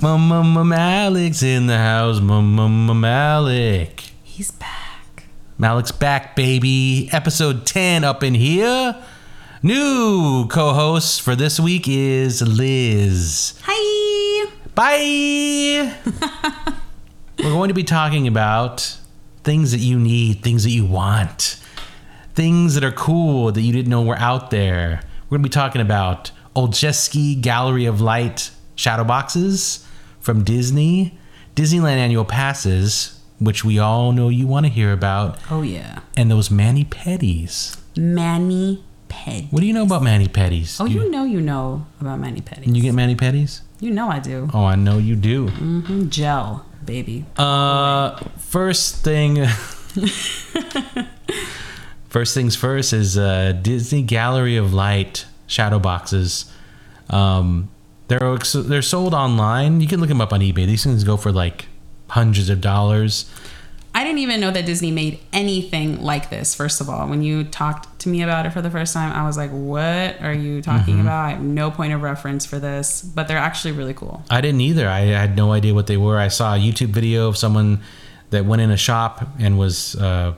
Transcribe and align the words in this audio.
Mama 0.00 0.64
Malik's 0.64 1.42
in 1.42 1.66
the 1.66 1.76
house. 1.76 2.20
Mama 2.20 2.94
Malik. 2.94 4.12
He's 4.22 4.52
back. 4.52 5.24
Malik's 5.58 5.90
back, 5.90 6.36
baby. 6.36 7.08
Episode 7.10 7.66
10 7.66 8.04
up 8.04 8.22
in 8.22 8.34
here. 8.34 8.94
New 9.60 10.46
co 10.46 10.72
host 10.72 11.20
for 11.20 11.34
this 11.34 11.58
week 11.58 11.88
is 11.88 12.40
Liz. 12.42 13.58
Hi. 13.64 14.50
Bye. 14.76 15.96
We're 17.38 17.50
going 17.50 17.68
to 17.68 17.74
be 17.74 17.82
talking 17.82 18.28
about 18.28 18.96
things 19.42 19.72
that 19.72 19.80
you 19.80 19.98
need, 19.98 20.44
things 20.44 20.62
that 20.62 20.70
you 20.70 20.84
want, 20.84 21.60
things 22.36 22.76
that 22.76 22.84
are 22.84 22.92
cool 22.92 23.50
that 23.50 23.62
you 23.62 23.72
didn't 23.72 23.90
know 23.90 24.02
were 24.02 24.18
out 24.18 24.50
there. 24.50 25.00
We're 25.24 25.38
going 25.38 25.42
to 25.42 25.48
be 25.48 25.52
talking 25.52 25.80
about 25.80 26.30
Olszewski 26.54 27.40
Gallery 27.40 27.86
of 27.86 28.00
Light 28.00 28.52
shadow 28.76 29.02
boxes 29.02 29.84
from 30.28 30.44
Disney, 30.44 31.16
Disneyland 31.56 31.96
annual 31.96 32.26
passes, 32.26 33.18
which 33.38 33.64
we 33.64 33.78
all 33.78 34.12
know 34.12 34.28
you 34.28 34.46
want 34.46 34.66
to 34.66 34.70
hear 34.70 34.92
about, 34.92 35.38
Oh 35.50 35.62
yeah. 35.62 36.00
and 36.18 36.30
those 36.30 36.50
mani 36.50 36.84
pedis. 36.84 37.78
Manny 37.96 38.84
Petty. 39.08 39.46
What 39.50 39.60
do 39.60 39.66
you 39.66 39.72
know 39.72 39.84
about 39.84 40.02
mani 40.02 40.28
pedis? 40.28 40.78
Oh, 40.82 40.84
you 40.84 41.10
know 41.10 41.24
you 41.24 41.40
know 41.40 41.86
about 41.98 42.18
Manny 42.20 42.42
Petty. 42.42 42.70
you 42.70 42.82
get 42.82 42.92
mani 42.92 43.16
pedis? 43.16 43.62
You 43.80 43.90
know 43.90 44.10
I 44.10 44.18
do. 44.18 44.50
Oh, 44.52 44.66
I 44.66 44.74
know 44.76 44.98
you 44.98 45.16
do. 45.16 45.46
hmm 45.48 46.10
Gel, 46.10 46.66
baby. 46.84 47.24
Uh, 47.38 48.16
first 48.36 49.02
thing. 49.02 49.46
first 52.10 52.34
things 52.34 52.54
first 52.54 52.92
is 52.92 53.16
uh, 53.16 53.52
Disney 53.62 54.02
Gallery 54.02 54.58
of 54.58 54.74
Light 54.74 55.24
shadow 55.46 55.78
boxes. 55.78 56.52
Um, 57.08 57.70
they're 58.08 58.34
ex- 58.34 58.52
they're 58.52 58.82
sold 58.82 59.14
online. 59.14 59.80
You 59.80 59.86
can 59.86 60.00
look 60.00 60.08
them 60.08 60.20
up 60.20 60.32
on 60.32 60.40
eBay. 60.40 60.66
These 60.66 60.84
things 60.84 61.04
go 61.04 61.16
for 61.16 61.30
like 61.30 61.66
hundreds 62.08 62.48
of 62.50 62.60
dollars. 62.60 63.30
I 63.94 64.04
didn't 64.04 64.18
even 64.18 64.40
know 64.40 64.50
that 64.50 64.64
Disney 64.64 64.90
made 64.90 65.18
anything 65.32 66.02
like 66.02 66.30
this. 66.30 66.54
First 66.54 66.80
of 66.80 66.88
all, 66.88 67.08
when 67.08 67.22
you 67.22 67.42
talked 67.42 67.98
to 68.00 68.08
me 68.08 68.22
about 68.22 68.46
it 68.46 68.50
for 68.50 68.62
the 68.62 68.70
first 68.70 68.94
time, 68.94 69.12
I 69.12 69.26
was 69.26 69.36
like, 69.36 69.50
"What 69.50 70.20
are 70.22 70.32
you 70.32 70.62
talking 70.62 71.00
about?" 71.00 71.24
I 71.24 71.30
have 71.30 71.42
no 71.42 71.70
point 71.70 71.92
of 71.92 72.02
reference 72.02 72.46
for 72.46 72.58
this, 72.58 73.02
but 73.02 73.28
they're 73.28 73.38
actually 73.38 73.72
really 73.72 73.94
cool. 73.94 74.22
I 74.30 74.40
didn't 74.40 74.60
either. 74.60 74.88
I 74.88 75.00
had 75.00 75.36
no 75.36 75.52
idea 75.52 75.74
what 75.74 75.86
they 75.86 75.96
were. 75.96 76.18
I 76.18 76.28
saw 76.28 76.54
a 76.54 76.58
YouTube 76.58 76.88
video 76.88 77.28
of 77.28 77.36
someone 77.36 77.80
that 78.30 78.44
went 78.44 78.62
in 78.62 78.70
a 78.70 78.76
shop 78.76 79.26
and 79.38 79.58
was 79.58 79.96
uh, 79.96 80.34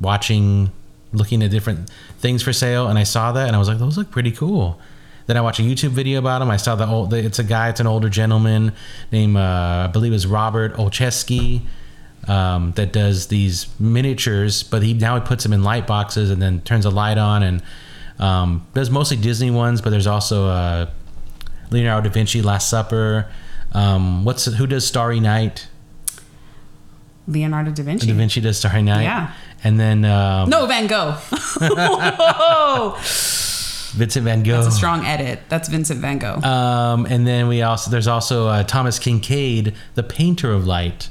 watching, 0.00 0.70
looking 1.12 1.42
at 1.42 1.50
different 1.50 1.90
things 2.18 2.42
for 2.42 2.52
sale, 2.52 2.88
and 2.88 2.98
I 2.98 3.04
saw 3.04 3.32
that 3.32 3.46
and 3.46 3.54
I 3.54 3.58
was 3.58 3.68
like, 3.68 3.78
those 3.78 3.96
look 3.96 4.10
pretty 4.10 4.32
cool. 4.32 4.80
Then 5.26 5.36
I 5.36 5.40
watched 5.40 5.58
a 5.58 5.62
YouTube 5.62 5.90
video 5.90 6.18
about 6.18 6.40
him. 6.42 6.50
I 6.50 6.56
saw 6.56 6.74
the 6.76 6.86
old. 6.86 7.12
It's 7.12 7.38
a 7.38 7.44
guy. 7.44 7.68
It's 7.68 7.80
an 7.80 7.86
older 7.86 8.08
gentleman 8.08 8.72
named 9.10 9.36
uh, 9.36 9.86
I 9.88 9.90
believe 9.92 10.12
is 10.12 10.26
Robert 10.26 10.74
Olszewski. 10.74 11.62
Um, 12.28 12.72
that 12.72 12.92
does 12.92 13.28
these 13.28 13.66
miniatures, 13.78 14.64
but 14.64 14.82
he 14.82 14.94
now 14.94 15.14
he 15.14 15.20
puts 15.24 15.44
them 15.44 15.52
in 15.52 15.62
light 15.62 15.86
boxes 15.86 16.30
and 16.30 16.42
then 16.42 16.60
turns 16.62 16.84
a 16.84 16.90
light 16.90 17.18
on 17.18 17.42
and 17.44 17.62
um, 18.18 18.66
does 18.74 18.90
mostly 18.90 19.16
Disney 19.16 19.50
ones. 19.50 19.80
But 19.80 19.90
there's 19.90 20.06
also 20.08 20.48
uh, 20.48 20.90
Leonardo 21.70 22.08
da 22.08 22.12
Vinci 22.12 22.42
Last 22.42 22.68
Supper. 22.68 23.28
Um, 23.72 24.24
what's 24.24 24.44
who 24.46 24.66
does 24.66 24.86
Starry 24.86 25.20
Night? 25.20 25.68
Leonardo 27.28 27.70
da 27.72 27.82
Vinci. 27.82 28.06
Da 28.06 28.14
Vinci 28.14 28.40
does 28.40 28.58
Starry 28.58 28.82
Night. 28.82 29.02
Yeah. 29.02 29.32
And 29.64 29.78
then 29.80 30.04
um, 30.04 30.48
No, 30.50 30.66
Van 30.66 30.86
Gogh. 30.86 31.16
Vincent 33.96 34.24
Van 34.24 34.42
Gogh. 34.42 34.62
That's 34.62 34.74
a 34.74 34.78
strong 34.78 35.04
edit. 35.04 35.40
That's 35.48 35.68
Vincent 35.68 36.00
Van 36.00 36.18
Gogh. 36.18 36.40
Um, 36.42 37.06
and 37.06 37.26
then 37.26 37.48
we 37.48 37.62
also 37.62 37.90
there's 37.90 38.06
also 38.06 38.46
uh, 38.48 38.62
Thomas 38.62 38.98
Kinkade, 38.98 39.74
the 39.94 40.02
painter 40.02 40.52
of 40.52 40.66
light. 40.66 41.08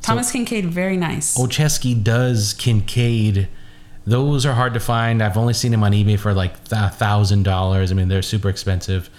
Thomas 0.00 0.32
Kinkade, 0.32 0.64
very 0.64 0.96
nice. 0.96 1.36
Olszewski 1.36 2.02
does 2.02 2.54
Kinkade. 2.54 3.48
Those 4.06 4.46
are 4.46 4.54
hard 4.54 4.72
to 4.74 4.80
find. 4.80 5.22
I've 5.22 5.36
only 5.36 5.52
seen 5.52 5.70
them 5.70 5.82
on 5.82 5.92
eBay 5.92 6.18
for 6.18 6.32
like 6.32 6.54
a 6.70 6.88
thousand 6.88 7.42
dollars. 7.42 7.92
I 7.92 7.94
mean, 7.94 8.08
they're 8.08 8.22
super 8.22 8.48
expensive. 8.48 9.10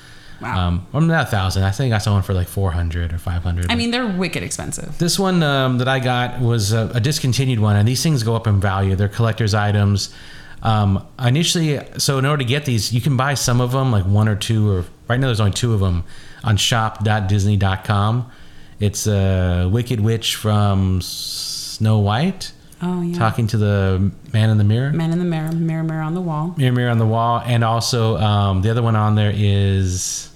Wow. 0.41 0.67
Um, 0.67 0.87
well, 0.93 1.01
not 1.03 1.27
a 1.27 1.29
thousand. 1.29 1.63
I 1.63 1.71
think 1.71 1.93
I 1.93 1.97
saw 1.97 2.13
one 2.13 2.23
for 2.23 2.33
like 2.33 2.47
four 2.47 2.71
hundred 2.71 3.13
or 3.13 3.17
five 3.17 3.43
hundred. 3.43 3.69
I 3.69 3.75
mean, 3.75 3.91
they're 3.91 4.07
wicked 4.07 4.41
expensive. 4.41 4.97
This 4.97 5.19
one 5.19 5.43
um, 5.43 5.77
that 5.79 5.87
I 5.89 5.99
got 5.99 6.39
was 6.39 6.71
a, 6.71 6.89
a 6.93 6.99
discontinued 6.99 7.59
one, 7.59 7.75
and 7.75 7.87
these 7.87 8.01
things 8.01 8.23
go 8.23 8.35
up 8.35 8.47
in 8.47 8.59
value. 8.59 8.95
They're 8.95 9.09
collector's 9.09 9.53
items. 9.53 10.13
Um, 10.61 11.05
initially, 11.17 11.79
so 11.97 12.17
in 12.17 12.25
order 12.25 12.43
to 12.43 12.47
get 12.47 12.65
these, 12.65 12.93
you 12.93 13.01
can 13.01 13.15
buy 13.15 13.33
some 13.33 13.61
of 13.61 13.71
them, 13.71 13.91
like 13.91 14.05
one 14.05 14.27
or 14.27 14.35
two, 14.35 14.69
or 14.69 14.85
right 15.07 15.19
now 15.19 15.27
there's 15.27 15.39
only 15.39 15.53
two 15.53 15.73
of 15.73 15.79
them 15.79 16.03
on 16.43 16.57
shop.disney.com. 16.57 18.31
It's 18.79 19.07
a 19.07 19.65
uh, 19.65 19.69
Wicked 19.69 19.99
Witch 19.99 20.35
from 20.35 21.01
Snow 21.01 21.99
White 21.99 22.53
Oh 22.81 23.01
yeah. 23.01 23.17
talking 23.17 23.47
to 23.47 23.57
the 23.57 24.11
man 24.31 24.49
in 24.49 24.57
the 24.57 24.63
mirror. 24.63 24.91
Man 24.91 25.11
in 25.11 25.19
the 25.19 25.25
mirror, 25.25 25.51
mirror, 25.51 25.83
mirror 25.83 26.01
on 26.01 26.13
the 26.13 26.21
wall. 26.21 26.53
Mirror, 26.57 26.71
mirror 26.71 26.89
on 26.91 26.97
the 26.97 27.05
wall, 27.05 27.41
and 27.45 27.63
also 27.63 28.15
um, 28.17 28.61
the 28.61 28.71
other 28.71 28.81
one 28.81 28.95
on 28.95 29.15
there 29.15 29.33
is. 29.35 30.29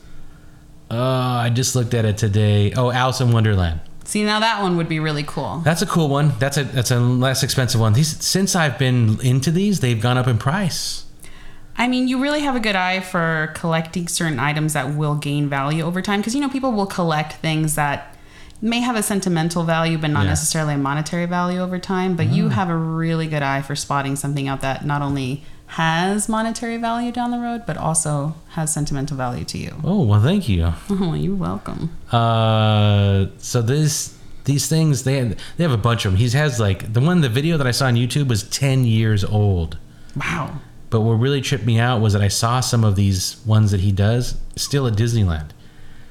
Uh, 0.91 0.97
I 0.97 1.49
just 1.49 1.75
looked 1.75 1.93
at 1.93 2.05
it 2.05 2.17
today. 2.17 2.73
Oh, 2.73 2.91
Alice 2.91 3.21
in 3.21 3.31
Wonderland. 3.31 3.79
See, 4.05 4.23
now 4.23 4.39
that 4.41 4.61
one 4.61 4.75
would 4.77 4.89
be 4.89 4.99
really 4.99 5.23
cool. 5.23 5.61
That's 5.63 5.81
a 5.81 5.85
cool 5.85 6.09
one. 6.09 6.33
That's 6.39 6.57
a 6.57 6.63
that's 6.65 6.91
a 6.91 6.99
less 6.99 7.41
expensive 7.43 7.79
one. 7.79 7.93
These 7.93 8.23
since 8.23 8.55
I've 8.55 8.77
been 8.77 9.19
into 9.21 9.49
these, 9.51 9.79
they've 9.79 9.99
gone 10.01 10.17
up 10.17 10.27
in 10.27 10.37
price. 10.37 11.05
I 11.77 11.87
mean, 11.87 12.07
you 12.07 12.21
really 12.21 12.41
have 12.41 12.55
a 12.55 12.59
good 12.59 12.75
eye 12.75 12.99
for 12.99 13.51
collecting 13.55 14.07
certain 14.07 14.39
items 14.39 14.73
that 14.73 14.93
will 14.93 15.15
gain 15.15 15.49
value 15.49 15.83
over 15.83 16.01
time 16.01 16.19
because 16.19 16.35
you 16.35 16.41
know 16.41 16.49
people 16.49 16.71
will 16.71 16.85
collect 16.85 17.33
things 17.41 17.75
that 17.75 18.15
may 18.61 18.79
have 18.79 18.95
a 18.95 19.03
sentimental 19.03 19.63
value 19.63 19.97
but 19.97 20.09
not 20.09 20.21
Yeah. 20.21 20.25
Mm. 20.27 20.29
necessarily 20.29 20.73
a 20.75 20.77
monetary 20.77 21.25
value 21.25 21.59
over 21.59 21.79
time. 21.79 22.15
But 22.15 22.27
you 22.27 22.49
have 22.49 22.69
a 22.69 22.75
really 22.77 23.27
good 23.27 23.41
eye 23.43 23.61
for 23.61 23.75
spotting 23.75 24.15
something 24.15 24.47
out 24.47 24.61
that 24.61 24.85
not 24.85 25.01
only 25.01 25.43
has 25.67 26.29
monetary 26.29 26.77
value 26.77 27.11
down 27.11 27.31
the 27.31 27.39
road 27.39 27.63
but 27.65 27.77
also 27.77 28.35
has 28.49 28.71
sentimental 28.71 29.17
value 29.17 29.43
to 29.45 29.57
you. 29.57 29.75
Oh 29.83 30.03
well, 30.03 30.21
thank 30.21 30.47
you. 30.47 30.73
Oh, 30.89 31.13
you're 31.13 31.35
welcome. 31.35 31.97
Uh, 32.11 33.27
so 33.37 33.61
this 33.61 34.17
these 34.45 34.67
things 34.67 35.03
they 35.03 35.21
they 35.57 35.63
have 35.63 35.71
a 35.71 35.77
bunch 35.77 36.05
of 36.05 36.11
them. 36.11 36.19
He 36.19 36.29
has 36.29 36.59
like 36.59 36.93
the 36.93 37.01
one 37.01 37.21
the 37.21 37.29
video 37.29 37.57
that 37.57 37.67
I 37.67 37.71
saw 37.71 37.87
on 37.87 37.95
YouTube 37.95 38.27
was 38.27 38.43
ten 38.43 38.85
years 38.85 39.23
old. 39.23 39.77
Wow. 40.15 40.59
But 40.89 41.01
what 41.01 41.13
really 41.13 41.41
tripped 41.41 41.65
me 41.65 41.79
out 41.79 42.01
was 42.01 42.13
that 42.13 42.21
I 42.21 42.27
saw 42.27 42.59
some 42.59 42.83
of 42.83 42.95
these 42.95 43.37
ones 43.47 43.71
that 43.71 43.79
he 43.79 43.91
does 43.91 44.37
still 44.55 44.85
at 44.85 44.93
Disneyland. 44.93 45.49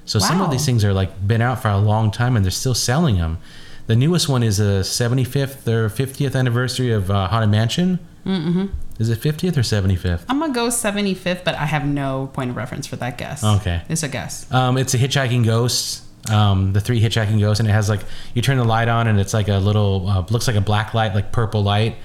So 0.04 0.18
some 0.18 0.40
of 0.40 0.50
these 0.50 0.66
things 0.66 0.84
are 0.84 0.92
like 0.92 1.24
been 1.24 1.40
out 1.40 1.62
for 1.62 1.68
a 1.68 1.78
long 1.78 2.10
time 2.10 2.34
and 2.34 2.44
they're 2.44 2.50
still 2.50 2.74
selling 2.74 3.16
them. 3.16 3.38
The 3.86 3.94
newest 3.94 4.28
one 4.28 4.42
is 4.42 4.58
a 4.58 4.80
75th 4.82 5.68
or 5.68 5.88
50th 5.88 6.34
anniversary 6.34 6.90
of 6.92 7.12
uh, 7.12 7.28
Haunted 7.28 7.50
Mansion. 7.50 8.00
Mm-hmm. 8.26 8.66
Is 9.02 9.08
it 9.08 9.20
50th 9.20 9.56
or 9.56 9.62
75th? 9.62 10.24
I'm 10.28 10.38
gonna 10.38 10.54
go 10.54 10.68
75th, 10.68 11.42
but 11.42 11.56
I 11.56 11.66
have 11.66 11.84
no 11.84 12.30
point 12.32 12.50
of 12.50 12.56
reference 12.56 12.86
for 12.86 12.94
that 12.96 13.18
guess. 13.18 13.42
Okay. 13.42 13.82
It's 13.88 14.04
a 14.04 14.08
guess. 14.08 14.50
Um, 14.52 14.78
it's 14.78 14.94
a 14.94 14.98
hitchhiking 14.98 15.44
ghost. 15.44 16.04
Um, 16.30 16.72
the 16.72 16.80
three 16.80 17.00
hitchhiking 17.00 17.40
ghosts, 17.40 17.58
and 17.58 17.68
it 17.68 17.72
has 17.72 17.88
like 17.88 18.00
you 18.32 18.42
turn 18.42 18.56
the 18.56 18.64
light 18.64 18.86
on, 18.86 19.08
and 19.08 19.18
it's 19.18 19.34
like 19.34 19.48
a 19.48 19.58
little 19.58 20.08
uh, 20.08 20.24
looks 20.30 20.46
like 20.46 20.54
a 20.54 20.60
black 20.60 20.94
light, 20.94 21.14
like 21.14 21.32
purple 21.32 21.64
light 21.64 21.96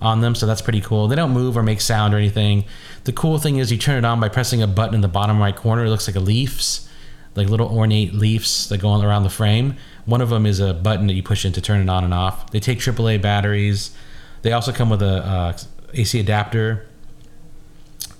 on 0.00 0.22
them. 0.22 0.34
So 0.34 0.46
that's 0.46 0.62
pretty 0.62 0.80
cool. 0.80 1.08
They 1.08 1.16
don't 1.16 1.32
move 1.32 1.58
or 1.58 1.62
make 1.62 1.82
sound 1.82 2.14
or 2.14 2.16
anything. 2.16 2.64
The 3.04 3.12
cool 3.12 3.36
thing 3.38 3.58
is 3.58 3.70
you 3.70 3.76
turn 3.76 3.98
it 3.98 4.06
on 4.06 4.18
by 4.18 4.30
pressing 4.30 4.62
a 4.62 4.66
button 4.66 4.94
in 4.94 5.02
the 5.02 5.08
bottom 5.08 5.38
right 5.38 5.54
corner. 5.54 5.84
It 5.84 5.90
looks 5.90 6.08
like 6.08 6.16
a 6.16 6.20
leaves, 6.20 6.88
like 7.34 7.48
little 7.48 7.68
ornate 7.68 8.14
leaves 8.14 8.70
that 8.70 8.78
go 8.78 8.88
all 8.88 9.02
around 9.02 9.24
the 9.24 9.30
frame. 9.30 9.76
One 10.06 10.22
of 10.22 10.30
them 10.30 10.46
is 10.46 10.58
a 10.58 10.72
button 10.72 11.06
that 11.08 11.14
you 11.14 11.22
push 11.22 11.44
in 11.44 11.52
to 11.52 11.60
turn 11.60 11.82
it 11.82 11.90
on 11.90 12.02
and 12.02 12.14
off. 12.14 12.50
They 12.50 12.60
take 12.60 12.78
AAA 12.78 13.20
batteries. 13.20 13.94
They 14.42 14.52
also 14.52 14.72
come 14.72 14.88
with 14.90 15.02
a 15.02 15.24
uh, 15.26 15.58
AC 15.96 16.20
adapter. 16.20 16.86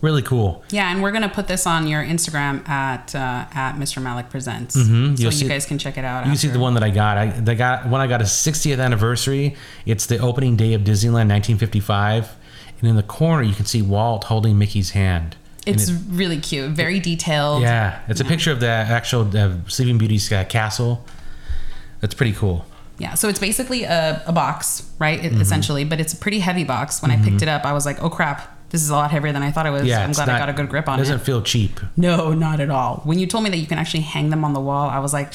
Really 0.02 0.22
cool. 0.22 0.62
Yeah, 0.70 0.90
and 0.92 1.02
we're 1.02 1.10
gonna 1.10 1.28
put 1.28 1.48
this 1.48 1.66
on 1.66 1.86
your 1.86 2.02
Instagram 2.04 2.68
at 2.68 3.14
uh, 3.14 3.46
at 3.52 3.76
Mr. 3.76 4.00
Malik 4.02 4.28
Presents, 4.28 4.76
Mhm, 4.76 5.18
so 5.18 5.30
you 5.30 5.48
guys 5.48 5.64
can 5.64 5.78
check 5.78 5.96
it 5.96 6.04
out. 6.04 6.24
You 6.26 6.32
can 6.32 6.38
see 6.38 6.48
the 6.48 6.58
one 6.58 6.74
that 6.74 6.82
I 6.82 6.90
got. 6.90 7.16
I 7.16 7.26
the 7.28 7.54
got 7.54 7.88
when 7.88 8.00
I 8.00 8.06
got 8.06 8.20
a 8.20 8.24
60th 8.24 8.78
anniversary. 8.78 9.56
It's 9.86 10.06
the 10.06 10.18
opening 10.18 10.54
day 10.56 10.74
of 10.74 10.82
Disneyland, 10.82 11.28
1955, 11.32 12.36
and 12.80 12.90
in 12.90 12.96
the 12.96 13.02
corner 13.02 13.42
you 13.42 13.54
can 13.54 13.64
see 13.64 13.80
Walt 13.80 14.24
holding 14.24 14.58
Mickey's 14.58 14.90
hand. 14.90 15.34
It's 15.64 15.88
it- 15.88 15.98
really 16.10 16.38
cute, 16.38 16.72
very 16.72 17.00
detailed. 17.00 17.62
yeah, 17.62 18.00
it's 18.06 18.20
a 18.20 18.24
picture 18.24 18.52
of 18.52 18.60
the 18.60 18.68
actual 18.68 19.34
uh, 19.36 19.54
Sleeping 19.66 19.96
Beauty's 19.98 20.30
uh, 20.30 20.44
castle. 20.44 21.04
That's 22.00 22.14
pretty 22.14 22.32
cool. 22.34 22.66
Yeah, 22.98 23.14
so 23.14 23.28
it's 23.28 23.38
basically 23.38 23.84
a, 23.84 24.22
a 24.26 24.32
box, 24.32 24.88
right? 24.98 25.20
Mm-hmm. 25.20 25.40
Essentially, 25.40 25.84
but 25.84 26.00
it's 26.00 26.14
a 26.14 26.16
pretty 26.16 26.40
heavy 26.40 26.64
box. 26.64 27.02
When 27.02 27.10
I 27.10 27.22
picked 27.22 27.42
it 27.42 27.48
up, 27.48 27.64
I 27.64 27.72
was 27.72 27.84
like, 27.84 28.02
"Oh 28.02 28.08
crap, 28.08 28.70
this 28.70 28.82
is 28.82 28.88
a 28.90 28.94
lot 28.94 29.10
heavier 29.10 29.32
than 29.32 29.42
I 29.42 29.50
thought 29.50 29.66
it 29.66 29.70
was." 29.70 29.84
Yeah, 29.84 30.02
I'm 30.02 30.12
glad 30.12 30.28
I 30.28 30.38
got 30.38 30.48
a 30.48 30.52
good 30.54 30.68
grip 30.68 30.88
on 30.88 30.98
it. 30.98 31.02
Doesn't 31.02 31.20
it. 31.20 31.24
feel 31.24 31.42
cheap. 31.42 31.80
No, 31.96 32.32
not 32.32 32.60
at 32.60 32.70
all. 32.70 33.02
When 33.04 33.18
you 33.18 33.26
told 33.26 33.44
me 33.44 33.50
that 33.50 33.58
you 33.58 33.66
can 33.66 33.78
actually 33.78 34.00
hang 34.00 34.30
them 34.30 34.44
on 34.44 34.54
the 34.54 34.60
wall, 34.60 34.88
I 34.88 34.98
was 34.98 35.12
like, 35.12 35.32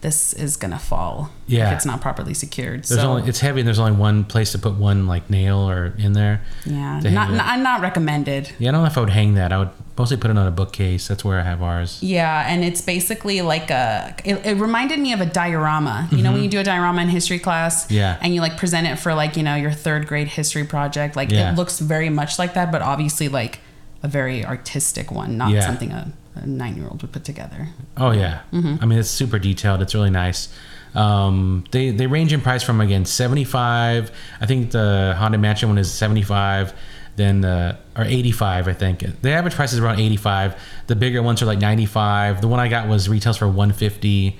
this 0.00 0.32
is 0.32 0.56
gonna 0.56 0.78
fall 0.78 1.30
Yeah. 1.48 1.68
if 1.68 1.74
it's 1.76 1.84
not 1.84 2.00
properly 2.00 2.32
secured. 2.34 2.84
There's 2.84 3.00
so 3.00 3.10
only 3.10 3.28
it's 3.28 3.40
heavy 3.40 3.60
and 3.60 3.66
there's 3.66 3.78
only 3.80 3.92
one 3.98 4.24
place 4.24 4.52
to 4.52 4.58
put 4.58 4.74
one 4.74 5.06
like 5.08 5.28
nail 5.28 5.58
or 5.68 5.92
in 5.98 6.12
there. 6.12 6.42
yeah, 6.64 7.00
hang 7.00 7.14
not, 7.14 7.30
it. 7.30 7.36
not 7.36 7.58
not 7.60 7.80
recommended. 7.80 8.52
Yeah, 8.58 8.68
I 8.68 8.72
don't 8.72 8.82
know 8.82 8.86
if 8.86 8.96
I 8.96 9.00
would 9.00 9.10
hang 9.10 9.34
that. 9.34 9.52
I 9.52 9.58
would 9.58 9.70
mostly 9.98 10.16
put 10.16 10.30
it 10.30 10.38
on 10.38 10.46
a 10.46 10.50
bookcase. 10.52 11.08
That's 11.08 11.24
where 11.24 11.40
I 11.40 11.42
have 11.42 11.62
ours. 11.62 11.98
Yeah, 12.00 12.44
and 12.48 12.62
it's 12.62 12.80
basically 12.80 13.40
like 13.42 13.70
a. 13.70 14.14
It, 14.24 14.46
it 14.46 14.54
reminded 14.58 15.00
me 15.00 15.12
of 15.12 15.20
a 15.20 15.26
diorama. 15.26 16.08
You 16.12 16.22
know, 16.22 16.32
when 16.32 16.42
you 16.44 16.48
do 16.48 16.60
a 16.60 16.64
diorama 16.64 17.02
in 17.02 17.08
history 17.08 17.38
class, 17.40 17.86
Mm-hmm. 17.86 17.94
Yeah. 17.94 18.18
and 18.20 18.34
you 18.34 18.40
like 18.40 18.56
present 18.56 18.86
it 18.86 18.96
for 19.00 19.14
like 19.14 19.36
you 19.36 19.42
know 19.42 19.56
your 19.56 19.72
third 19.72 20.06
grade 20.06 20.28
history 20.28 20.64
project. 20.64 21.16
Like 21.16 21.30
Yeah. 21.32 21.50
it 21.52 21.56
looks 21.56 21.80
very 21.80 22.08
much 22.10 22.38
like 22.38 22.54
that, 22.54 22.70
but 22.70 22.82
obviously 22.82 23.28
like 23.28 23.58
a 24.02 24.08
very 24.08 24.44
artistic 24.44 25.10
one, 25.10 25.36
not 25.36 25.50
Yeah. 25.50 25.66
something 25.66 25.90
a, 25.90 26.12
a 26.42 26.46
nine 26.46 26.76
year 26.76 26.86
old 26.88 27.02
would 27.02 27.12
put 27.12 27.24
together. 27.24 27.68
Oh 27.96 28.10
yeah, 28.10 28.40
I 28.52 28.86
mean 28.86 28.98
it's 28.98 29.10
super 29.10 29.38
detailed. 29.38 29.82
It's 29.82 29.94
really 29.94 30.10
nice. 30.10 30.48
Um, 30.94 31.64
they 31.70 31.90
they 31.90 32.06
range 32.06 32.32
in 32.32 32.40
price 32.40 32.62
from 32.62 32.80
again 32.80 33.04
seventy 33.04 33.44
five. 33.44 34.10
I 34.40 34.46
think 34.46 34.70
the 34.70 35.14
Haunted 35.18 35.40
Mansion 35.40 35.68
one 35.68 35.78
is 35.78 35.92
seventy 35.92 36.22
five. 36.22 36.72
Then 37.16 37.40
the 37.40 37.76
or 37.96 38.04
eighty 38.04 38.32
five. 38.32 38.68
I 38.68 38.72
think 38.74 39.00
the 39.22 39.30
average 39.30 39.54
price 39.54 39.72
is 39.72 39.80
around 39.80 40.00
eighty 40.00 40.16
five. 40.16 40.60
The 40.86 40.96
bigger 40.96 41.22
ones 41.22 41.42
are 41.42 41.46
like 41.46 41.58
ninety 41.58 41.86
five. 41.86 42.40
The 42.40 42.48
one 42.48 42.60
I 42.60 42.68
got 42.68 42.88
was 42.88 43.08
retails 43.08 43.36
for 43.36 43.48
one 43.48 43.72
fifty. 43.72 44.38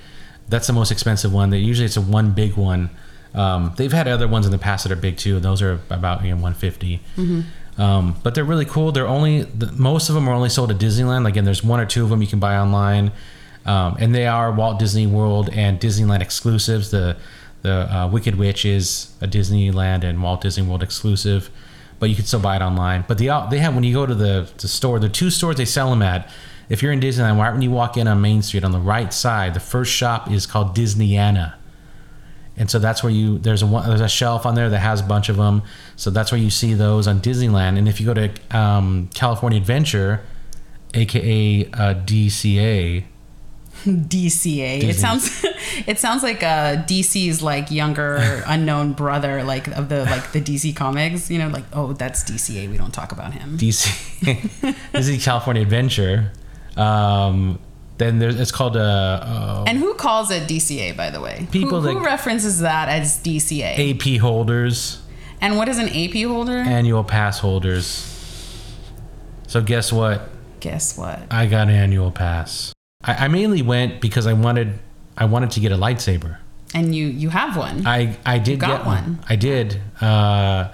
That's 0.48 0.66
the 0.66 0.72
most 0.72 0.90
expensive 0.90 1.32
one. 1.32 1.50
That 1.50 1.58
usually 1.58 1.86
it's 1.86 1.96
a 1.96 2.00
one 2.00 2.32
big 2.32 2.56
one. 2.56 2.90
Um, 3.34 3.74
they've 3.76 3.92
had 3.92 4.08
other 4.08 4.26
ones 4.26 4.46
in 4.46 4.52
the 4.52 4.58
past 4.58 4.84
that 4.84 4.92
are 4.92 4.96
big 5.00 5.18
too. 5.18 5.38
Those 5.38 5.60
are 5.60 5.80
about 5.90 6.24
you 6.24 6.30
know, 6.30 6.36
150. 6.36 7.00
Um, 7.78 8.16
but 8.24 8.34
they're 8.34 8.44
really 8.44 8.64
cool. 8.64 8.90
They're 8.90 9.06
only 9.06 9.42
the, 9.42 9.70
most 9.72 10.08
of 10.08 10.16
them 10.16 10.28
are 10.28 10.34
only 10.34 10.48
sold 10.48 10.70
at 10.70 10.78
Disneyland. 10.78 11.26
Again, 11.26 11.44
there's 11.44 11.62
one 11.62 11.78
or 11.78 11.86
two 11.86 12.02
of 12.02 12.10
them 12.10 12.20
you 12.20 12.28
can 12.28 12.40
buy 12.40 12.56
online, 12.56 13.12
um, 13.64 13.96
and 14.00 14.12
they 14.12 14.26
are 14.26 14.50
Walt 14.52 14.80
Disney 14.80 15.06
World 15.06 15.48
and 15.52 15.80
Disneyland 15.80 16.20
exclusives. 16.20 16.90
The 16.90 17.16
the 17.62 17.94
uh, 17.94 18.08
Wicked 18.08 18.36
Witch 18.36 18.64
is 18.64 19.12
a 19.20 19.26
Disneyland 19.26 20.04
and 20.04 20.22
Walt 20.22 20.40
Disney 20.40 20.64
World 20.64 20.82
exclusive, 20.82 21.50
but 21.98 22.08
you 22.08 22.16
can 22.16 22.24
still 22.24 22.40
buy 22.40 22.56
it 22.56 22.62
online. 22.62 23.04
But 23.06 23.18
the 23.18 23.46
they 23.48 23.58
have 23.58 23.74
when 23.74 23.84
you 23.84 23.94
go 23.94 24.06
to 24.06 24.14
the, 24.14 24.50
the 24.58 24.68
store, 24.68 24.98
the 24.98 25.08
two 25.08 25.30
stores 25.30 25.56
they 25.56 25.64
sell 25.64 25.90
them 25.90 26.02
at. 26.02 26.28
If 26.68 26.82
you're 26.82 26.92
in 26.92 27.00
Disneyland, 27.00 27.38
right 27.38 27.50
when 27.50 27.62
you 27.62 27.70
walk 27.70 27.96
in 27.96 28.06
on 28.06 28.20
Main 28.20 28.42
Street 28.42 28.62
on 28.62 28.72
the 28.72 28.78
right 28.78 29.10
side, 29.10 29.54
the 29.54 29.60
first 29.60 29.90
shop 29.90 30.30
is 30.30 30.44
called 30.44 30.76
Disneyana 30.76 31.54
and 32.58 32.70
so 32.70 32.78
that's 32.78 33.02
where 33.02 33.12
you 33.12 33.38
there's 33.38 33.62
a 33.62 33.66
one, 33.66 33.88
there's 33.88 34.00
a 34.00 34.08
shelf 34.08 34.44
on 34.44 34.54
there 34.54 34.68
that 34.68 34.78
has 34.78 35.00
a 35.00 35.04
bunch 35.04 35.28
of 35.28 35.36
them. 35.36 35.62
So 35.96 36.10
that's 36.10 36.32
where 36.32 36.40
you 36.40 36.50
see 36.50 36.74
those 36.74 37.06
on 37.06 37.20
Disneyland. 37.20 37.78
And 37.78 37.88
if 37.88 38.00
you 38.00 38.06
go 38.06 38.14
to 38.14 38.30
um, 38.56 39.08
California 39.14 39.58
Adventure, 39.58 40.22
aka 40.94 41.66
uh, 41.72 41.94
DCA, 42.04 43.04
DCA. 43.84 44.82
It 44.82 44.96
sounds 44.96 45.44
it 45.86 45.98
sounds 45.98 46.22
like 46.24 46.42
uh, 46.42 46.82
DC's 46.84 47.42
like 47.42 47.70
younger 47.70 48.42
unknown 48.46 48.92
brother, 48.92 49.44
like 49.44 49.68
of 49.68 49.88
the 49.88 50.04
like 50.04 50.32
the 50.32 50.40
DC 50.40 50.74
comics. 50.74 51.30
You 51.30 51.38
know, 51.38 51.48
like 51.48 51.64
oh 51.72 51.92
that's 51.92 52.28
DCA. 52.28 52.68
We 52.68 52.76
don't 52.76 52.92
talk 52.92 53.12
about 53.12 53.34
him. 53.34 53.56
DC, 53.56 54.92
Disney 54.92 55.18
California 55.18 55.62
Adventure. 55.62 56.32
Um, 56.76 57.60
then 57.98 58.18
there's 58.18 58.38
it's 58.38 58.52
called 58.52 58.76
uh, 58.76 58.80
uh, 58.80 59.64
And 59.66 59.78
who 59.78 59.94
calls 59.94 60.30
it 60.30 60.48
DCA, 60.48 60.96
by 60.96 61.10
the 61.10 61.20
way? 61.20 61.46
People 61.50 61.80
who, 61.80 61.86
that- 61.88 61.92
who 61.94 62.04
references 62.04 62.60
that 62.60 62.88
as 62.88 63.18
DCA? 63.22 63.94
AP 63.94 64.20
holders, 64.20 65.00
and 65.40 65.56
what 65.56 65.68
is 65.68 65.78
an 65.78 65.88
AP 65.88 66.24
holder? 66.26 66.56
annual 66.58 67.04
pass 67.04 67.38
holders. 67.40 68.14
So 69.46 69.60
guess 69.62 69.92
what? 69.92 70.28
Guess 70.60 70.98
what? 70.98 71.20
I 71.30 71.46
got 71.46 71.68
an 71.68 71.74
annual 71.74 72.10
pass. 72.10 72.72
I, 73.02 73.24
I 73.24 73.28
mainly 73.28 73.62
went 73.62 74.00
because 74.00 74.26
I 74.26 74.32
wanted 74.32 74.78
I 75.16 75.24
wanted 75.24 75.50
to 75.52 75.60
get 75.60 75.72
a 75.72 75.76
lightsaber. 75.76 76.38
And 76.74 76.94
you 76.94 77.06
you 77.06 77.30
have 77.30 77.56
one. 77.56 77.86
I 77.86 78.16
I 78.26 78.38
did 78.38 78.60
got 78.60 78.78
get 78.78 78.86
one. 78.86 79.20
I 79.28 79.36
did. 79.36 79.80
Uh, 80.00 80.68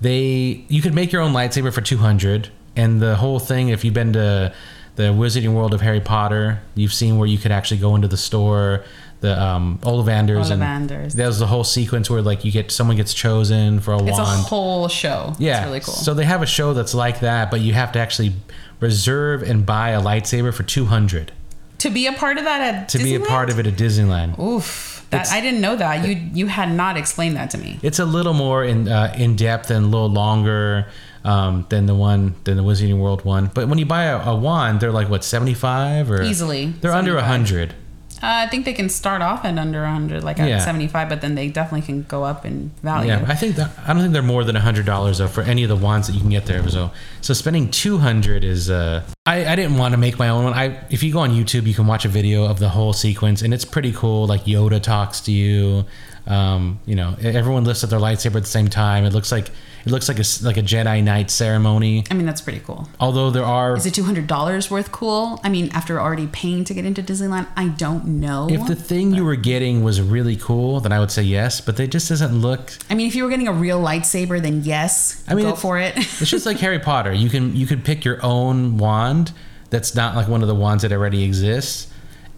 they 0.00 0.64
you 0.68 0.82
could 0.82 0.94
make 0.94 1.12
your 1.12 1.22
own 1.22 1.32
lightsaber 1.32 1.72
for 1.72 1.80
two 1.82 1.98
hundred, 1.98 2.48
and 2.74 3.00
the 3.00 3.16
whole 3.16 3.38
thing. 3.38 3.68
If 3.68 3.84
you've 3.84 3.94
been 3.94 4.12
to 4.14 4.52
the 4.96 5.04
Wizarding 5.04 5.54
World 5.54 5.72
of 5.74 5.80
Harry 5.80 6.00
Potter, 6.00 6.60
you've 6.74 6.92
seen 6.92 7.18
where 7.18 7.28
you 7.28 7.38
could 7.38 7.52
actually 7.52 7.80
go 7.80 7.94
into 7.94 8.08
the 8.08 8.16
store, 8.16 8.84
the 9.20 9.40
um, 9.40 9.78
Ollivanders, 9.82 10.50
Ollivanders. 10.50 10.90
and 11.02 11.10
there's 11.12 11.38
the 11.38 11.46
whole 11.46 11.64
sequence 11.64 12.10
where 12.10 12.22
like 12.22 12.44
you 12.44 12.52
get 12.52 12.70
someone 12.70 12.96
gets 12.96 13.14
chosen 13.14 13.80
for 13.80 13.94
a 13.94 14.02
it's 14.04 14.18
a 14.18 14.24
whole 14.24 14.88
show. 14.88 15.34
yeah, 15.38 15.58
it's 15.58 15.66
really 15.66 15.80
cool. 15.80 15.94
So 15.94 16.14
they 16.14 16.24
have 16.24 16.42
a 16.42 16.46
show 16.46 16.74
that's 16.74 16.94
like 16.94 17.20
that, 17.20 17.50
but 17.50 17.60
you 17.60 17.72
have 17.74 17.92
to 17.92 17.98
actually 17.98 18.32
reserve 18.80 19.42
and 19.42 19.64
buy 19.64 19.90
a 19.90 20.00
lightsaber 20.00 20.52
for 20.54 20.62
two 20.62 20.86
hundred 20.86 21.32
to 21.78 21.90
be 21.90 22.06
a 22.06 22.12
part 22.12 22.38
of 22.38 22.44
that 22.44 22.60
at 22.60 22.88
to 22.90 22.98
be 22.98 23.14
a 23.14 23.20
part 23.20 23.50
of 23.50 23.58
it 23.58 23.66
at 23.66 23.74
Disneyland. 23.74 24.38
Oof, 24.38 25.06
that 25.10 25.30
I 25.30 25.40
didn't 25.40 25.60
know 25.60 25.76
that. 25.76 26.06
You 26.06 26.14
you 26.32 26.46
had 26.46 26.72
not 26.72 26.96
explained 26.96 27.36
that 27.36 27.50
to 27.50 27.58
me. 27.58 27.78
it's 27.82 27.98
a 27.98 28.04
little 28.04 28.34
more 28.34 28.64
in 28.64 28.88
uh, 28.88 29.14
in 29.18 29.36
depth 29.36 29.70
and 29.70 29.86
a 29.86 29.88
little 29.88 30.10
longer 30.10 30.86
um, 31.24 31.66
than 31.68 31.86
the 31.86 31.94
one 31.94 32.34
than 32.44 32.56
the 32.56 32.62
Wizarding 32.62 32.98
World 32.98 33.24
one. 33.24 33.50
But 33.52 33.68
when 33.68 33.78
you 33.78 33.86
buy 33.86 34.04
a, 34.04 34.18
a 34.30 34.36
wand, 34.36 34.80
they're 34.80 34.92
like 34.92 35.08
what 35.08 35.24
seventy 35.24 35.54
five 35.54 36.10
or 36.10 36.22
Easily, 36.22 36.66
They're 36.80 36.92
under 36.92 37.16
a 37.16 37.22
hundred. 37.22 37.74
Uh, 38.22 38.44
I 38.44 38.48
think 38.48 38.66
they 38.66 38.74
can 38.74 38.90
start 38.90 39.22
off 39.22 39.46
at 39.46 39.56
under 39.56 39.80
100, 39.80 40.22
like 40.22 40.38
at 40.38 40.62
75, 40.62 41.08
but 41.08 41.22
then 41.22 41.36
they 41.36 41.48
definitely 41.48 41.86
can 41.86 42.02
go 42.02 42.22
up 42.22 42.44
in 42.44 42.70
value. 42.82 43.08
Yeah, 43.08 43.24
I 43.26 43.34
think 43.34 43.56
that, 43.56 43.70
I 43.86 43.94
don't 43.94 44.02
think 44.02 44.12
they're 44.12 44.20
more 44.20 44.44
than 44.44 44.56
a 44.56 44.60
hundred 44.60 44.84
dollars 44.84 45.18
though 45.18 45.26
for 45.26 45.40
any 45.40 45.62
of 45.62 45.70
the 45.70 45.76
wands 45.76 46.06
that 46.06 46.12
you 46.12 46.20
can 46.20 46.28
get 46.28 46.44
there. 46.44 46.66
So 46.68 46.90
so 47.22 47.32
spending 47.32 47.70
two 47.70 47.96
hundred 47.96 48.44
is 48.44 48.68
uh 48.68 49.04
I, 49.24 49.46
I 49.46 49.56
didn't 49.56 49.78
want 49.78 49.92
to 49.92 49.98
make 49.98 50.18
my 50.18 50.28
own 50.28 50.44
one. 50.44 50.52
I 50.52 50.84
if 50.90 51.02
you 51.02 51.14
go 51.14 51.20
on 51.20 51.30
YouTube 51.30 51.66
you 51.66 51.72
can 51.72 51.86
watch 51.86 52.04
a 52.04 52.10
video 52.10 52.44
of 52.44 52.58
the 52.58 52.68
whole 52.68 52.92
sequence 52.92 53.40
and 53.40 53.54
it's 53.54 53.64
pretty 53.64 53.92
cool. 53.92 54.26
Like 54.26 54.44
Yoda 54.44 54.82
talks 54.82 55.20
to 55.22 55.32
you. 55.32 55.86
Um, 56.26 56.78
you 56.84 56.96
know, 56.96 57.16
everyone 57.22 57.64
lifts 57.64 57.82
up 57.84 57.88
their 57.90 57.98
lightsaber 57.98 58.36
at 58.36 58.42
the 58.42 58.48
same 58.48 58.68
time. 58.68 59.06
It 59.06 59.14
looks 59.14 59.32
like 59.32 59.48
it 59.84 59.90
looks 59.90 60.08
like 60.08 60.18
a 60.18 60.24
like 60.44 60.56
a 60.56 60.62
Jedi 60.62 61.02
Knight 61.02 61.30
ceremony. 61.30 62.04
I 62.10 62.14
mean, 62.14 62.26
that's 62.26 62.40
pretty 62.40 62.60
cool. 62.60 62.88
Although 62.98 63.30
there 63.30 63.44
are 63.44 63.76
Is 63.76 63.86
it 63.86 63.94
$200 63.94 64.70
worth 64.70 64.92
cool? 64.92 65.40
I 65.42 65.48
mean, 65.48 65.70
after 65.72 66.00
already 66.00 66.26
paying 66.26 66.64
to 66.64 66.74
get 66.74 66.84
into 66.84 67.02
Disneyland, 67.02 67.46
I 67.56 67.68
don't 67.68 68.06
know. 68.20 68.48
If 68.50 68.66
the 68.66 68.76
thing 68.76 69.14
you 69.14 69.24
were 69.24 69.36
getting 69.36 69.82
was 69.82 70.00
really 70.00 70.36
cool, 70.36 70.80
then 70.80 70.92
I 70.92 71.00
would 71.00 71.10
say 71.10 71.22
yes. 71.22 71.60
But 71.60 71.76
they 71.76 71.86
just 71.86 72.08
doesn't 72.08 72.40
look. 72.40 72.72
I 72.88 72.94
mean, 72.94 73.06
if 73.06 73.14
you 73.14 73.24
were 73.24 73.30
getting 73.30 73.48
a 73.48 73.52
real 73.52 73.80
lightsaber, 73.80 74.40
then 74.40 74.62
yes, 74.62 75.24
I 75.28 75.34
mean, 75.34 75.46
go 75.46 75.56
for 75.56 75.78
it. 75.78 75.96
It's 76.20 76.30
just 76.30 76.46
like 76.50 76.58
Harry 76.58 76.78
Potter. 76.78 77.12
You 77.12 77.30
can 77.30 77.56
you 77.56 77.66
could 77.66 77.84
pick 77.84 78.04
your 78.04 78.24
own 78.24 78.76
wand 78.76 79.32
that's 79.70 79.94
not 79.94 80.16
like 80.16 80.28
one 80.28 80.42
of 80.42 80.48
the 80.48 80.54
wands 80.54 80.82
that 80.82 80.92
already 80.92 81.24
exists. 81.24 81.86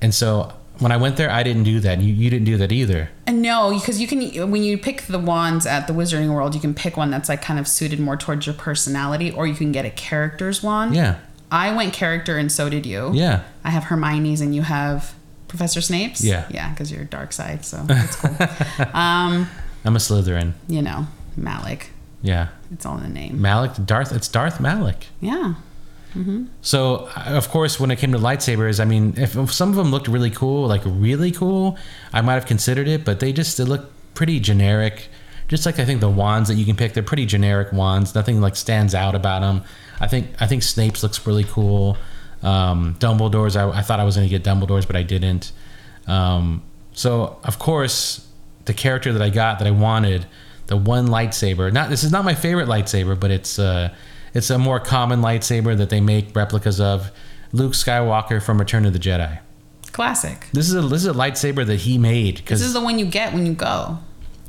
And 0.00 0.14
so 0.14 0.52
when 0.82 0.92
I 0.92 0.96
went 0.96 1.16
there, 1.16 1.30
I 1.30 1.42
didn't 1.42 1.62
do 1.64 1.80
that. 1.80 2.00
You 2.00 2.12
you 2.12 2.28
didn't 2.28 2.44
do 2.46 2.56
that 2.58 2.72
either. 2.72 3.08
And 3.26 3.40
no, 3.40 3.72
because 3.78 4.00
you 4.00 4.06
can 4.06 4.50
when 4.50 4.62
you 4.62 4.76
pick 4.76 5.02
the 5.02 5.18
wands 5.18 5.64
at 5.66 5.86
the 5.86 5.92
Wizarding 5.92 6.32
World, 6.34 6.54
you 6.54 6.60
can 6.60 6.74
pick 6.74 6.96
one 6.96 7.10
that's 7.10 7.28
like 7.28 7.40
kind 7.42 7.58
of 7.58 7.66
suited 7.68 8.00
more 8.00 8.16
towards 8.16 8.46
your 8.46 8.54
personality, 8.54 9.30
or 9.30 9.46
you 9.46 9.54
can 9.54 9.72
get 9.72 9.84
a 9.84 9.90
character's 9.90 10.62
wand. 10.62 10.94
Yeah, 10.94 11.18
I 11.50 11.74
went 11.74 11.92
character, 11.94 12.36
and 12.38 12.50
so 12.50 12.68
did 12.68 12.84
you. 12.86 13.10
yeah. 13.14 13.44
I 13.64 13.70
have 13.70 13.84
Hermione's, 13.84 14.40
and 14.40 14.54
you 14.54 14.62
have 14.62 15.14
Professor 15.48 15.80
Snape's. 15.80 16.24
Yeah. 16.24 16.46
yeah, 16.50 16.70
because 16.70 16.90
you're 16.90 17.04
dark 17.04 17.32
side, 17.32 17.64
so 17.64 17.84
it's 17.88 18.16
cool. 18.16 18.30
um, 18.92 19.48
I'm 19.84 19.96
a 19.96 19.98
Slytherin. 20.00 20.52
you 20.68 20.82
know, 20.82 21.06
Malik. 21.36 21.90
Yeah, 22.22 22.48
It's 22.72 22.86
all 22.86 22.96
in 22.98 23.02
the 23.02 23.08
name. 23.08 23.40
Malik 23.42 23.72
Darth. 23.84 24.12
It's 24.12 24.28
Darth 24.28 24.60
Malik. 24.60 25.08
Yeah. 25.20 25.54
So 26.60 27.08
of 27.16 27.48
course, 27.48 27.80
when 27.80 27.90
it 27.90 27.98
came 27.98 28.12
to 28.12 28.18
lightsabers, 28.18 28.80
I 28.80 28.84
mean, 28.84 29.14
if, 29.16 29.36
if 29.36 29.52
some 29.52 29.70
of 29.70 29.76
them 29.76 29.90
looked 29.90 30.08
really 30.08 30.30
cool, 30.30 30.68
like 30.68 30.82
really 30.84 31.32
cool, 31.32 31.78
I 32.12 32.20
might 32.20 32.34
have 32.34 32.46
considered 32.46 32.88
it. 32.88 33.04
But 33.04 33.20
they 33.20 33.32
just 33.32 33.56
they 33.58 33.64
look 33.64 33.90
pretty 34.14 34.40
generic. 34.40 35.08
Just 35.48 35.66
like 35.66 35.78
I 35.78 35.84
think 35.84 36.00
the 36.00 36.10
wands 36.10 36.48
that 36.48 36.54
you 36.54 36.64
can 36.64 36.76
pick, 36.76 36.94
they're 36.94 37.02
pretty 37.02 37.26
generic 37.26 37.72
wands. 37.72 38.14
Nothing 38.14 38.40
like 38.40 38.56
stands 38.56 38.94
out 38.94 39.14
about 39.14 39.40
them. 39.40 39.62
I 40.00 40.08
think 40.08 40.28
I 40.40 40.46
think 40.46 40.62
Snape's 40.62 41.02
looks 41.02 41.26
really 41.26 41.44
cool. 41.44 41.96
Um, 42.42 42.96
Dumbledore's, 42.98 43.54
I, 43.56 43.68
I 43.70 43.82
thought 43.82 44.00
I 44.00 44.04
was 44.04 44.16
going 44.16 44.28
to 44.28 44.30
get 44.30 44.42
Dumbledore's, 44.42 44.86
but 44.86 44.96
I 44.96 45.02
didn't. 45.04 45.52
Um, 46.08 46.62
so 46.92 47.38
of 47.44 47.58
course, 47.58 48.26
the 48.64 48.74
character 48.74 49.12
that 49.12 49.22
I 49.22 49.30
got 49.30 49.58
that 49.58 49.68
I 49.68 49.70
wanted, 49.70 50.26
the 50.66 50.76
one 50.76 51.08
lightsaber. 51.08 51.72
Not 51.72 51.90
this 51.90 52.04
is 52.04 52.12
not 52.12 52.24
my 52.24 52.34
favorite 52.34 52.68
lightsaber, 52.68 53.18
but 53.18 53.30
it's 53.30 53.58
uh, 53.58 53.94
it's 54.34 54.50
a 54.50 54.58
more 54.58 54.80
common 54.80 55.20
lightsaber 55.20 55.76
that 55.76 55.90
they 55.90 56.00
make 56.00 56.34
replicas 56.34 56.80
of. 56.80 57.10
Luke 57.52 57.72
Skywalker 57.74 58.42
from 58.42 58.58
Return 58.58 58.86
of 58.86 58.92
the 58.94 58.98
Jedi. 58.98 59.38
Classic. 59.92 60.48
This 60.52 60.68
is 60.68 60.74
a 60.74 60.80
this 60.80 61.02
is 61.04 61.08
a 61.08 61.12
lightsaber 61.12 61.66
that 61.66 61.80
he 61.80 61.98
made 61.98 62.38
This 62.46 62.62
is 62.62 62.72
the 62.72 62.80
one 62.80 62.98
you 62.98 63.04
get 63.04 63.34
when 63.34 63.44
you 63.44 63.52
go. 63.52 63.98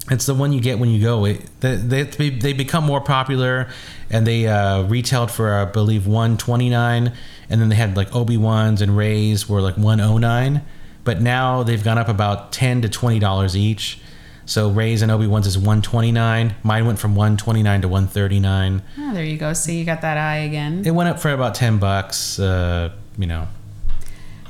it's 0.09 0.25
the 0.25 0.33
one 0.33 0.53
you 0.53 0.61
get 0.61 0.79
when 0.79 0.89
you 0.89 1.01
go. 1.01 1.25
It, 1.25 1.41
they, 1.59 1.75
they 1.75 2.29
they 2.29 2.53
become 2.53 2.85
more 2.85 3.01
popular, 3.01 3.67
and 4.09 4.25
they 4.25 4.47
uh, 4.47 4.83
retailed 4.83 5.31
for 5.31 5.53
I 5.53 5.65
believe 5.65 6.07
one 6.07 6.37
twenty 6.37 6.69
nine, 6.69 7.11
and 7.49 7.59
then 7.59 7.67
they 7.67 7.75
had 7.75 7.97
like 7.97 8.15
Obi 8.15 8.37
Wan's 8.37 8.81
and 8.81 8.95
Rey's 8.95 9.49
were 9.49 9.59
like 9.61 9.75
one 9.75 9.99
oh 9.99 10.17
nine, 10.17 10.61
but 11.03 11.21
now 11.21 11.61
they've 11.63 11.83
gone 11.83 11.97
up 11.97 12.07
about 12.07 12.53
ten 12.53 12.81
to 12.81 12.87
twenty 12.87 13.19
dollars 13.19 13.57
each. 13.57 13.99
So 14.45 14.69
Rey's 14.69 15.01
and 15.01 15.11
Obi 15.11 15.25
Wan's 15.27 15.47
is 15.47 15.57
one 15.57 15.81
twenty 15.81 16.11
nine. 16.11 16.55
Mine 16.63 16.85
went 16.85 16.99
from 16.99 17.15
one 17.15 17.37
twenty 17.37 17.63
nine 17.63 17.81
to 17.81 17.87
one 17.87 18.07
thirty 18.07 18.39
nine. 18.39 18.81
Ah, 18.99 19.11
there 19.13 19.23
you 19.23 19.37
go. 19.37 19.53
See, 19.53 19.79
you 19.79 19.85
got 19.85 20.01
that 20.01 20.17
eye 20.17 20.37
again. 20.39 20.83
It 20.85 20.91
went 20.91 21.09
up 21.09 21.19
for 21.19 21.29
about 21.31 21.55
ten 21.55 21.77
bucks. 21.77 22.39
Uh, 22.39 22.91
you 23.17 23.25
know, 23.27 23.47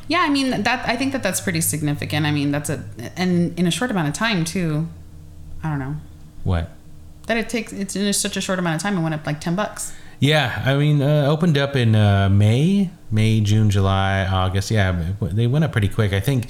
Yeah, 0.07 0.21
I 0.21 0.29
mean 0.29 0.49
that. 0.63 0.87
I 0.87 0.95
think 0.95 1.11
that 1.13 1.21
that's 1.21 1.41
pretty 1.41 1.61
significant. 1.61 2.25
I 2.25 2.31
mean 2.31 2.51
that's 2.51 2.69
a 2.69 2.83
and 3.15 3.57
in 3.59 3.67
a 3.67 3.71
short 3.71 3.91
amount 3.91 4.07
of 4.07 4.13
time 4.13 4.45
too. 4.45 4.87
I 5.63 5.69
don't 5.69 5.79
know 5.79 5.95
What? 6.43 6.69
that 7.27 7.37
it 7.37 7.47
takes. 7.47 7.71
It's 7.71 7.95
in 7.95 8.11
such 8.13 8.35
a 8.35 8.41
short 8.41 8.59
amount 8.59 8.75
of 8.77 8.81
time. 8.81 8.97
It 8.97 9.01
went 9.01 9.13
up 9.15 9.25
like 9.25 9.39
ten 9.39 9.55
bucks. 9.55 9.93
Yeah, 10.19 10.61
I 10.65 10.75
mean, 10.75 11.01
uh, 11.01 11.25
opened 11.27 11.57
up 11.57 11.75
in 11.75 11.95
uh, 11.95 12.29
May, 12.29 12.89
May, 13.11 13.41
June, 13.41 13.69
July, 13.69 14.25
August. 14.25 14.71
Yeah, 14.71 15.11
they 15.21 15.47
went 15.47 15.65
up 15.65 15.71
pretty 15.73 15.89
quick. 15.89 16.13
I 16.13 16.19
think 16.21 16.47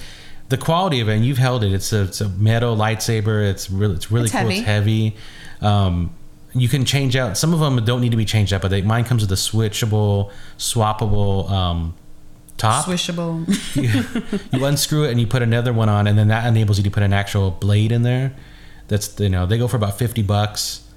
the 0.53 0.57
quality 0.63 0.99
of 0.99 1.09
it, 1.09 1.15
and 1.15 1.25
you've 1.25 1.39
held 1.39 1.63
it. 1.63 1.73
It's 1.73 1.91
a, 1.91 2.03
it's 2.03 2.21
a 2.21 2.29
metal 2.29 2.77
lightsaber. 2.77 3.49
It's 3.49 3.71
really, 3.71 3.95
it's 3.95 4.11
really 4.11 4.25
It's 4.25 4.31
cool. 4.33 4.41
heavy. 4.41 4.57
It's 4.57 4.67
heavy. 4.67 5.15
Um, 5.61 6.11
you 6.53 6.69
can 6.69 6.85
change 6.85 7.15
out. 7.15 7.35
Some 7.39 7.55
of 7.55 7.59
them 7.59 7.83
don't 7.83 8.01
need 8.01 8.11
to 8.11 8.17
be 8.17 8.25
changed 8.25 8.53
out, 8.53 8.61
but 8.61 8.67
they, 8.67 8.83
mine 8.83 9.03
comes 9.03 9.23
with 9.23 9.31
a 9.31 9.35
switchable, 9.35 10.31
swappable 10.59 11.49
um, 11.49 11.95
top. 12.57 12.85
Swishable. 12.85 13.47
you, 13.75 14.39
you 14.59 14.63
unscrew 14.63 15.05
it 15.05 15.11
and 15.11 15.19
you 15.19 15.25
put 15.25 15.41
another 15.41 15.73
one 15.73 15.89
on, 15.89 16.05
and 16.05 16.19
then 16.19 16.27
that 16.27 16.45
enables 16.45 16.77
you 16.77 16.83
to 16.83 16.91
put 16.91 17.01
an 17.01 17.13
actual 17.13 17.49
blade 17.49 17.91
in 17.91 18.03
there. 18.03 18.35
That's 18.89 19.19
you 19.19 19.29
know 19.29 19.47
they 19.47 19.57
go 19.57 19.67
for 19.67 19.77
about 19.77 19.97
fifty 19.97 20.21
bucks. 20.21 20.87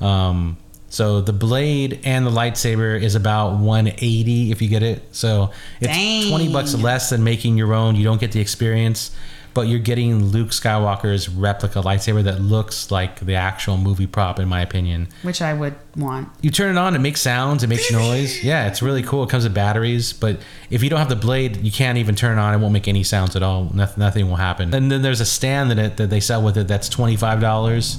Um, 0.00 0.56
so 0.96 1.20
the 1.20 1.34
blade 1.34 2.00
and 2.04 2.26
the 2.26 2.30
lightsaber 2.30 2.98
is 2.98 3.14
about 3.16 3.58
one 3.58 3.88
eighty 3.98 4.50
if 4.50 4.62
you 4.62 4.68
get 4.68 4.82
it. 4.82 5.02
So 5.14 5.50
it's 5.78 5.92
Dang. 5.92 6.30
twenty 6.30 6.50
bucks 6.50 6.74
less 6.74 7.10
than 7.10 7.22
making 7.22 7.58
your 7.58 7.74
own. 7.74 7.96
You 7.96 8.04
don't 8.04 8.18
get 8.18 8.32
the 8.32 8.40
experience, 8.40 9.10
but 9.52 9.68
you're 9.68 9.78
getting 9.78 10.24
Luke 10.24 10.52
Skywalker's 10.52 11.28
replica 11.28 11.80
lightsaber 11.80 12.24
that 12.24 12.40
looks 12.40 12.90
like 12.90 13.20
the 13.20 13.34
actual 13.34 13.76
movie 13.76 14.06
prop, 14.06 14.38
in 14.38 14.48
my 14.48 14.62
opinion. 14.62 15.08
which 15.20 15.42
I 15.42 15.52
would 15.52 15.74
want. 15.96 16.30
You 16.40 16.50
turn 16.50 16.74
it 16.74 16.78
on, 16.78 16.94
it 16.94 17.00
makes 17.00 17.20
sounds, 17.20 17.62
it 17.62 17.66
makes 17.66 17.92
noise. 17.92 18.42
Yeah, 18.42 18.66
it's 18.66 18.80
really 18.80 19.02
cool. 19.02 19.22
It 19.24 19.28
comes 19.28 19.44
with 19.44 19.52
batteries, 19.52 20.14
but 20.14 20.40
if 20.70 20.82
you 20.82 20.88
don't 20.88 20.98
have 20.98 21.10
the 21.10 21.16
blade, 21.16 21.58
you 21.58 21.70
can't 21.70 21.98
even 21.98 22.14
turn 22.14 22.38
it 22.38 22.40
on. 22.40 22.54
It 22.54 22.58
won't 22.58 22.72
make 22.72 22.88
any 22.88 23.02
sounds 23.02 23.36
at 23.36 23.42
all. 23.42 23.70
Nothing, 23.74 24.00
nothing 24.00 24.28
will 24.30 24.36
happen. 24.36 24.72
And 24.74 24.90
then 24.90 25.02
there's 25.02 25.20
a 25.20 25.26
stand 25.26 25.70
that 25.72 25.78
it, 25.78 25.96
that 25.98 26.08
they 26.08 26.20
sell 26.20 26.42
with 26.42 26.56
it 26.56 26.66
that's 26.68 26.88
twenty 26.88 27.16
five 27.16 27.38
dollars. 27.38 27.98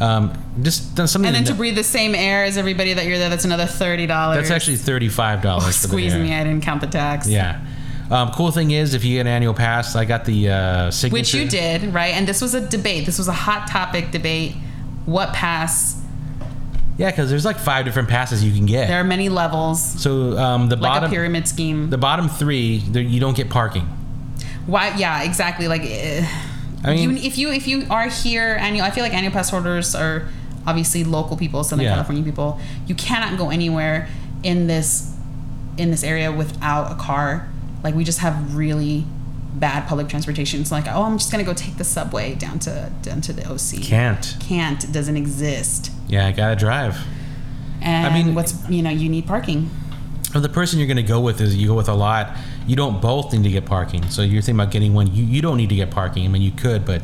Um, 0.00 0.32
just 0.62 0.94
done 0.96 1.06
something. 1.06 1.28
And 1.28 1.36
then 1.36 1.44
to 1.44 1.52
to 1.52 1.56
breathe 1.56 1.76
the 1.76 1.84
same 1.84 2.14
air 2.14 2.44
as 2.44 2.58
everybody 2.58 2.94
that 2.94 3.06
you're 3.06 3.18
there, 3.18 3.30
that's 3.30 3.44
another 3.44 3.66
thirty 3.66 4.06
dollars. 4.06 4.38
that's 4.38 4.50
actually 4.50 4.76
thirty 4.76 5.08
five 5.08 5.42
dollars. 5.42 5.76
squeeze 5.76 6.14
me. 6.14 6.34
I 6.34 6.44
didn't 6.44 6.62
count 6.62 6.80
the 6.80 6.86
tax. 6.86 7.28
Yeah. 7.28 7.64
Um, 8.10 8.32
cool 8.32 8.50
thing 8.50 8.70
is, 8.70 8.92
if 8.92 9.02
you 9.04 9.16
get 9.16 9.22
an 9.22 9.26
annual 9.28 9.54
pass, 9.54 9.96
I 9.96 10.04
got 10.04 10.24
the 10.24 10.50
uh, 10.50 10.90
signature. 10.90 11.20
Which 11.20 11.34
you 11.34 11.48
did, 11.48 11.94
right? 11.94 12.14
And 12.14 12.28
this 12.28 12.42
was 12.42 12.54
a 12.54 12.60
debate. 12.68 13.06
This 13.06 13.18
was 13.18 13.28
a 13.28 13.32
hot 13.32 13.68
topic 13.68 14.10
debate. 14.10 14.54
What 15.06 15.32
pass? 15.32 16.00
Yeah, 16.98 17.10
because 17.10 17.30
there's 17.30 17.44
like 17.44 17.58
five 17.58 17.84
different 17.84 18.08
passes 18.08 18.44
you 18.44 18.52
can 18.52 18.66
get. 18.66 18.88
There 18.88 19.00
are 19.00 19.04
many 19.04 19.28
levels, 19.28 19.82
so 19.82 20.38
um, 20.38 20.68
the 20.68 20.76
like 20.76 20.92
bottom, 20.92 21.10
a 21.10 21.12
pyramid 21.12 21.48
scheme. 21.48 21.90
the 21.90 21.98
bottom 21.98 22.28
three, 22.28 22.76
you 22.76 23.20
don't 23.20 23.36
get 23.36 23.50
parking. 23.50 23.86
Why? 24.66 24.94
Yeah, 24.96 25.24
exactly. 25.24 25.66
Like, 25.66 25.82
eh, 25.84 26.26
I 26.84 26.94
mean- 26.94 27.10
you, 27.10 27.16
if 27.16 27.38
you 27.38 27.50
if 27.52 27.66
you 27.66 27.86
are 27.90 28.08
here 28.08 28.56
annual, 28.60 28.84
I 28.84 28.90
feel 28.90 29.02
like 29.04 29.14
annual 29.14 29.32
pass 29.32 29.50
holders 29.50 29.94
are 29.94 30.28
obviously 30.66 31.04
local 31.04 31.36
people, 31.36 31.64
Southern 31.64 31.84
Yeah. 31.84 31.94
California 31.94 32.22
people. 32.24 32.60
You 32.86 32.94
cannot 32.94 33.38
go 33.38 33.50
anywhere 33.50 34.08
in 34.42 34.66
this 34.66 35.10
in 35.76 35.90
this 35.90 36.04
area 36.04 36.30
without 36.30 36.92
a 36.92 36.94
car. 36.94 37.48
Like, 37.82 37.94
we 37.94 38.04
just 38.04 38.20
have 38.20 38.54
really 38.54 39.04
bad 39.56 39.86
public 39.86 40.08
transportation. 40.08 40.60
It's 40.60 40.72
like, 40.72 40.86
oh, 40.88 41.02
I'm 41.02 41.18
just 41.18 41.30
gonna 41.30 41.44
go 41.44 41.54
take 41.54 41.76
the 41.76 41.84
subway 41.84 42.34
down 42.34 42.58
to 42.60 42.90
down 43.02 43.20
to 43.22 43.32
the 43.32 43.44
OC. 43.50 43.82
Can't. 43.82 44.36
Can't. 44.40 44.92
Doesn't 44.92 45.16
exist. 45.16 45.90
Yeah, 46.08 46.26
I 46.26 46.32
gotta 46.32 46.56
drive. 46.56 46.98
And 47.82 48.14
mean- 48.14 48.34
what's 48.34 48.54
you 48.68 48.82
know 48.82 48.90
you 48.90 49.08
need 49.08 49.26
parking. 49.26 49.70
The 50.34 50.48
person 50.48 50.80
you're 50.80 50.88
going 50.88 50.96
to 50.96 51.04
go 51.04 51.20
with 51.20 51.40
is 51.40 51.54
you 51.54 51.68
go 51.68 51.74
with 51.74 51.88
a 51.88 51.94
lot, 51.94 52.36
you 52.66 52.76
don't 52.76 53.00
both 53.00 53.32
need 53.32 53.42
to 53.44 53.50
get 53.50 53.64
parking. 53.66 54.08
So 54.10 54.22
you're 54.22 54.42
thinking 54.42 54.60
about 54.60 54.72
getting 54.72 54.94
one. 54.94 55.14
You, 55.14 55.24
you 55.24 55.42
don't 55.42 55.56
need 55.56 55.68
to 55.70 55.76
get 55.76 55.90
parking. 55.90 56.24
I 56.24 56.28
mean, 56.28 56.42
you 56.42 56.52
could, 56.52 56.84
but 56.84 57.02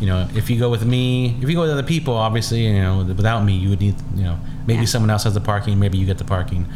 you 0.00 0.06
know, 0.06 0.28
if 0.34 0.48
you 0.50 0.58
go 0.58 0.70
with 0.70 0.84
me, 0.84 1.36
if 1.42 1.48
you 1.48 1.54
go 1.56 1.62
with 1.62 1.70
other 1.70 1.82
people, 1.82 2.14
obviously, 2.14 2.66
you 2.66 2.80
know, 2.80 2.98
without 3.04 3.44
me, 3.44 3.54
you 3.54 3.70
would 3.70 3.80
need, 3.80 3.96
you 4.14 4.22
know, 4.22 4.38
maybe 4.66 4.80
Yeah. 4.80 4.86
someone 4.86 5.10
else 5.10 5.24
has 5.24 5.34
the 5.34 5.40
parking, 5.40 5.78
maybe 5.78 5.98
you 5.98 6.06
get 6.06 6.18
the 6.18 6.24
parking. 6.24 6.66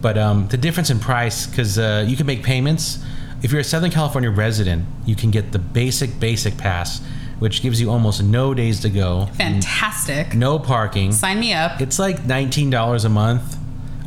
But 0.00 0.16
um, 0.16 0.46
the 0.48 0.56
difference 0.56 0.88
in 0.90 0.98
price, 1.00 1.46
because 1.46 1.78
uh, 1.78 2.04
you 2.06 2.16
can 2.16 2.26
make 2.26 2.42
payments. 2.42 2.98
If 3.42 3.50
you're 3.52 3.60
a 3.60 3.64
Southern 3.64 3.90
California 3.90 4.30
resident, 4.30 4.84
you 5.06 5.16
can 5.16 5.30
get 5.30 5.52
the 5.52 5.58
basic 5.58 6.20
basic 6.20 6.56
pass, 6.58 7.00
which 7.38 7.60
gives 7.62 7.80
you 7.80 7.90
almost 7.90 8.22
no 8.22 8.52
days 8.54 8.80
to 8.80 8.90
go, 8.90 9.26
Fantastic. 9.34 10.34
no 10.34 10.58
parking. 10.58 11.10
Sign 11.12 11.40
me 11.40 11.52
up. 11.52 11.80
It's 11.80 11.98
like 11.98 12.24
nineteen 12.24 12.70
dollars 12.70 13.04
a 13.04 13.08
month. 13.08 13.56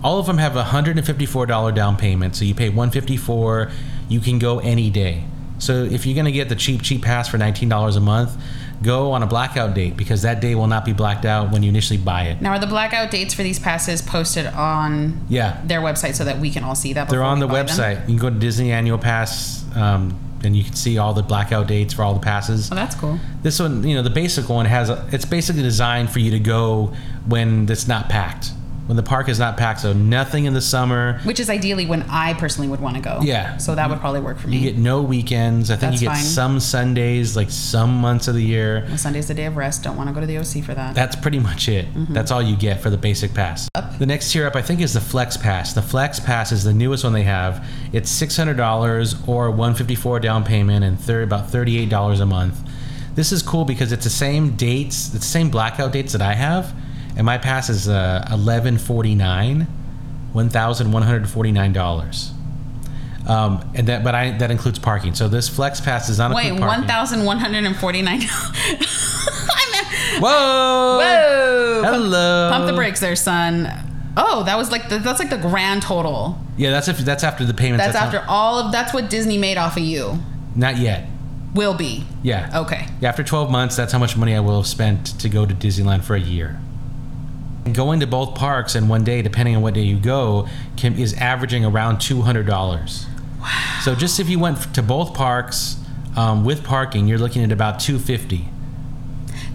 All 0.04 0.20
of 0.20 0.26
them 0.26 0.38
have 0.38 0.56
a 0.56 0.64
hundred 0.64 0.98
and 0.98 1.06
fifty-four 1.06 1.46
dollar 1.46 1.72
down 1.72 1.96
payment, 1.98 2.36
so 2.36 2.44
you 2.46 2.54
pay 2.56 2.70
one 2.70 2.92
fifty-four. 2.92 3.72
You 4.10 4.20
can 4.20 4.38
go 4.40 4.60
any 4.60 4.90
day. 4.90 5.24
So 5.60 5.84
if 5.84 6.06
you're 6.06 6.16
gonna 6.16 6.32
get 6.32 6.50
the 6.50 6.56
cheap 6.56 6.82
cheap 6.82 7.02
pass 7.04 7.30
for 7.30 7.38
nineteen 7.38 7.70
dollars 7.70 7.96
a 7.96 8.02
month, 8.02 8.36
go 8.82 9.14
on 9.14 9.24
a 9.24 9.28
blackout 9.28 9.74
date 9.74 9.96
because 9.96 10.24
that 10.24 10.42
day 10.42 10.56
will 10.56 10.68
not 10.68 10.84
be 10.84 10.92
blacked 10.92 11.24
out 11.24 11.52
when 11.52 11.64
you 11.64 11.70
initially 11.70 11.98
buy 11.98 12.24
it. 12.24 12.42
Now, 12.42 12.52
are 12.52 12.60
the 12.60 12.68
blackout 12.68 13.12
dates 13.12 13.34
for 13.34 13.44
these 13.44 13.60
passes 13.60 14.02
posted 14.02 14.46
on 14.48 15.26
Yeah, 15.30 15.62
their 15.66 15.80
website 15.80 16.16
so 16.16 16.26
that 16.26 16.40
we 16.40 16.50
can 16.52 16.66
all 16.66 16.76
see 16.76 16.92
that? 16.94 17.08
they're 17.08 17.24
on 17.24 17.40
the 17.40 17.48
buy 17.48 17.64
them? 17.64 17.68
website. 17.68 18.02
You 18.02 18.18
can 18.18 18.18
go 18.18 18.30
to 18.30 18.36
Disney 18.36 18.74
Annual 18.74 18.98
Pass, 18.98 19.64
um, 19.74 20.20
and 20.44 20.54
you 20.58 20.66
can 20.66 20.74
see 20.74 20.98
all 20.98 21.14
the 21.14 21.24
blackout 21.24 21.68
dates 21.68 21.94
for 21.94 22.04
all 22.04 22.14
the 22.14 22.20
passes. 22.20 22.70
Oh, 22.70 22.76
that's 22.76 22.96
cool. 22.96 23.18
This 23.42 23.58
one, 23.62 23.88
you 23.88 23.96
know, 23.96 24.02
the 24.02 24.10
basic 24.10 24.50
one 24.50 24.66
has 24.66 24.90
a, 24.90 25.08
it's 25.14 25.24
basically 25.24 25.62
designed 25.62 26.10
for 26.12 26.20
you 26.20 26.32
to 26.32 26.40
go 26.40 26.94
when 27.26 27.70
it's 27.70 27.88
not 27.88 28.10
packed, 28.10 28.52
when 28.88 28.98
the 28.98 29.04
park 29.04 29.30
is 29.30 29.40
not 29.40 29.56
packed. 29.58 29.82
So 29.82 29.94
nothing 29.94 30.46
in 30.46 30.54
the 30.54 30.62
summer. 30.62 31.20
Which 31.24 31.40
is 31.40 31.50
ideally 31.50 31.86
when 31.86 32.04
I 32.04 32.34
personally 32.34 32.68
would 32.68 32.80
want 32.82 32.96
to 32.98 33.02
go. 33.02 33.20
Yeah. 33.22 33.58
So 33.58 33.76
that 33.76 33.90
would 33.90 34.00
probably 34.00 34.20
work 34.22 34.38
for 34.40 34.48
me. 34.48 34.58
You 34.58 34.72
get 34.72 34.78
no 34.78 35.02
weekends. 35.02 35.72
I 35.72 35.76
think 35.76 35.92
That's 35.92 36.02
you 36.02 36.08
get 36.10 36.16
fine. 36.16 36.24
some 36.24 36.60
Sundays, 36.60 37.36
like 37.36 37.50
some 37.50 38.02
months 38.02 38.28
of 38.28 38.36
the 38.36 38.44
year. 38.44 38.86
Well, 38.88 38.98
Sunday's 38.98 39.28
the 39.28 39.34
day 39.34 39.46
of 39.46 39.56
rest. 39.56 39.84
Don't 39.84 39.96
want 39.96 40.10
to 40.10 40.14
go 40.14 40.20
to 40.20 40.28
the 40.28 40.38
OC 40.38 40.64
for 40.66 40.74
that. 40.74 40.96
That's 40.96 41.16
pretty 41.16 41.40
much 41.40 41.70
it. 41.70 41.86
Mm-hmm. 41.94 42.14
That's 42.14 42.32
all 42.32 42.42
you 42.42 42.56
get 42.56 42.82
for 42.82 42.90
the 42.90 42.98
basic 42.98 43.34
pass. 43.34 43.70
Up. 43.76 43.98
The 44.00 44.06
next 44.06 44.32
tier 44.32 44.46
up, 44.48 44.56
I 44.56 44.62
think, 44.62 44.82
is 44.82 44.94
the 44.94 45.02
Flex 45.02 45.38
Pass. 45.38 45.74
The 45.74 45.82
Flex 45.82 46.20
Pass 46.20 46.52
is 46.52 46.64
the 46.64 46.74
newest 46.74 47.04
one 47.04 47.14
they 47.14 47.24
have. 47.24 47.66
It's 47.94 48.10
six 48.10 48.36
hundred 48.36 48.58
dollars 48.58 49.16
or 49.28 49.50
one 49.52 49.76
fifty 49.76 49.96
four 49.96 50.20
down 50.20 50.44
payment 50.44 50.84
and 50.84 51.00
thir- 51.00 51.22
about 51.24 51.50
thirty 51.50 51.78
eight 51.78 51.90
dollars 51.90 52.20
a 52.20 52.26
month. 52.26 52.60
This 53.16 53.32
is 53.32 53.44
cool 53.44 53.64
because 53.64 53.92
it's 53.92 54.04
the 54.06 54.10
same 54.10 54.56
dates, 54.56 55.14
it's 55.14 55.24
the 55.26 55.32
same 55.32 55.50
blackout 55.52 55.92
dates 55.92 56.14
that 56.14 56.22
I 56.22 56.34
have, 56.34 56.74
and 57.16 57.26
my 57.26 57.38
pass 57.38 57.70
is 57.70 57.88
uh, 57.88 58.28
eleven 58.32 58.78
forty 58.78 59.16
nine, 59.16 59.62
one 60.34 60.50
thousand 60.50 60.92
one 60.92 61.04
hundred 61.04 61.30
forty 61.30 61.52
nine 61.52 61.74
dollars. 61.74 62.32
Um, 63.28 63.72
and 63.74 63.88
that, 63.88 64.04
but 64.04 64.14
I 64.16 64.32
that 64.40 64.52
includes 64.52 64.80
parking. 64.80 65.14
So 65.16 65.28
this 65.30 65.48
Flex 65.48 65.80
Pass 65.80 66.10
is 66.10 66.18
not 66.18 66.36
Wait, 66.36 66.52
one 66.60 66.86
thousand 66.88 67.24
one 67.26 67.38
hundred 67.40 67.64
and 67.66 67.76
forty 67.76 68.02
nine. 68.02 68.22
Whoa! 70.20 70.98
Whoa! 71.00 71.82
Hello. 71.84 72.50
Pump 72.52 72.66
the 72.68 72.74
brakes, 72.74 73.00
there, 73.00 73.16
son. 73.16 73.68
Oh, 74.16 74.44
that 74.44 74.58
was 74.58 74.72
like 74.72 74.90
the, 74.90 75.00
that's 75.00 75.20
like 75.20 75.30
the 75.30 75.38
grand 75.38 75.82
total. 75.82 76.38
Yeah, 76.58 76.70
that's 76.72 76.88
if 76.88 77.00
that's 77.00 77.24
after 77.24 77.46
the 77.46 77.54
payments. 77.54 77.84
That's 77.86 77.96
not- 77.96 78.14
after 78.14 78.24
all 78.30 78.60
of 78.60 78.72
that's 78.72 78.94
what 78.94 79.10
Disney 79.10 79.38
made 79.38 79.58
off 79.58 79.78
of 79.78 79.84
you. 79.84 80.20
Not 80.56 80.78
yet. 80.78 81.08
Will 81.56 81.74
be 81.76 82.04
Yeah. 82.24 82.62
okay. 82.62 82.88
Yeah, 83.00 83.10
after 83.10 83.24
12 83.24 83.52
months, 83.52 83.76
that's 83.76 83.92
how 83.94 84.00
much 84.00 84.18
money 84.18 84.36
I 84.36 84.40
will 84.40 84.58
have 84.58 84.66
spent 84.68 85.20
to 85.20 85.30
go 85.30 85.46
to 85.46 85.54
Disneyland 85.54 86.04
for 86.04 86.16
a 86.16 86.20
year. 86.20 86.60
Going 87.72 88.02
to 88.02 88.08
both 88.08 88.36
parks 88.36 88.76
in 88.76 88.88
one 88.88 89.04
day, 89.04 89.22
depending 89.22 89.56
on 89.56 89.62
what 89.62 89.74
day 89.74 89.82
you 89.82 89.98
go, 89.98 90.48
can, 90.76 90.98
is 91.00 91.14
averaging 91.14 91.64
around 91.64 91.98
$200. 91.98 93.06
Wow. 93.40 93.80
So 93.84 93.96
just 93.96 94.20
if 94.20 94.30
you 94.30 94.40
went 94.40 94.74
to 94.76 94.82
both 94.84 95.14
parks 95.14 95.78
um, 96.18 96.44
with 96.44 96.64
parking, 96.64 97.08
you're 97.08 97.18
looking 97.18 97.44
at 97.44 97.52
about 97.52 97.80
250 97.80 98.46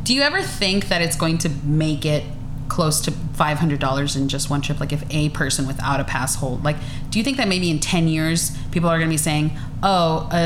Do 0.05 0.15
you 0.15 0.23
ever 0.23 0.43
think 0.43 0.89
that 0.89 1.03
it's 1.03 1.17
going 1.17 1.39
to 1.39 1.51
make 1.65 2.05
it 2.07 2.25
close 2.69 3.01
to 3.01 3.11
five 3.11 3.59
hundred 3.59 3.81
dollars 3.81 4.17
in 4.17 4.29
just 4.29 4.51
one 4.51 4.61
trip? 4.61 4.81
Like 4.81 4.93
if 4.93 5.03
a 5.11 5.29
person 5.31 5.67
without 5.67 6.01
a 6.01 6.05
pass 6.05 6.35
hold, 6.37 6.65
like, 6.65 6.77
do 7.11 7.19
you 7.19 7.25
think 7.25 7.37
that 7.37 7.49
maybe 7.49 7.71
in 7.71 7.79
ten 7.79 8.09
years 8.09 8.57
people 8.71 8.89
are 8.89 8.99
going 8.99 9.09
to 9.09 9.13
be 9.15 9.17
saying, 9.19 9.53
"Oh, 9.83 10.29
a, 10.33 10.37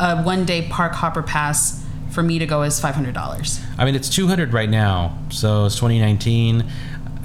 a, 0.00 0.04
a 0.04 0.22
one 0.22 0.44
day 0.44 0.66
park 0.68 0.92
hopper 0.92 1.22
pass 1.22 1.85
for 2.10 2.22
me 2.22 2.38
to 2.38 2.46
go 2.46 2.62
is 2.62 2.80
five 2.80 2.94
hundred 2.94 3.14
dollars"? 3.14 3.60
I 3.78 3.84
mean, 3.84 3.94
it's 3.94 4.08
200 4.08 4.52
right 4.52 4.68
now, 4.70 5.18
so 5.30 5.66
it's 5.66 5.76
2019. 5.76 6.62
Uh, 6.62 6.66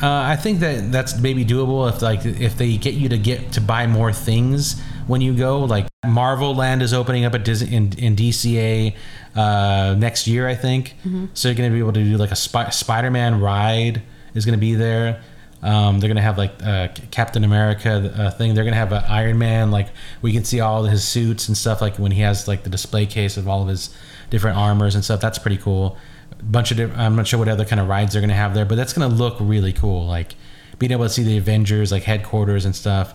I 0.01 0.35
think 0.35 0.61
that 0.61 0.91
that's 0.91 1.19
maybe 1.19 1.45
doable 1.45 1.87
if 1.87 2.01
like 2.01 2.25
if 2.25 2.57
they 2.57 2.75
get 2.77 2.95
you 2.95 3.07
to 3.09 3.17
get 3.19 3.51
to 3.53 3.61
buy 3.61 3.85
more 3.85 4.11
things 4.11 4.81
when 5.05 5.21
you 5.21 5.33
go. 5.35 5.59
Like 5.59 5.87
Marvel 6.05 6.55
Land 6.55 6.81
is 6.81 6.93
opening 6.93 7.23
up 7.25 7.35
at 7.35 7.45
Disney 7.45 7.75
in, 7.75 7.93
in 7.99 8.15
DCA 8.15 8.95
uh, 9.35 9.95
next 9.97 10.25
year, 10.27 10.47
I 10.47 10.55
think. 10.55 10.95
So 11.35 11.49
you're 11.49 11.55
gonna 11.55 11.69
be 11.69 11.79
able 11.79 11.93
to 11.93 12.03
do 12.03 12.17
like 12.17 12.31
a 12.31 12.35
Spi- 12.35 12.71
Spider-Man 12.71 13.39
ride 13.39 14.01
is 14.33 14.43
gonna 14.45 14.57
be 14.57 14.73
there. 14.73 15.21
Um, 15.61 15.99
they're 15.99 16.07
gonna 16.07 16.21
have 16.21 16.39
like 16.39 16.53
uh, 16.63 16.87
Captain 17.11 17.43
America 17.43 18.11
uh, 18.17 18.31
thing. 18.31 18.55
They're 18.55 18.63
gonna 18.63 18.75
have 18.77 18.91
an 18.93 19.03
Iron 19.07 19.37
Man. 19.37 19.69
Like 19.69 19.89
we 20.23 20.33
can 20.33 20.43
see 20.43 20.59
all 20.61 20.85
his 20.85 21.03
suits 21.07 21.47
and 21.47 21.55
stuff. 21.55 21.79
Like 21.79 21.97
when 21.97 22.11
he 22.11 22.21
has 22.21 22.47
like 22.47 22.63
the 22.63 22.71
display 22.71 23.05
case 23.05 23.37
of 23.37 23.47
all 23.47 23.61
of 23.61 23.67
his 23.67 23.95
different 24.31 24.57
armors 24.57 24.95
and 24.95 25.03
stuff. 25.03 25.21
That's 25.21 25.37
pretty 25.37 25.57
cool. 25.57 25.95
A 26.39 26.43
bunch 26.43 26.71
of 26.71 26.77
different, 26.77 26.99
I'm 26.99 27.15
not 27.15 27.27
sure 27.27 27.37
what 27.37 27.47
other 27.47 27.65
kind 27.65 27.79
of 27.79 27.87
rides 27.87 28.13
they're 28.13 28.21
gonna 28.21 28.33
have 28.33 28.55
there, 28.55 28.65
but 28.65 28.75
that's 28.75 28.93
gonna 28.93 29.13
look 29.13 29.37
really 29.39 29.73
cool. 29.73 30.07
Like 30.07 30.33
being 30.79 30.91
able 30.91 31.03
to 31.03 31.09
see 31.09 31.23
the 31.23 31.37
Avengers 31.37 31.91
like 31.91 32.03
headquarters 32.03 32.65
and 32.65 32.75
stuff. 32.75 33.13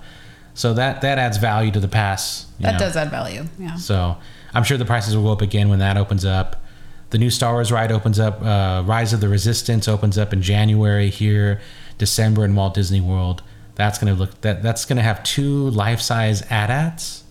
So 0.54 0.73
that 0.75 1.00
that 1.00 1.18
adds 1.18 1.37
value 1.38 1.73
to 1.73 1.80
the 1.80 1.88
pass. 1.88 2.46
you 2.58 2.64
That 2.66 2.75
know. 2.75 2.78
does 2.78 2.96
add 2.96 3.11
value. 3.11 3.44
Yeah. 3.58 3.75
So 3.75 4.16
I'm 4.54 4.62
sure 4.62 4.78
the 4.78 4.85
prices 4.85 5.16
will 5.16 5.25
go 5.25 5.32
up 5.32 5.42
again 5.42 5.68
when 5.68 5.80
that 5.80 5.96
opens 5.96 6.25
up. 6.25 6.62
The 7.11 7.18
new 7.18 7.30
Star 7.30 7.52
Wars 7.54 7.70
ride 7.73 7.92
opens 7.92 8.18
up. 8.18 8.42
Uh, 8.42 8.82
Rise 8.87 9.12
of 9.12 9.20
the 9.20 9.28
Resistance 9.28 9.87
opens 9.88 10.16
up 10.18 10.32
in 10.32 10.42
January 10.42 11.08
here, 11.11 11.61
December 11.99 12.44
in 12.44 12.54
Walt 12.54 12.75
Disney 12.75 13.00
World. 13.00 13.42
That's 13.75 13.99
gonna 13.99 14.14
look 14.14 14.40
that 14.40 14.62
that's 14.62 14.85
gonna 14.87 15.02
have 15.02 15.23
two 15.23 15.70
life 15.70 16.00
size 16.00 16.42
AT-ATs. 16.50 17.23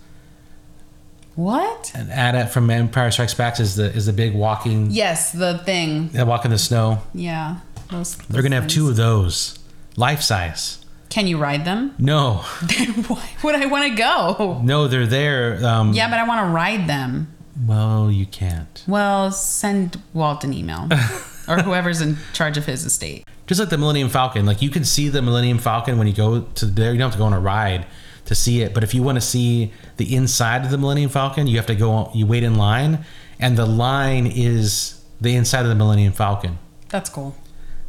What? 1.36 1.92
An 1.96 2.10
AT-AT 2.12 2.52
from 2.54 2.70
Empire 2.70 3.12
Strikes 3.12 3.34
Back 3.34 3.60
is 3.60 3.76
the 3.76 3.86
is 3.94 4.06
the 4.06 4.14
big 4.14 4.34
walking 4.34 4.90
Yes, 4.92 5.32
the 5.32 5.58
thing. 5.60 6.10
that 6.10 6.28
walk 6.28 6.46
in 6.46 6.52
the 6.52 6.58
snow. 6.58 7.00
Yeah. 7.14 7.58
Those, 7.92 8.16
They're 8.16 8.42
gonna 8.42 8.56
have 8.56 8.68
two 8.68 8.88
of 8.90 8.96
those, 8.96 9.60
life 9.96 10.22
size. 10.22 10.80
Can 11.10 11.28
you 11.28 11.38
ride 11.38 11.66
them? 11.66 11.94
No, 12.00 12.44
Then 12.62 13.04
why 13.06 13.30
would 13.44 13.56
I 13.56 13.66
want 13.68 13.90
to 13.90 13.96
go? 13.96 14.60
no, 14.64 14.88
they're 14.88 15.06
there. 15.06 15.64
Um, 15.66 15.94
Yeah, 15.94 16.10
but 16.10 16.20
I 16.20 16.28
want 16.28 16.48
to 16.48 16.52
ride 16.52 16.88
them. 16.88 17.28
Well, 17.66 18.12
you 18.12 18.26
can't. 18.26 18.84
Well, 18.88 19.32
send 19.32 20.02
Walt 20.14 20.44
an 20.44 20.54
email 20.54 20.90
or 21.48 21.58
whoever's 21.60 22.02
in 22.02 22.18
charge 22.34 22.58
of 22.58 22.66
his 22.66 22.84
estate. 22.86 23.26
just 23.48 23.60
like 23.60 23.70
the 23.70 23.78
Millennium 23.78 24.10
Falcon. 24.10 24.46
Like 24.46 24.62
you 24.62 24.70
can 24.70 24.84
see 24.84 25.08
the 25.10 25.22
Millennium 25.22 25.58
Falcon 25.60 25.98
when 25.98 26.08
you 26.08 26.14
go 26.14 26.42
to 26.42 26.66
there. 26.66 26.92
You 26.92 26.98
don't 26.98 27.08
have 27.12 27.14
to 27.14 27.20
go 27.20 27.26
on 27.26 27.34
a 27.34 27.40
ride 27.40 27.86
to 28.26 28.36
see 28.36 28.62
it. 28.62 28.74
But 28.74 28.84
if 28.84 28.94
you 28.94 29.04
want 29.04 29.18
to 29.18 29.22
see 29.22 29.72
the 29.98 30.16
inside 30.16 30.66
of 30.66 30.72
the 30.72 30.78
Millennium 30.78 31.10
Falcon, 31.10 31.48
you 31.48 31.58
have 31.58 31.66
to 31.68 31.76
go. 31.76 32.12
You 32.14 32.26
wait 32.26 32.44
in 32.44 32.56
line, 32.56 33.06
and 33.40 33.58
the 33.58 33.66
line 33.66 34.28
is 34.28 35.04
the 35.22 35.36
inside 35.36 35.62
of 35.62 35.70
the 35.70 35.76
Millennium 35.76 36.14
Falcon. 36.14 36.58
That's 36.90 37.10
cool. 37.10 37.36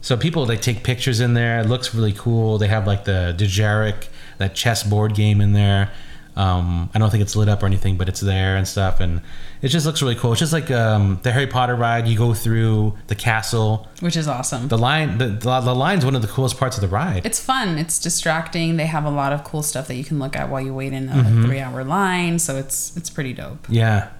So 0.00 0.16
people 0.16 0.46
they 0.46 0.56
take 0.56 0.84
pictures 0.84 1.20
in 1.20 1.34
there. 1.34 1.60
It 1.60 1.66
looks 1.66 1.94
really 1.94 2.12
cool. 2.12 2.58
They 2.58 2.68
have 2.68 2.86
like 2.86 3.04
the 3.04 3.34
Dejarik, 3.36 4.08
that 4.38 4.54
chess 4.54 4.82
board 4.82 5.14
game 5.14 5.40
in 5.40 5.52
there. 5.52 5.90
Um, 6.36 6.90
I 6.94 6.98
don't 6.98 7.10
think 7.10 7.22
it's 7.22 7.34
lit 7.34 7.48
up 7.48 7.62
or 7.62 7.66
anything, 7.66 7.96
but 7.96 8.08
it's 8.08 8.20
there 8.20 8.56
and 8.56 8.68
stuff, 8.68 9.00
and 9.00 9.22
it 9.66 9.70
just 9.70 9.84
looks 9.84 10.00
really 10.00 10.14
cool. 10.14 10.30
It's 10.32 10.38
just 10.38 10.52
like 10.52 10.70
um, 10.70 11.18
the 11.24 11.32
Harry 11.32 11.48
Potter 11.48 11.74
ride. 11.74 12.06
You 12.06 12.16
go 12.16 12.32
through 12.34 12.96
the 13.08 13.16
castle. 13.16 13.88
Which 14.00 14.16
is 14.16 14.28
awesome. 14.28 14.68
The 14.68 14.78
line, 14.78 15.18
the, 15.18 15.26
the, 15.26 15.60
the 15.60 15.74
line's 15.74 16.04
one 16.04 16.14
of 16.14 16.22
the 16.22 16.28
coolest 16.28 16.56
parts 16.56 16.76
of 16.76 16.82
the 16.82 16.88
ride. 16.88 17.26
It's 17.26 17.40
fun. 17.40 17.76
It's 17.76 17.98
distracting. 17.98 18.76
They 18.76 18.86
have 18.86 19.04
a 19.04 19.10
lot 19.10 19.32
of 19.32 19.42
cool 19.42 19.62
stuff 19.64 19.88
that 19.88 19.96
you 19.96 20.04
can 20.04 20.18
look 20.20 20.36
at 20.36 20.48
while 20.50 20.60
you 20.60 20.72
wait 20.72 20.92
in 20.92 21.08
a 21.08 21.12
Mm-hmm. 21.12 21.44
three-hour 21.46 21.82
line. 21.84 22.38
So 22.38 22.56
it's 22.56 22.96
it's 22.96 23.10
pretty 23.10 23.32
dope. 23.32 23.66
Yeah. 23.68 24.10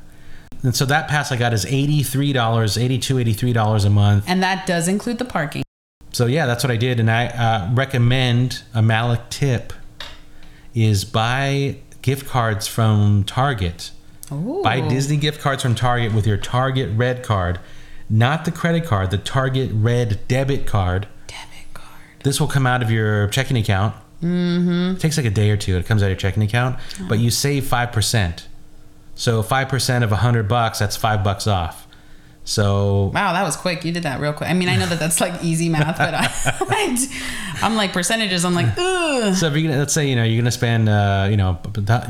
And 0.65 0.75
so 0.75 0.85
that 0.87 1.07
pass 1.07 1.31
I 1.31 1.37
got 1.37 1.53
is 1.53 1.65
$83, 1.65 2.33
$82, 2.35 2.99
$83 2.99 3.85
a 3.87 3.91
month. 3.91 4.25
And 4.27 4.43
that 4.43 4.67
does 4.67 4.89
include 4.89 5.19
the 5.19 5.25
parking. 5.25 5.63
So 6.13 6.27
yeah, 6.27 6.47
that's 6.47 6.65
what 6.65 6.71
I 6.73 6.77
did. 6.77 6.99
And 6.99 7.09
I 7.11 7.27
uh, 7.29 7.71
recommend 7.75 8.63
a 8.75 8.83
Malik 8.83 9.21
tip 9.31 9.73
is 10.75 11.05
buy 11.05 11.77
gift 12.03 12.27
cards 12.27 12.67
from 12.67 13.23
Target. 13.25 13.91
Ooh. 14.33 14.61
Buy 14.63 14.81
Disney 14.81 15.17
gift 15.17 15.41
cards 15.41 15.63
from 15.63 15.75
Target 15.75 16.13
with 16.13 16.27
your 16.27 16.37
Target 16.37 16.91
Red 16.97 17.23
card, 17.23 17.61
not 18.11 18.45
the 18.45 18.51
credit 18.51 18.85
card, 18.85 19.11
the 19.11 19.19
Target 19.19 19.71
Red 19.73 20.27
debit 20.29 20.67
card. 20.67 21.07
debit 21.27 21.73
card. 21.75 22.01
This 22.25 22.41
will 22.41 22.49
come 22.49 22.67
out 22.67 22.83
of 22.83 22.91
your 22.91 23.29
checking 23.29 23.57
account. 23.57 23.95
Mm-hmm. 24.23 24.97
It 24.97 25.01
takes 25.01 25.17
like 25.17 25.27
a 25.27 25.31
day 25.31 25.51
or 25.51 25.57
two. 25.57 25.77
It 25.77 25.87
comes 25.87 26.03
out 26.03 26.07
of 26.07 26.11
your 26.11 26.19
checking 26.19 26.43
account, 26.43 26.79
but 27.09 27.19
you 27.19 27.31
save 27.31 27.67
five 27.67 27.93
percent. 27.93 28.49
So 29.15 29.43
five 29.43 29.69
percent 29.69 30.05
of 30.05 30.13
a 30.13 30.17
hundred 30.17 30.49
bucks, 30.49 30.79
that's 30.79 30.97
five 30.97 31.23
bucks 31.23 31.47
off. 31.47 31.86
So 32.47 33.11
Wow, 33.13 33.33
that 33.35 33.43
was 33.43 33.57
quick. 33.57 33.85
You 33.85 33.93
did 33.93 34.05
that 34.05 34.21
real 34.21 34.33
quick. 34.33 34.49
I 34.49 34.55
mean, 34.55 34.69
I 34.69 34.77
know 34.77 34.87
that 34.87 34.99
that's 34.99 35.21
like 35.21 35.43
easy 35.45 35.69
math, 35.69 35.99
but 35.99 36.15
I, 36.15 36.33
I'm 37.63 37.75
like 37.77 37.93
percentages. 37.93 38.45
I'm 38.45 38.55
like, 38.55 38.67
ugh. 38.79 39.35
So 39.35 39.49
if 39.49 39.55
you're 39.57 39.63
gonna, 39.69 39.79
let's 39.81 39.93
say 39.93 40.09
you 40.09 40.17
know 40.17 40.25
you're 40.25 40.41
gonna 40.41 40.51
spend 40.51 40.89
uh, 40.89 41.27
you 41.31 41.37
know 41.37 41.59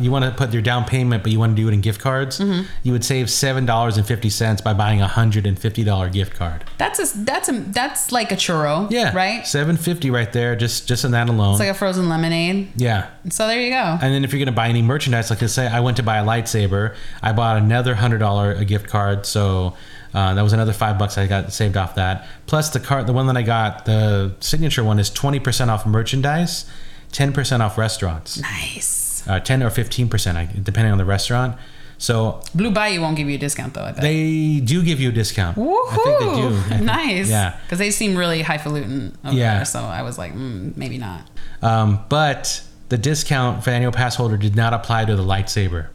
you 0.00 0.10
want 0.10 0.24
to 0.24 0.30
put 0.30 0.52
your 0.52 0.62
down 0.62 0.84
payment, 0.84 1.22
but 1.22 1.32
you 1.32 1.38
want 1.38 1.56
to 1.56 1.62
do 1.62 1.68
it 1.68 1.72
in 1.74 1.80
gift 1.80 2.00
cards, 2.00 2.38
Mm-hmm. 2.38 2.66
you 2.82 2.92
would 2.92 3.04
save 3.04 3.30
seven 3.30 3.64
dollars 3.66 3.96
and 3.96 4.06
fifty 4.06 4.28
cents 4.30 4.60
by 4.60 4.74
buying 4.74 5.00
a 5.00 5.08
hundred 5.08 5.46
and 5.46 5.58
fifty 5.58 5.82
dollar 5.84 6.08
gift 6.10 6.34
card. 6.34 6.64
That's 6.78 6.98
a 6.98 7.18
that's 7.24 7.48
a 7.48 7.52
that's 7.52 8.12
like 8.12 8.30
a 8.32 8.36
churro. 8.36 8.90
Yeah, 8.90 9.14
Right. 9.16 9.46
Seven 9.46 9.76
fifty 9.76 10.10
right 10.10 10.32
there, 10.32 10.54
just 10.56 10.86
just 10.86 11.04
in 11.04 11.12
that 11.12 11.28
alone. 11.28 11.52
It's 11.52 11.60
like 11.60 11.68
a 11.70 11.74
frozen 11.74 12.08
lemonade. 12.08 12.72
yeah. 12.76 13.10
So 13.30 13.46
there 13.46 13.60
you 13.60 13.70
go. 13.70 13.98
And 14.02 14.14
then 14.14 14.24
if 14.24 14.32
you're 14.32 14.38
gonna 14.44 14.52
buy 14.54 14.68
any 14.68 14.82
merchandise, 14.82 15.30
like 15.30 15.40
let's 15.40 15.54
say 15.54 15.66
I 15.66 15.80
went 15.80 15.96
to 15.96 16.02
buy 16.02 16.18
a 16.18 16.24
lightsaber, 16.24 16.94
I 17.22 17.32
bought 17.32 17.56
another 17.56 17.94
hundred 17.94 18.18
dollar 18.18 18.62
gift 18.64 18.88
card, 18.88 19.24
so 19.26 19.74
uh, 20.14 20.34
that 20.34 20.42
was 20.42 20.52
another 20.52 20.72
five 20.72 20.98
bucks 20.98 21.18
I 21.18 21.26
got 21.26 21.52
saved 21.52 21.76
off 21.76 21.94
that. 21.96 22.26
Plus 22.46 22.70
the 22.70 22.80
cart, 22.80 23.06
the 23.06 23.12
one 23.12 23.26
that 23.26 23.36
I 23.36 23.42
got, 23.42 23.84
the 23.84 24.34
signature 24.40 24.82
one 24.84 24.98
is 24.98 25.10
twenty 25.10 25.38
percent 25.40 25.70
off 25.70 25.84
merchandise, 25.86 26.64
ten 27.12 27.32
percent 27.32 27.62
off 27.62 27.76
restaurants, 27.78 28.38
Nice. 28.40 29.22
uh, 29.28 29.40
ten 29.40 29.62
or 29.62 29.70
fifteen 29.70 30.08
percent, 30.08 30.64
depending 30.64 30.92
on 30.92 30.98
the 30.98 31.04
restaurant. 31.04 31.56
So 31.98 32.42
Blue 32.54 32.70
Bayou 32.70 33.00
won't 33.00 33.16
give 33.16 33.26
you 33.28 33.36
a 33.36 33.38
discount 33.38 33.72
though. 33.72 33.82
I 33.84 33.92
bet. 33.92 34.02
they 34.02 34.60
do 34.62 34.82
give 34.84 35.00
you 35.00 35.08
a 35.08 35.12
discount. 35.12 35.56
Woohoo! 35.56 35.86
I 35.90 35.96
think 35.96 36.18
they 36.20 36.40
do. 36.42 36.56
Think- 36.68 36.82
nice. 36.82 37.30
Yeah. 37.30 37.58
Because 37.62 37.78
they 37.78 37.90
seem 37.90 38.16
really 38.16 38.42
highfalutin 38.42 39.16
over 39.24 39.34
Yeah. 39.34 39.56
there. 39.56 39.64
So 39.64 39.80
I 39.80 40.02
was 40.02 40.18
like, 40.18 40.34
mm, 40.34 40.76
maybe 40.76 40.98
not. 40.98 41.26
Um, 41.62 42.00
but 42.10 42.62
the 42.90 42.98
discount 42.98 43.64
for 43.64 43.70
annual 43.70 43.92
pass 43.92 44.14
holder 44.14 44.36
did 44.36 44.54
not 44.54 44.74
apply 44.74 45.06
to 45.06 45.16
the 45.16 45.22
lightsaber. 45.22 45.86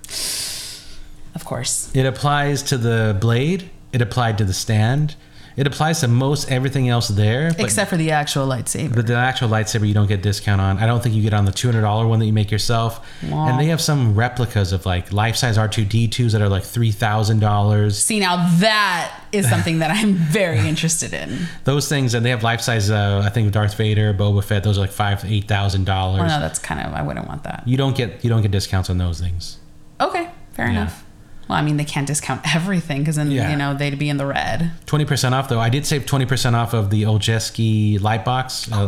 Of 1.36 1.46
course. 1.46 1.92
It 1.96 2.06
applies 2.08 2.64
to 2.64 2.78
the 2.78 3.16
blade. 3.22 3.70
It 3.94 4.02
applied 4.02 4.38
to 4.40 4.46
the 4.46 4.54
stand. 4.54 5.16
It 5.58 5.68
applies 5.68 6.00
to 6.00 6.08
most 6.08 6.50
everything 6.50 6.88
else 6.88 7.10
there. 7.10 7.50
But, 7.52 7.66
Except 7.66 7.90
for 7.90 7.98
the 7.98 8.12
actual 8.12 8.48
lightsaber. 8.48 8.96
but 8.96 9.06
the 9.06 9.16
actual 9.18 9.50
lightsaber 9.50 9.86
you 9.86 9.94
don't 9.94 10.08
get 10.08 10.22
discount 10.22 10.62
on. 10.62 10.78
I 10.78 10.86
don't 10.86 11.04
think 11.04 11.14
you 11.14 11.22
get 11.22 11.34
on 11.34 11.44
the 11.44 11.52
two 11.52 11.68
hundred 11.68 11.82
dollar 11.82 12.08
one 12.08 12.20
that 12.20 12.26
you 12.26 12.32
make 12.32 12.52
yourself. 12.52 13.06
Wow. 13.30 13.50
And 13.50 13.60
they 13.60 13.66
have 13.66 13.82
some 13.82 14.16
replicas 14.16 14.72
of 14.72 14.86
like 14.86 15.12
life 15.12 15.36
size 15.36 15.58
R 15.58 15.68
two 15.68 15.84
D 15.84 16.08
twos 16.08 16.32
that 16.32 16.42
are 16.42 16.48
like 16.48 16.64
three 16.64 16.92
thousand 16.92 17.40
dollars. 17.40 18.02
See, 18.02 18.22
now 18.22 18.50
that 18.60 19.14
is 19.34 19.48
something 19.50 19.80
that 19.80 19.92
I'm 19.92 20.14
very 20.32 20.60
interested 20.60 21.14
in. 21.14 21.38
Those 21.66 21.90
things, 21.90 22.14
and 22.14 22.26
they 22.26 22.30
have 22.30 22.44
life 22.44 22.62
size. 22.62 22.90
Uh, 22.90 23.22
I 23.26 23.30
think 23.30 23.52
Darth 23.52 23.76
Vader, 23.76 24.14
Boba 24.14 24.42
Fett. 24.42 24.64
Those 24.64 24.78
are 24.78 24.82
like 24.82 24.92
five 24.92 25.26
eight 25.26 25.50
thousand 25.50 25.84
dollars. 25.86 26.30
no, 26.30 26.40
that's 26.40 26.60
kind 26.60 26.80
of, 26.80 26.94
I 26.94 27.02
wouldn't 27.02 27.28
want 27.28 27.44
that. 27.44 27.68
You 27.68 27.76
don't 27.76 27.96
get 27.96 28.24
you 28.24 28.30
don't 28.30 28.42
get 28.42 28.52
discounts 28.52 28.90
on 28.90 28.98
those 29.00 29.20
things. 29.20 29.58
Okay, 30.00 30.30
fair 30.54 30.68
Yeah. 30.68 30.72
enough. 30.84 31.04
Well, 31.52 31.60
I 31.60 31.64
mean, 31.64 31.76
they 31.76 31.84
can't 31.86 32.08
discount 32.08 32.42
everything 32.56 33.00
because 33.02 33.18
then, 33.18 33.30
Yeah. 33.30 33.52
you 33.52 33.58
know, 33.58 33.74
they'd 33.74 34.00
be 34.00 34.08
in 34.10 34.16
the 34.16 34.26
red. 34.26 34.72
Twenty 34.86 35.04
percent 35.06 35.36
off 35.36 35.50
though. 35.50 35.60
I 35.60 35.68
did 35.70 35.86
save 35.86 36.06
twenty 36.06 36.26
percent 36.26 36.56
off 36.56 36.74
of 36.74 36.90
the 36.90 37.04
Olszewski 37.04 38.00
light 38.02 38.24
box. 38.24 38.72
Uh, 38.72 38.88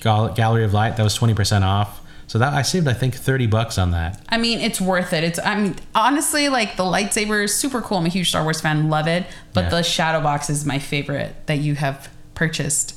Gallery 0.00 0.64
of 0.64 0.72
Light. 0.74 0.96
That 0.98 1.02
was 1.02 1.14
twenty 1.14 1.32
percent 1.34 1.64
off. 1.64 2.02
So 2.28 2.38
that 2.38 2.52
I 2.52 2.62
saved 2.62 2.86
I 2.86 2.92
think 2.92 3.14
thirty 3.14 3.46
bucks 3.46 3.78
on 3.78 3.92
that. 3.92 4.20
I 4.28 4.36
mean, 4.36 4.60
it's 4.60 4.80
worth 4.80 5.12
it. 5.14 5.24
It's, 5.24 5.38
I 5.38 5.58
mean, 5.58 5.76
honestly, 5.94 6.48
like 6.48 6.76
the 6.76 6.82
lightsaber 6.82 7.42
is 7.44 7.54
super 7.56 7.80
cool. 7.80 7.98
I'm 7.98 8.06
a 8.06 8.10
huge 8.10 8.28
Star 8.28 8.42
Wars 8.42 8.60
fan, 8.60 8.90
love 8.90 9.06
it. 9.08 9.24
But 9.54 9.64
Yeah. 9.64 9.70
the 9.70 9.82
shadow 9.82 10.20
box 10.20 10.50
is 10.50 10.66
my 10.66 10.78
favorite 10.78 11.34
that 11.46 11.58
you 11.58 11.76
have 11.76 12.10
purchased 12.34 12.94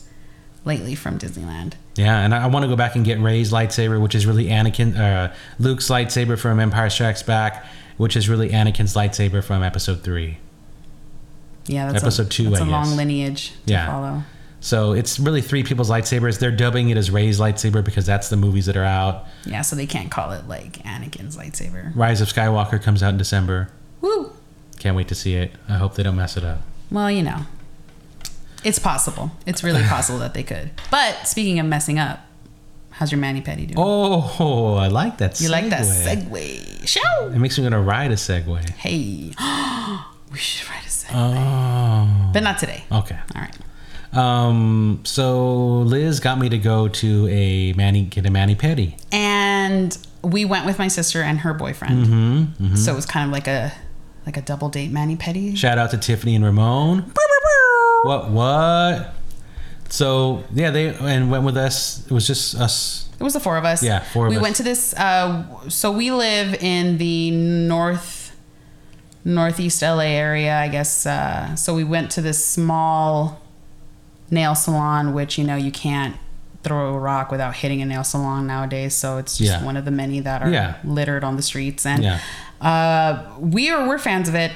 lately 0.65 0.93
from 0.93 1.17
Disneyland. 1.17 1.73
Yeah, 1.95 2.19
and 2.19 2.35
I, 2.35 2.43
I 2.43 2.47
want 2.47 2.63
to 2.63 2.69
go 2.69 2.75
back 2.75 2.95
and 2.95 3.05
get 3.05 3.19
Rey's 3.19 3.51
lightsaber, 3.51 4.01
which 4.01 4.13
is 4.13 4.25
really 4.25 4.47
Anakin, 4.47 4.97
uh, 4.97 5.33
Luke's 5.57 5.89
lightsaber 5.89 6.37
from 6.37 6.59
Empire 6.59 6.89
Strikes 6.89 7.23
Back, 7.23 7.65
which 7.99 8.15
is 8.15 8.27
really 8.29 8.49
Anakin's 8.49 8.95
lightsaber 8.95 9.43
from 9.43 9.61
Episode 9.61 10.01
Three. 10.03 10.37
Yeah, 11.67 11.91
that's 11.91 12.01
Episode 12.03 12.25
a, 12.25 12.29
two, 12.29 12.49
That's 12.49 12.61
I 12.61 12.65
a 12.67 12.69
long 12.69 12.95
lineage 12.95 13.51
to 13.67 13.73
Yeah. 13.73 13.85
follow. 13.85 14.23
So 14.61 14.93
it's 14.93 15.19
really 15.19 15.41
three 15.41 15.63
people's 15.63 15.89
lightsabers. 15.89 16.39
They're 16.39 16.49
dubbing 16.49 16.89
it 16.89 16.97
as 16.97 17.11
Rey's 17.11 17.39
lightsaber 17.39 17.83
because 17.83 18.05
that's 18.05 18.29
the 18.29 18.37
movies 18.37 18.65
that 18.65 18.75
are 18.75 18.83
out. 18.85 19.25
Yeah, 19.45 19.61
so 19.61 19.75
they 19.75 19.85
can't 19.85 20.09
call 20.09 20.31
it 20.31 20.47
like 20.47 20.79
Anakin's 20.83 21.37
lightsaber. 21.37 21.91
Rise 21.95 22.21
of 22.21 22.27
Skywalker 22.27 22.81
comes 22.81 23.03
out 23.03 23.09
in 23.09 23.17
December. 23.17 23.69
Woo! 24.01 24.31
Can't 24.79 24.95
wait 24.95 25.07
to 25.09 25.15
see 25.15 25.35
it. 25.35 25.51
I 25.67 25.73
hope 25.73 25.95
they 25.95 26.03
don't 26.03 26.15
mess 26.15 26.35
it 26.37 26.43
up. 26.43 26.59
Well, 26.89 27.11
you 27.11 27.21
know, 27.21 27.41
it's 28.63 28.79
possible. 28.79 29.31
It's 29.45 29.63
really 29.63 29.83
possible 29.83 30.19
that 30.19 30.33
they 30.33 30.43
could. 30.43 30.71
But 30.89 31.27
speaking 31.27 31.59
of 31.59 31.65
messing 31.65 31.99
up, 31.99 32.19
how's 32.99 33.11
your 33.13 33.19
mani 33.21 33.41
pedi 33.41 33.65
doing? 33.67 33.75
Oh, 33.77 34.75
I 34.75 34.87
like 34.89 35.17
that. 35.19 35.39
you 35.39 35.47
like 35.49 35.69
that 35.69 35.83
segue. 35.85 36.27
segue? 36.29 36.87
Show. 36.87 37.27
It 37.33 37.39
makes 37.39 37.57
me 37.57 37.63
want 37.63 37.73
to 37.73 37.79
ride 37.79 38.11
a 38.11 38.15
Segway. 38.15 38.69
Hey, 38.71 39.31
we 40.31 40.37
should 40.37 40.69
ride 40.69 40.83
a 40.83 40.89
Segway, 40.89 41.13
Oh, 41.15 42.31
but 42.33 42.43
not 42.43 42.57
today. 42.59 42.83
okay. 42.91 43.17
All 43.35 43.41
right. 43.41 43.55
Um, 44.11 45.01
so 45.03 45.81
Liz 45.81 46.19
got 46.19 46.39
me 46.39 46.49
to 46.49 46.57
go 46.57 46.87
to 46.87 47.27
a 47.29 47.73
mani 47.73 48.03
get 48.03 48.25
a 48.25 48.31
mani 48.31 48.55
pedi. 48.55 48.99
And 49.13 49.95
we 50.23 50.45
went 50.45 50.65
with 50.65 50.77
my 50.79 50.87
sister 50.89 51.21
and 51.21 51.39
her 51.39 51.53
boyfriend. 51.53 52.05
Mm-hmm, 52.07 52.75
So 52.75 52.91
it 52.91 52.95
was 52.95 53.05
kind 53.05 53.25
of 53.27 53.31
like 53.31 53.47
a 53.47 53.71
like 54.25 54.35
a 54.35 54.41
double 54.41 54.69
date 54.69 54.91
mani 54.91 55.15
pedi. 55.15 55.55
Shout 55.55 55.77
out 55.77 55.91
to 55.91 55.97
Tiffany 55.97 56.35
and 56.35 56.43
Ramon. 56.43 57.11
What 58.03 58.31
what? 58.31 59.13
So 59.89 60.43
yeah, 60.53 60.71
they 60.71 60.89
and 60.95 61.31
went 61.31 61.43
with 61.43 61.57
us. 61.57 62.05
It 62.05 62.11
was 62.11 62.27
just 62.27 62.55
us. 62.55 63.07
It 63.19 63.23
was 63.23 63.33
the 63.33 63.39
four 63.39 63.57
of 63.57 63.65
us. 63.65 63.81
Yeah, 63.83 63.99
four 63.99 64.27
of 64.27 64.31
us. 64.31 64.35
we 64.35 64.37
us. 64.37 64.43
went 64.43 64.55
to 64.57 64.63
this. 64.63 64.93
Uh, 64.93 65.43
so 65.69 65.91
we 65.91 66.11
live 66.11 66.53
in 66.61 66.97
the 66.97 67.31
north, 67.31 68.35
northeast 69.25 69.81
LA 69.81 70.03
area, 70.05 70.57
I 70.57 70.67
guess. 70.69 71.05
Uh, 71.05 71.55
so 71.55 71.73
we 71.75 71.83
went 71.83 72.11
to 72.11 72.21
this 72.21 72.43
small 72.45 73.41
nail 74.31 74.55
salon, 74.55 75.13
which 75.13 75.37
you 75.37 75.43
know 75.43 75.55
you 75.55 75.71
can't 75.71 76.15
throw 76.63 76.93
a 76.93 76.99
rock 76.99 77.31
without 77.31 77.55
hitting 77.55 77.81
a 77.81 77.85
nail 77.85 78.03
salon 78.03 78.45
nowadays. 78.45 78.93
So 78.93 79.17
it's 79.17 79.37
just 79.37 79.49
Yeah. 79.51 79.63
one 79.63 79.77
of 79.77 79.85
the 79.85 79.91
many 79.91 80.19
that 80.19 80.41
are 80.41 80.49
Yeah. 80.49 80.75
littered 80.83 81.23
on 81.23 81.35
the 81.35 81.41
streets. 81.41 81.85
And 81.85 82.03
Yeah. 82.03 82.19
uh, 82.61 83.23
we 83.39 83.69
are 83.69 83.87
we're 83.87 83.97
fans 83.97 84.27
of 84.29 84.35
it. 84.35 84.51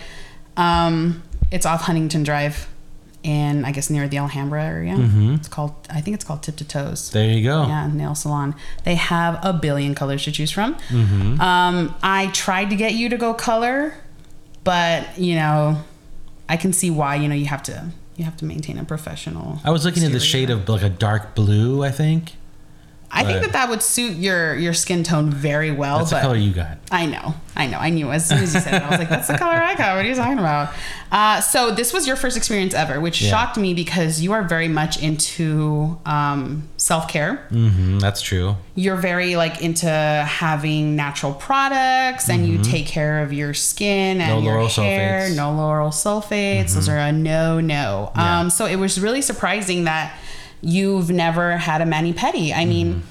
Um, 0.57 1.23
it's 1.49 1.65
off 1.65 1.81
Huntington 1.83 2.23
Drive, 2.23 2.67
in 3.23 3.63
I 3.65 3.71
guess 3.71 3.89
near 3.89 4.07
the 4.07 4.17
Alhambra 4.17 4.63
area. 4.63 4.95
Mhm. 4.95 5.35
It's 5.37 5.47
called 5.47 5.73
I 5.89 6.01
think 6.01 6.15
it's 6.15 6.25
called 6.25 6.43
Tip 6.43 6.57
to 6.57 6.65
Toes. 6.65 7.09
There 7.11 7.29
you 7.29 7.43
go. 7.43 7.65
Yeah, 7.67 7.87
nail 7.87 8.15
salon. 8.15 8.53
They 8.83 8.95
have 8.95 9.39
a 9.43 9.53
billion 9.53 9.95
colors 9.95 10.23
to 10.25 10.31
choose 10.31 10.51
from. 10.51 10.75
Mm-hmm. 10.89 11.39
Um, 11.41 11.95
I 12.03 12.27
tried 12.27 12.69
to 12.69 12.75
get 12.75 12.93
you 12.93 13.09
to 13.09 13.17
go 13.17 13.33
color, 13.33 13.95
but 14.63 15.17
you 15.17 15.35
know, 15.35 15.81
I 16.49 16.57
can 16.57 16.73
see 16.73 16.91
why. 16.91 17.15
You 17.15 17.27
know, 17.29 17.35
you 17.35 17.45
have 17.45 17.63
to 17.63 17.85
you 18.17 18.25
have 18.25 18.37
to 18.37 18.45
maintain 18.45 18.77
a 18.77 18.83
professional. 18.85 19.59
I 19.63 19.71
was 19.71 19.85
looking 19.85 20.03
at 20.03 20.11
the 20.11 20.19
shade 20.19 20.49
of 20.49 20.67
like 20.69 20.83
a 20.83 20.89
dark 20.89 21.33
blue, 21.35 21.83
I 21.83 21.91
think. 21.91 22.33
I 23.15 23.23
think 23.23 23.41
that 23.43 23.53
that 23.53 23.69
would 23.69 23.83
suit 23.83 24.17
your 24.17 24.55
your 24.55 24.73
skin 24.73 25.03
tone 25.03 25.29
very 25.29 25.71
well. 25.71 25.99
That's 25.99 26.09
the 26.11 26.19
color 26.19 26.35
you 26.35 26.51
got. 26.51 26.79
I 26.91 27.05
know, 27.05 27.35
I 27.55 27.67
know, 27.67 27.77
I 27.77 27.89
knew 27.89 28.11
as 28.11 28.27
soon 28.27 28.39
as 28.39 28.53
you 28.53 28.59
said 28.59 28.73
it. 28.75 28.81
I 28.83 28.89
was 28.89 28.99
like, 28.99 29.09
"That's 29.09 29.27
the 29.27 29.37
color 29.37 29.55
I 29.55 29.75
got." 29.75 29.95
What 29.95 30.05
are 30.05 30.09
you 30.09 30.15
talking 30.15 30.39
about? 30.39 30.73
Uh, 31.11 31.39
so 31.41 31.69
this 31.71 31.93
was 31.93 32.07
your 32.07 32.15
first 32.15 32.35
experience 32.37 32.73
ever, 32.73 32.99
which 32.99 33.21
Yeah. 33.21 33.29
shocked 33.29 33.57
me 33.57 33.73
because 33.75 34.21
you 34.21 34.33
are 34.33 34.41
very 34.43 34.67
much 34.67 35.01
into 35.01 35.99
um, 36.07 36.67
self 36.77 37.07
care. 37.07 37.47
Mm-hmm. 37.51 37.99
That's 37.99 38.21
true. 38.21 38.55
you're 38.75 38.95
very 38.95 39.35
like 39.35 39.61
into 39.61 39.87
having 39.87 40.95
natural 40.95 41.31
products 41.33 42.27
and 42.29 42.47
you 42.47 42.57
take 42.63 42.87
care 42.87 43.21
of 43.21 43.31
your 43.31 43.53
skin 43.53 44.19
and 44.19 44.31
Mm-hmm. 44.31 44.45
No 44.45 44.51
your 44.61 44.69
hair 44.69 45.21
sulfates. 45.21 45.25
Mm-hmm. 45.27 45.35
no 45.35 45.61
lauryl 45.61 45.91
sulfates 45.91 46.73
those 46.73 46.89
are 46.89 46.97
a 46.97 47.11
no 47.11 47.59
no 47.59 48.11
Yeah. 48.15 48.39
um 48.39 48.49
so 48.49 48.65
it 48.65 48.77
was 48.77 48.99
really 48.99 49.21
surprising 49.21 49.83
that 49.83 50.17
you've 50.63 51.09
never 51.11 51.57
had 51.57 51.81
a 51.81 51.85
mani 51.85 52.13
pedi 52.13 52.53
i 52.55 52.65
mean 52.65 52.87
Mm-hmm. 52.95 53.01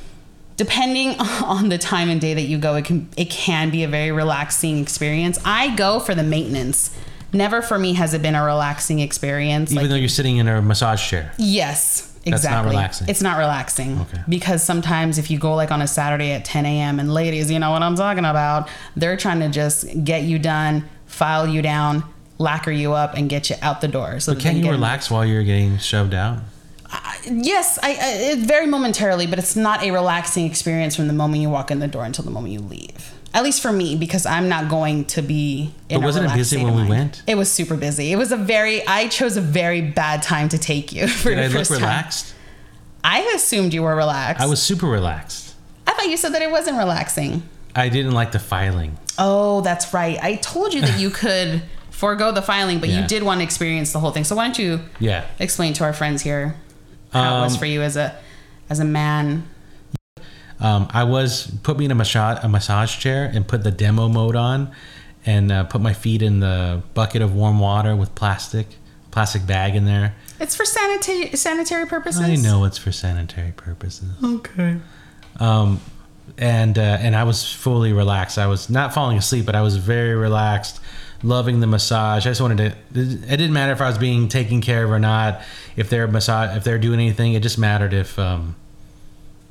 depending 0.57 1.09
on 1.21 1.69
the 1.69 1.79
time 1.79 2.09
and 2.11 2.21
day 2.21 2.35
that 2.35 2.43
you 2.43 2.59
go 2.59 2.75
it 2.77 2.85
can 2.85 3.09
it 3.17 3.31
can 3.31 3.71
be 3.71 3.85
a 3.85 3.89
very 3.89 4.11
relaxing 4.13 4.79
experience 4.79 5.39
i 5.45 5.75
go 5.77 6.01
for 6.01 6.15
the 6.15 6.23
maintenance 6.23 6.97
never 7.33 7.63
for 7.63 7.79
me 7.79 7.95
has 7.95 8.13
it 8.15 8.23
been 8.23 8.35
a 8.35 8.45
relaxing 8.45 8.99
experience 9.01 9.71
Even 9.73 9.85
like 9.85 9.91
though 9.91 9.97
you're 9.97 10.09
sitting 10.09 10.37
in 10.37 10.49
a 10.49 10.61
massage 10.61 11.03
chair. 11.09 11.33
Yes, 11.39 12.09
Exactly. 12.25 12.31
That's 12.31 12.45
not 12.45 12.65
relaxing. 12.71 13.09
It's 13.09 13.23
not 13.23 13.39
relaxing. 13.39 14.01
Okay. 14.03 14.23
Because 14.29 14.63
sometimes 14.63 15.19
if 15.19 15.29
you 15.31 15.39
go 15.39 15.55
like 15.57 15.73
on 15.73 15.83
a 15.83 15.89
Saturday 15.89 16.31
at 16.33 16.45
10 16.45 16.67
a.m. 16.67 17.01
and 17.01 17.13
ladies, 17.13 17.51
you 17.51 17.59
know 17.59 17.71
what 17.73 17.83
I'm 17.83 17.97
talking 17.97 18.25
about, 18.25 18.69
they're 18.95 19.17
trying 19.17 19.41
to 19.41 19.49
just 19.49 20.05
get 20.05 20.23
you 20.23 20.39
done, 20.39 20.85
file 21.07 21.49
you 21.49 21.63
down, 21.63 22.05
lacquer 22.39 22.71
you 22.71 22.93
up, 22.93 23.15
and 23.15 23.29
get 23.29 23.51
you 23.51 23.57
out 23.61 23.81
the 23.81 23.89
door. 23.89 24.21
So 24.21 24.35
But 24.35 24.43
can't 24.43 24.59
you 24.59 24.71
relax 24.71 25.11
while 25.11 25.25
you're 25.25 25.43
getting 25.43 25.79
shoved 25.79 26.15
out? 26.15 26.39
Yes, 27.25 27.79
I, 27.83 27.91
I 27.91 28.13
it, 28.33 28.39
very 28.41 28.67
momentarily, 28.67 29.27
but 29.27 29.39
it's 29.39 29.57
not 29.57 29.83
a 29.83 29.91
relaxing 29.91 30.45
experience 30.47 30.97
from 30.97 31.07
the 31.07 31.13
moment 31.13 31.41
you 31.43 31.49
walk 31.51 31.71
in 31.71 31.79
the 31.79 31.89
door 31.89 32.05
until 32.05 32.25
the 32.25 32.31
moment 32.31 32.53
you 32.53 32.61
leave. 32.61 33.13
At 33.35 33.45
least 33.45 33.63
for 33.63 33.73
me, 33.73 33.97
because 33.97 34.27
I'm 34.27 34.49
not 34.49 34.69
going 34.69 35.07
to 35.07 35.23
be. 35.23 35.73
In 35.89 36.01
But 36.01 36.05
wasn't 36.07 36.31
it 36.31 36.35
busy 36.35 36.63
when 36.63 36.75
we 36.77 36.85
went? 36.87 37.23
It 37.27 37.37
was 37.37 37.51
super 37.51 37.77
busy. 37.77 38.13
It 38.13 38.17
was 38.17 38.31
a 38.33 38.37
very. 38.37 38.87
I 38.87 39.09
chose 39.09 39.37
a 39.37 39.41
very 39.41 39.81
bad 39.81 40.23
time 40.23 40.49
to 40.51 40.59
take 40.59 40.93
you 40.93 41.07
for 41.23 41.31
Did 41.31 41.39
the 41.39 41.43
I 41.45 41.47
look 41.47 41.57
first 41.59 41.71
time. 41.71 41.81
relaxed? 41.81 42.35
I 43.05 43.21
assumed 43.35 43.73
you 43.73 43.83
were 43.83 43.97
relaxed. 43.97 44.43
I 44.43 44.47
was 44.47 44.61
super 44.63 44.87
relaxed. 44.87 45.55
I 45.87 45.93
thought 45.95 46.09
you 46.09 46.17
said 46.17 46.35
that 46.35 46.43
it 46.43 46.51
wasn't 46.51 46.77
relaxing. 46.79 47.43
I 47.75 47.89
didn't 47.89 48.13
like 48.13 48.33
the 48.33 48.39
filing. 48.39 48.99
Oh, 49.19 49.61
that's 49.63 49.95
right. 49.95 50.23
I 50.23 50.37
told 50.37 50.75
you 50.75 50.83
that 50.83 51.01
you 51.01 51.09
could 51.23 51.63
forego 51.91 52.33
the 52.33 52.43
filing, 52.43 52.81
but 52.81 52.91
Yeah. 52.91 53.01
you 53.03 53.07
did 53.09 53.23
want 53.23 53.41
to 53.41 53.45
experience 53.45 53.93
the 53.93 53.99
whole 54.01 54.11
thing. 54.11 54.25
So 54.25 54.37
why 54.37 54.45
don't 54.45 54.59
you 54.59 54.81
Yeah. 55.01 55.25
explain 55.39 55.73
to 55.75 55.85
our 55.85 55.93
friends 55.95 56.23
here 56.23 56.55
how 57.13 57.39
it 57.39 57.45
was 57.45 57.55
Um, 57.55 57.59
for 57.59 57.67
you 57.67 57.83
as 57.83 57.97
a 57.97 58.15
as 58.69 58.81
a 58.81 58.85
man? 58.85 59.49
Um, 60.61 60.89
I 60.91 61.05
was 61.05 61.51
put 61.63 61.77
me 61.79 61.85
in 61.85 61.91
a 61.91 61.95
massage 61.95 62.39
a 62.43 62.49
massage 62.49 62.99
chair 62.99 63.31
and 63.33 63.47
put 63.47 63.65
the 63.65 63.71
demo 63.71 64.09
mode 64.09 64.37
on, 64.37 64.71
and 65.27 65.51
uh, 65.51 65.65
put 65.65 65.81
my 65.81 65.93
feet 65.93 66.23
in 66.23 66.41
the 66.41 66.83
bucket 66.95 67.23
of 67.23 67.35
warm 67.35 67.59
water 67.59 67.97
with 67.97 68.15
plastic 68.15 68.67
plastic 69.11 69.47
bag 69.47 69.75
in 69.75 69.85
there. 69.85 70.15
It's 70.41 70.57
for 70.57 70.65
sanitary 70.65 71.37
sanitary 71.37 71.87
purposes. 71.87 72.23
I 72.23 72.37
know 72.37 72.65
it's 72.65 72.79
for 72.79 72.93
sanitary 72.93 73.53
purposes. 73.53 74.11
Okay. 74.23 74.79
Um, 75.41 75.81
and 76.39 76.79
uh, 76.79 76.99
and 77.01 77.15
I 77.17 77.25
was 77.25 77.53
fully 77.53 77.93
relaxed. 77.93 78.39
I 78.39 78.47
was 78.47 78.71
not 78.71 78.95
falling 78.95 79.19
asleep, 79.19 79.45
but 79.47 79.55
I 79.55 79.63
was 79.63 79.77
very 79.77 80.15
relaxed, 80.15 80.81
loving 81.23 81.61
the 81.61 81.67
massage. 81.67 82.27
I 82.27 82.31
just 82.31 82.41
wanted 82.41 82.59
to. 82.59 83.01
It 83.01 83.27
didn't 83.29 83.53
matter 83.53 83.73
if 83.73 83.81
I 83.81 83.89
was 83.89 83.99
being 83.99 84.29
taken 84.29 84.61
care 84.61 84.85
of 84.85 84.91
or 84.91 84.99
not. 84.99 85.43
If 85.77 85.89
they're 85.91 86.07
massage, 86.09 86.57
if 86.57 86.65
they're 86.65 86.79
doing 86.79 87.01
anything, 87.01 87.35
it 87.35 87.43
just 87.43 87.59
mattered 87.59 87.93
if 87.93 88.19
um, 88.19 88.57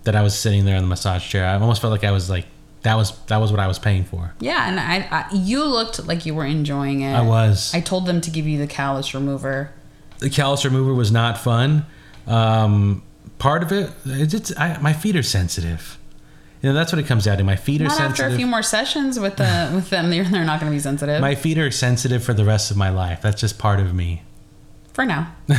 that 0.04 0.16
I 0.16 0.22
was 0.22 0.38
sitting 0.38 0.66
there 0.66 0.76
in 0.76 0.84
the 0.84 0.90
massage 0.90 1.28
chair. 1.28 1.46
I 1.46 1.54
almost 1.54 1.82
felt 1.82 1.92
like 1.92 2.04
I 2.04 2.12
was 2.12 2.30
like 2.30 2.46
that 2.84 2.96
was 2.96 3.18
that 3.28 3.38
was 3.38 3.52
what 3.52 3.60
I 3.60 3.68
was 3.68 3.80
paying 3.80 4.04
for. 4.04 4.34
Yeah, 4.40 4.68
and 4.68 4.80
I, 4.80 5.08
I 5.12 5.34
you 5.34 5.64
looked 5.64 6.06
like 6.06 6.26
you 6.26 6.34
were 6.36 6.46
enjoying 6.46 7.02
it. 7.02 7.14
I 7.14 7.22
was. 7.22 7.74
I 7.74 7.82
told 7.82 8.06
them 8.06 8.22
to 8.22 8.32
give 8.32 8.48
you 8.48 8.58
the 8.58 8.68
callus 8.68 9.14
remover. 9.14 9.72
the 10.20 10.30
callus 10.30 10.66
remover 10.66 10.94
was 10.94 11.12
not 11.12 11.38
fun. 11.38 11.86
Um, 12.28 13.04
part 13.40 13.64
of 13.64 13.72
it, 13.72 13.92
it's, 14.06 14.34
it's 14.34 14.58
I, 14.58 14.80
my 14.82 14.94
feet 14.94 15.16
are 15.16 15.24
sensitive. 15.24 15.98
You 16.62 16.70
know, 16.70 16.74
that's 16.76 16.92
what 16.92 17.00
it 17.00 17.08
comes 17.08 17.26
down 17.26 17.38
to. 17.40 17.44
My 17.44 17.56
feet 17.56 17.82
are 17.82 17.86
Not 17.86 18.00
after 18.00 18.26
a 18.28 18.36
few 18.36 18.46
more 18.46 18.62
sessions 18.62 19.20
with 19.20 19.38
the 19.38 19.72
with 19.76 19.90
them, 19.90 20.10
they're, 20.12 20.24
they're 20.24 20.46
not 20.46 20.60
going 20.60 20.72
to 20.72 20.76
be 20.76 20.80
sensitive 20.80 21.20
my 21.22 21.34
feet 21.36 21.58
are 21.58 21.72
sensitive 21.72 22.24
for 22.24 22.34
the 22.34 22.46
rest 22.46 22.70
of 22.72 22.78
my 22.78 22.90
life. 22.90 23.22
That's 23.22 23.42
just 23.42 23.58
part 23.58 23.80
of 23.80 23.94
me. 23.94 24.22
for 24.94 25.06
now. 25.06 25.34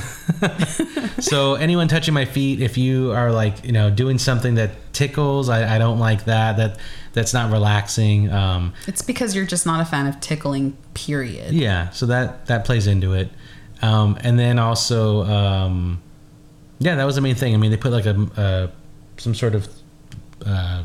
So 1.21 1.55
anyone 1.55 1.87
touching 1.89 2.15
my 2.15 2.25
feet, 2.25 2.61
if 2.61 2.77
you 2.77 3.13
are 3.13 3.31
like 3.31 3.65
you 3.65 3.73
know 3.73 3.91
doing 3.91 4.19
something 4.19 4.55
that 4.57 4.71
tickles, 4.93 5.49
I, 5.49 5.77
I 5.77 5.79
don't 5.79 5.99
like 6.01 6.25
that. 6.25 6.57
That 6.57 6.79
that's 7.13 7.33
not 7.33 7.53
relaxing. 7.53 8.31
Um, 8.33 8.73
It's 8.87 9.03
because 9.03 9.35
you're 9.37 9.47
just 9.47 9.65
not 9.67 9.81
a 9.81 9.85
fan 9.85 10.07
of 10.07 10.19
tickling. 10.21 10.77
Period. 10.95 11.53
yeah, 11.53 11.91
so 11.91 12.07
that 12.07 12.47
that 12.47 12.65
plays 12.65 12.87
into 12.87 13.13
it. 13.15 13.31
Um, 13.83 14.17
and 14.21 14.39
then 14.39 14.59
also, 14.59 15.25
um, 15.25 16.01
yeah, 16.79 16.95
that 16.97 17.05
was 17.05 17.15
the 17.15 17.21
main 17.21 17.35
thing. 17.35 17.55
I 17.55 17.57
mean, 17.57 17.71
they 17.71 17.77
put 17.77 17.93
like 17.93 18.07
a 18.07 18.17
uh, 18.37 18.67
some 19.17 19.35
sort 19.35 19.55
of 19.55 19.69
uh, 20.47 20.83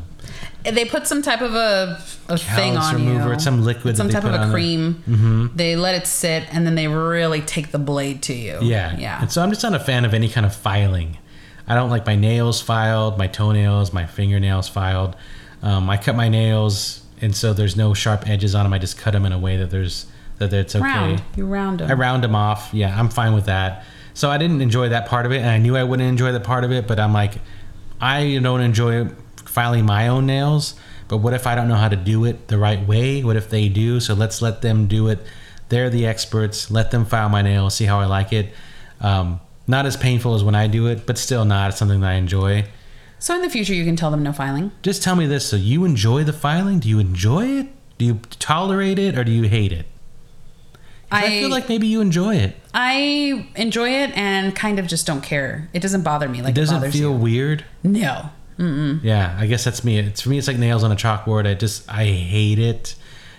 They 0.64 0.84
put 0.84 1.06
some 1.06 1.22
type 1.22 1.40
of 1.40 1.54
a, 1.54 2.02
a 2.28 2.38
thing 2.38 2.76
on 2.76 2.94
remover. 2.94 3.28
you. 3.28 3.32
It's 3.32 3.44
some 3.44 3.62
liquid. 3.64 3.96
some 3.96 4.08
type 4.08 4.24
of 4.24 4.34
a 4.34 4.50
cream. 4.50 5.02
Mm-hmm. 5.08 5.56
They 5.56 5.76
let 5.76 5.94
it 5.94 6.06
sit, 6.06 6.52
and 6.52 6.66
then 6.66 6.74
they 6.74 6.88
really 6.88 7.40
take 7.40 7.70
the 7.70 7.78
blade 7.78 8.22
to 8.24 8.34
you. 8.34 8.58
Yeah. 8.62 8.96
yeah. 8.98 9.20
And 9.22 9.32
so 9.32 9.42
I'm 9.42 9.50
just 9.50 9.62
not 9.62 9.74
a 9.74 9.80
fan 9.80 10.04
of 10.04 10.14
any 10.14 10.28
kind 10.28 10.44
of 10.44 10.54
filing. 10.54 11.18
I 11.66 11.74
don't 11.74 11.90
like 11.90 12.06
my 12.06 12.16
nails 12.16 12.62
filed, 12.62 13.18
my 13.18 13.26
toenails, 13.26 13.92
my 13.92 14.06
fingernails 14.06 14.68
filed. 14.68 15.16
Um, 15.62 15.90
I 15.90 15.96
cut 15.96 16.16
my 16.16 16.28
nails, 16.28 17.02
and 17.20 17.36
so 17.36 17.52
there's 17.52 17.76
no 17.76 17.94
sharp 17.94 18.28
edges 18.28 18.54
on 18.54 18.64
them. 18.64 18.72
I 18.72 18.78
just 18.78 18.96
cut 18.96 19.12
them 19.12 19.26
in 19.26 19.32
a 19.32 19.38
way 19.38 19.56
that 19.58 19.70
there's 19.70 20.06
that 20.38 20.52
it's 20.52 20.74
okay. 20.74 20.84
round. 20.84 21.22
You 21.36 21.46
round 21.46 21.80
them. 21.80 21.90
I 21.90 21.94
round 21.94 22.24
them 22.24 22.34
off. 22.34 22.70
Yeah, 22.72 22.98
I'm 22.98 23.08
fine 23.08 23.34
with 23.34 23.46
that. 23.46 23.84
So 24.14 24.30
I 24.30 24.38
didn't 24.38 24.60
enjoy 24.60 24.88
that 24.88 25.06
part 25.06 25.26
of 25.26 25.32
it, 25.32 25.38
and 25.38 25.48
I 25.48 25.58
knew 25.58 25.76
I 25.76 25.84
wouldn't 25.84 26.08
enjoy 26.08 26.32
that 26.32 26.44
part 26.44 26.64
of 26.64 26.72
it. 26.72 26.86
But 26.86 26.98
I'm 26.98 27.12
like, 27.12 27.34
I 28.00 28.38
don't 28.42 28.60
enjoy 28.60 29.08
filing 29.58 29.84
my 29.84 30.06
own 30.06 30.24
nails. 30.24 30.74
But 31.08 31.16
what 31.16 31.34
if 31.34 31.44
I 31.44 31.56
don't 31.56 31.66
know 31.66 31.74
how 31.74 31.88
to 31.88 31.96
do 31.96 32.24
it 32.26 32.46
the 32.46 32.56
right 32.58 32.86
way? 32.86 33.24
What 33.24 33.34
if 33.34 33.50
they 33.50 33.68
do? 33.68 33.98
So 33.98 34.14
let's 34.14 34.40
let 34.40 34.62
them 34.62 34.86
do 34.86 35.08
it. 35.08 35.18
They're 35.68 35.90
the 35.90 36.06
experts. 36.06 36.70
Let 36.70 36.92
them 36.92 37.04
file 37.04 37.28
my 37.28 37.42
nails. 37.42 37.74
See 37.74 37.84
how 37.86 37.98
I 37.98 38.04
like 38.04 38.32
it. 38.32 38.52
Um, 39.00 39.40
not 39.66 39.84
as 39.84 39.96
painful 39.96 40.36
as 40.36 40.44
when 40.44 40.54
I 40.54 40.68
do 40.68 40.86
it, 40.86 41.06
but 41.06 41.18
still 41.18 41.44
not 41.44 41.74
something 41.74 42.00
that 42.02 42.10
I 42.10 42.14
enjoy. 42.14 42.66
so 43.18 43.34
in 43.34 43.42
the 43.42 43.50
future, 43.50 43.74
you 43.74 43.84
can 43.84 43.96
tell 43.96 44.12
them 44.12 44.22
no 44.22 44.32
filing. 44.32 44.70
Just 44.82 45.02
tell 45.02 45.16
me 45.16 45.26
this: 45.26 45.44
So 45.44 45.56
you 45.56 45.84
enjoy 45.84 46.22
the 46.22 46.32
filing? 46.32 46.78
Do 46.78 46.88
you 46.88 47.00
enjoy 47.00 47.46
it? 47.46 47.66
Do 47.98 48.04
you 48.04 48.20
tolerate 48.38 48.98
it, 49.00 49.18
or 49.18 49.24
do 49.24 49.32
you 49.32 49.48
hate 49.48 49.72
it? 49.72 49.86
I, 51.10 51.40
feel 51.40 51.50
like 51.50 51.68
maybe 51.68 51.88
you 51.88 52.00
enjoy 52.00 52.36
it. 52.36 52.54
I 52.74 53.48
enjoy 53.56 53.90
it 53.90 54.16
and 54.16 54.54
kind 54.54 54.78
of 54.78 54.86
just 54.86 55.04
don't 55.06 55.22
care. 55.22 55.68
It 55.72 55.80
doesn't 55.82 56.02
bother 56.02 56.28
me 56.28 56.42
like 56.42 56.50
It 56.50 56.58
it, 56.58 56.60
doesn't 56.60 56.76
bothers 56.76 56.92
feel 56.92 57.10
you. 57.12 57.16
weird. 57.16 57.64
No. 57.82 58.30
Yeah, 58.58 59.36
I 59.38 59.46
guess 59.46 59.64
that's 59.64 59.84
me. 59.84 59.98
It's 59.98 60.20
for 60.22 60.28
me. 60.30 60.38
It's 60.38 60.48
like 60.48 60.58
nails 60.58 60.82
on 60.84 60.92
a 60.92 60.96
chalkboard. 60.96 61.46
I 61.46 61.54
just 61.54 61.88
I 61.90 62.04
hate 62.06 62.58
it. 62.58 62.94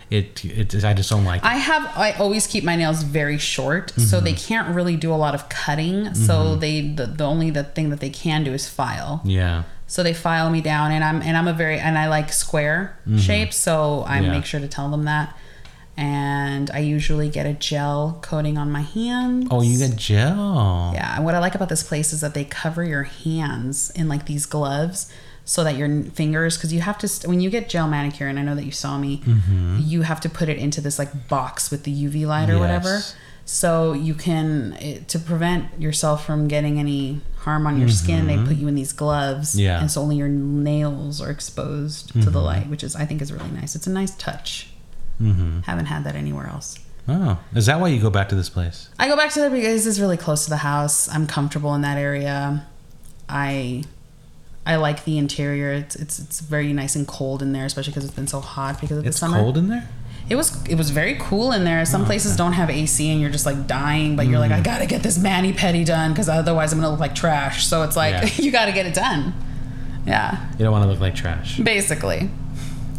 It 0.10 0.43
it 0.43 0.84
I 0.84 0.93
just 0.95 1.10
don't 1.12 1.23
like. 1.25 1.41
it. 1.41 1.45
I 1.47 1.55
have 1.55 1.84
I 1.95 2.13
always 2.13 2.47
keep 2.47 2.63
my 2.63 2.75
nails 2.75 3.03
very 3.03 3.38
short, 3.38 3.91
so 3.91 4.17
Mm-hmm. 4.17 4.25
they 4.25 4.34
can't 4.34 4.73
really 4.75 4.95
do 4.95 5.13
a 5.13 5.15
lot 5.25 5.36
of 5.36 5.49
cutting. 5.49 6.15
So 6.15 6.55
they 6.55 6.82
the, 6.93 7.05
the 7.05 7.23
only 7.25 7.51
the 7.51 7.63
thing 7.63 7.89
that 7.91 7.99
they 7.99 8.10
can 8.10 8.43
do 8.43 8.51
is 8.53 8.67
file. 8.67 9.21
Yeah, 9.23 9.63
So 9.86 10.01
they 10.01 10.13
file 10.15 10.49
me 10.49 10.62
down, 10.62 10.91
and 10.91 11.03
I'm 11.03 11.21
and 11.21 11.38
I'm 11.38 11.47
a 11.47 11.53
very 11.53 11.77
and 11.77 11.95
I 11.97 12.08
like 12.08 12.34
square 12.34 12.97
shapes, 13.17 13.55
so 13.58 14.03
I 14.08 14.15
Mm-hmm. 14.17 14.25
Yeah. 14.25 14.32
make 14.32 14.45
sure 14.45 14.60
to 14.60 14.67
tell 14.67 14.89
them 14.89 15.03
that. 15.05 15.36
And 16.01 16.71
I 16.71 16.79
usually 16.79 17.27
get 17.29 17.45
a 17.45 17.51
gel 17.51 18.19
coating 18.21 18.57
on 18.57 18.71
my 18.71 18.83
hands. 18.83 19.49
Oh, 19.51 19.62
you 19.62 19.77
get 19.77 19.97
gel. 19.97 20.91
Yeah, 20.93 21.17
and 21.17 21.25
what 21.25 21.35
I 21.35 21.39
like 21.39 21.55
about 21.55 21.67
this 21.67 21.83
place 21.83 22.13
is 22.13 22.21
that 22.21 22.33
they 22.33 22.45
cover 22.45 22.85
your 22.85 23.03
hands 23.03 23.89
in 23.91 24.07
like 24.07 24.25
these 24.25 24.45
gloves 24.45 25.12
so 25.43 25.62
that 25.65 25.75
your 25.75 26.03
fingers 26.03 26.55
because 26.55 26.71
you 26.71 26.79
have 26.79 26.97
to 26.99 27.07
st- 27.09 27.27
when 27.29 27.41
you 27.41 27.49
get 27.49 27.67
gel 27.67 27.89
manicure 27.89 28.27
and 28.27 28.39
I 28.39 28.43
know 28.43 28.55
that 28.55 28.63
you 28.63 28.71
saw 28.71 28.97
me, 28.97 29.21
you 29.79 30.03
have 30.03 30.21
to 30.21 30.29
put 30.29 30.47
it 30.47 30.57
into 30.57 30.79
this 30.79 30.97
like 30.97 31.27
box 31.27 31.69
with 31.69 31.83
the 31.83 31.91
UV 32.05 32.25
light 32.25 32.49
or 32.49 32.59
whatever. 32.59 33.01
So 33.43 33.91
you 33.93 34.13
can 34.13 34.77
it, 34.79 35.07
to 35.09 35.19
prevent 35.19 35.81
yourself 35.81 36.25
from 36.25 36.47
getting 36.47 36.79
any 36.79 37.19
harm 37.39 37.67
on 37.67 37.77
your 37.77 37.89
skin, 37.89 38.27
they 38.27 38.38
put 38.38 38.55
you 38.55 38.69
in 38.69 38.75
these 38.75 38.93
gloves. 38.93 39.51
Mm-hmm. 39.51 39.59
Yeah. 39.65 39.81
And 39.81 39.91
so 39.91 40.01
only 40.01 40.15
your 40.15 40.29
nails 40.29 41.19
are 41.19 41.31
exposed 41.31 42.13
to 42.13 42.29
the 42.29 42.39
light, 42.39 42.69
which 42.69 42.83
is 42.85 42.95
I 42.95 43.05
think 43.05 43.21
is 43.21 43.33
really 43.33 43.51
nice. 43.51 43.75
It's 43.75 43.88
a 43.88 43.91
nice 43.91 44.15
touch. 44.15 44.68
Mm-hmm. 45.21 45.62
Haven't 45.62 45.86
had 45.86 46.03
that 46.05 46.15
anywhere 46.15 46.47
else. 46.47 46.77
Oh, 47.08 47.39
is 47.55 47.65
that 47.65 47.79
why 47.79 47.88
you 47.88 47.99
go 47.99 48.10
back 48.10 48.29
to 48.29 48.36
this 48.36 48.49
place? 48.49 48.89
I 48.99 49.08
go 49.08 49.15
back 49.17 49.32
to 49.34 49.39
there 49.39 49.49
because 49.49 49.88
it's 49.88 49.99
really 49.99 50.17
close 50.17 50.43
to 50.45 50.49
the 50.49 50.58
house. 50.58 51.10
I'm 51.10 51.25
comfortable 51.27 51.73
in 51.75 51.82
that 51.82 51.97
area. 51.97 52.65
I 53.27 53.84
I 54.65 54.75
like 54.75 55.05
the 55.05 55.17
interior. 55.17 55.71
It's 55.73 55.95
it's 55.95 56.19
it's 56.19 56.39
very 56.41 56.71
nice 56.73 56.95
and 56.95 57.08
cold 57.08 57.41
in 57.41 57.51
there, 57.51 57.65
especially 57.65 57.91
because 57.91 58.05
it's 58.05 58.13
been 58.13 58.27
so 58.27 58.39
hot 58.39 58.79
because 58.79 58.99
of 58.99 59.05
It's 59.08 59.15
the 59.17 59.25
summer. 59.25 59.38
It's 59.38 59.43
cold 59.43 59.58
in 59.58 59.67
there. 59.69 59.89
It 60.29 60.36
was 60.36 60.63
it 60.67 60.75
was 60.75 60.91
very 60.91 61.15
cool 61.19 61.51
in 61.51 61.63
there. 61.63 61.84
Some 61.86 62.05
places 62.05 62.38
don't 62.38 62.53
have 62.53 62.69
AC 62.69 63.10
and 63.10 63.19
you're 63.19 63.32
just 63.32 63.47
like 63.47 63.65
dying, 63.65 64.15
but 64.15 64.27
you're 64.27 64.38
like. 64.39 64.51
I 64.51 64.62
gotta 64.62 64.86
get 64.86 65.01
this 65.01 65.17
mani 65.17 65.53
petty 65.53 65.84
done 65.84 66.12
because 66.12 66.29
otherwise 66.29 66.71
I'm 66.71 66.79
gonna 66.79 66.91
look 66.91 66.99
like 66.99 67.15
trash. 67.15 67.65
So 67.65 67.82
it's 67.82 67.95
like 67.95 68.13
Yeah. 68.13 68.29
you 68.43 68.51
gotta 68.51 68.71
get 68.71 68.86
it 68.86 68.93
done. 68.93 69.34
Yeah, 70.05 70.47
You 70.53 70.60
don't 70.65 70.71
want 70.71 70.84
to 70.86 70.89
look 70.89 70.99
like 70.99 71.13
trash. 71.15 71.60
basically. 71.60 72.29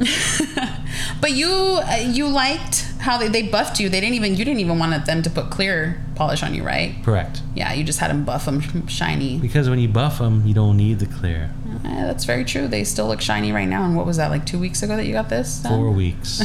but 1.20 1.32
you 1.32 1.48
uh, 1.50 1.96
you 2.06 2.26
liked 2.28 2.86
how 3.00 3.18
they, 3.18 3.28
they 3.28 3.42
buffed 3.42 3.80
you. 3.80 3.88
They 3.88 4.00
didn't 4.00 4.14
even 4.14 4.34
you 4.36 4.44
didn't 4.44 4.60
even 4.60 4.78
want 4.78 5.06
them 5.06 5.22
to 5.22 5.30
put 5.30 5.50
clear 5.50 6.02
polish 6.14 6.42
on 6.42 6.54
you, 6.54 6.62
right? 6.62 6.96
Correct. 7.04 7.42
Yeah, 7.54 7.72
you 7.72 7.84
just 7.84 7.98
had 7.98 8.10
them 8.10 8.24
buff 8.24 8.44
them 8.46 8.86
shiny. 8.86 9.38
Because 9.38 9.68
when 9.68 9.78
you 9.78 9.88
buff 9.88 10.18
them, 10.18 10.46
you 10.46 10.54
don't 10.54 10.76
need 10.76 10.98
the 10.98 11.06
clear. 11.06 11.50
Eh, 11.84 12.04
that's 12.06 12.24
very 12.24 12.44
true. 12.44 12.68
They 12.68 12.84
still 12.84 13.06
look 13.08 13.20
shiny 13.20 13.52
right 13.52 13.68
now. 13.68 13.84
And 13.84 13.96
what 13.96 14.06
was 14.06 14.16
that 14.16 14.30
like 14.30 14.46
two 14.46 14.58
weeks 14.58 14.82
ago 14.82 14.96
that 14.96 15.06
you 15.06 15.12
got 15.12 15.28
this? 15.28 15.58
done? 15.58 15.72
Four 15.78 15.90
weeks. 15.90 16.40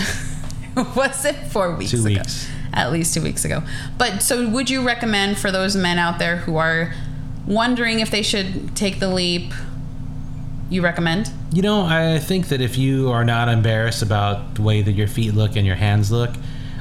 was 0.96 1.26
it 1.26 1.36
four 1.48 1.76
weeks 1.76 1.92
Two 1.92 1.98
ago? 2.06 2.08
weeks. 2.20 2.50
At 2.74 2.92
least 2.92 3.14
two 3.14 3.22
weeks 3.22 3.46
ago. 3.46 3.64
But 3.98 4.22
so 4.22 4.48
would 4.50 4.70
you 4.70 4.86
recommend 4.86 5.38
for 5.38 5.52
those 5.52 5.76
men 5.76 5.98
out 5.98 6.20
there 6.20 6.38
who 6.38 6.58
are 6.58 6.94
wondering 7.48 8.00
if 8.02 8.12
they 8.12 8.22
should 8.22 8.76
take 8.76 9.00
the 9.00 9.08
leap? 9.08 9.54
You 10.70 10.82
recommend? 10.82 11.32
You 11.54 11.62
know, 11.62 11.86
I 11.86 12.20
think 12.20 12.48
that 12.50 12.60
if 12.60 12.78
you 12.78 13.12
are 13.12 13.24
not 13.24 13.50
embarrassed 13.50 14.02
about 14.02 14.56
the 14.56 14.62
way 14.62 14.82
that 14.82 14.94
your 14.94 15.08
feet 15.08 15.34
look 15.34 15.56
and 15.56 15.66
your 15.66 15.76
hands 15.76 16.12
look, 16.12 16.32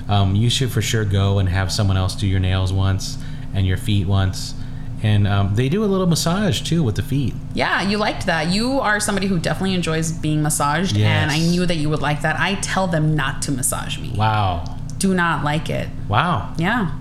um, 0.09 0.35
you 0.35 0.49
should 0.51 0.70
for 0.70 0.83
sure 0.83 1.05
go 1.05 1.38
and 1.38 1.49
have 1.49 1.70
someone 1.70 1.97
else 1.97 2.14
do 2.14 2.27
your 2.27 2.40
nails 2.40 2.73
once 2.73 3.18
and 3.55 3.66
your 3.66 3.77
feet 3.77 4.07
once. 4.07 4.55
And 5.03 5.29
um, 5.29 5.55
they 5.55 5.68
do 5.68 5.85
a 5.85 5.87
little 5.87 6.07
massage 6.07 6.62
too 6.62 6.83
with 6.83 6.97
the 6.97 7.03
feet. 7.03 7.35
Yeah, 7.53 7.83
you 7.83 7.99
liked 7.99 8.25
that. 8.25 8.49
You 8.49 8.81
are 8.81 8.99
somebody 9.01 9.27
who 9.27 9.38
definitely 9.38 9.75
enjoys 9.75 10.12
being 10.12 10.42
massaged, 10.42 10.97
and 10.97 11.31
I 11.31 11.38
knew 11.38 11.66
that 11.66 11.77
you 11.77 11.90
would 11.90 12.01
like 12.01 12.23
that. 12.23 12.40
I 12.40 12.55
tell 12.57 12.87
them 12.87 13.14
not 13.14 13.42
to 13.42 13.53
massage 13.53 13.99
me. 13.99 14.14
Wow. 14.16 14.64
Do 14.97 15.12
not 15.12 15.44
like 15.44 15.68
it. 15.68 15.90
Wow. 16.09 16.55
Yeah. 16.57 16.92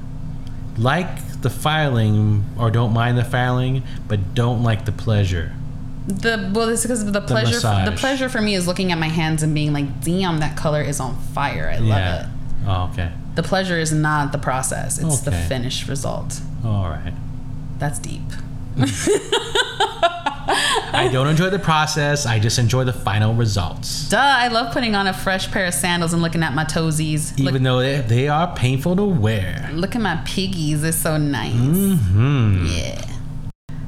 Like 0.78 1.41
the 1.41 1.50
filing 1.50 2.43
or 2.60 2.69
don't 2.72 2.91
mind 2.91 3.17
the 3.17 3.24
filing, 3.24 3.84
but 4.10 4.34
don't 4.34 4.63
like 4.63 4.84
the 4.84 4.91
pleasure. 4.91 5.54
The 6.08 6.52
well, 6.54 6.68
it's 6.70 6.82
because 6.82 7.10
the 7.10 7.22
pleasure. 7.22 7.60
the 7.60 7.92
massage. 7.92 8.00
pleasure 8.00 8.30
for 8.30 8.42
me 8.42 8.56
is 8.56 8.68
looking 8.68 8.92
at 8.92 8.98
my 8.98 9.08
hands 9.08 9.42
and 9.42 9.54
being 9.54 9.72
like, 9.72 10.02
"Damn, 10.04 10.39
that 10.39 10.58
color 10.58 10.82
is 10.82 11.00
on 11.00 11.18
fire. 11.34 11.70
I 11.74 11.78
love 11.78 11.88
yeah. 11.88 12.24
it." 12.24 12.30
Oh, 12.68 12.89
okay. 12.92 13.12
The 13.36 13.44
pleasure 13.44 13.80
is 13.80 13.94
not 13.94 14.32
the 14.32 14.38
process; 14.38 15.00
it's 15.00 15.22
the 15.22 15.32
finished 15.32 15.88
result. 15.88 16.42
All 16.66 16.89
right. 16.89 17.13
That's 17.80 18.00
deep. 18.00 18.22
I 20.96 21.10
don't 21.12 21.28
enjoy 21.28 21.50
the 21.50 21.60
process. 21.60 22.26
I 22.26 22.38
just 22.39 22.60
enjoy 22.60 22.84
the 22.84 22.94
final 22.94 23.34
results. 23.34 24.10
Duh! 24.10 24.18
I 24.20 24.50
love 24.50 24.74
putting 24.74 24.94
on 24.96 25.08
a 25.08 25.13
fresh 25.13 25.50
pair 25.52 25.66
of 25.66 25.74
sandals 25.74 26.13
and 26.13 26.22
looking 26.22 26.44
at 26.44 26.54
my 26.54 26.66
toesies. 26.66 27.38
Look, 27.39 27.50
Even 27.50 27.63
though 27.63 27.80
they, 27.80 28.02
they 28.02 28.28
are 28.28 28.54
painful 28.56 28.96
to 28.98 29.04
wear. 29.04 29.70
look 29.74 29.96
at 29.96 30.02
my 30.02 30.22
piggies; 30.26 30.84
it's 30.84 30.98
so 30.98 31.18
nice. 31.18 31.54
Hmm. 31.54 32.66
Yeah. 32.68 33.02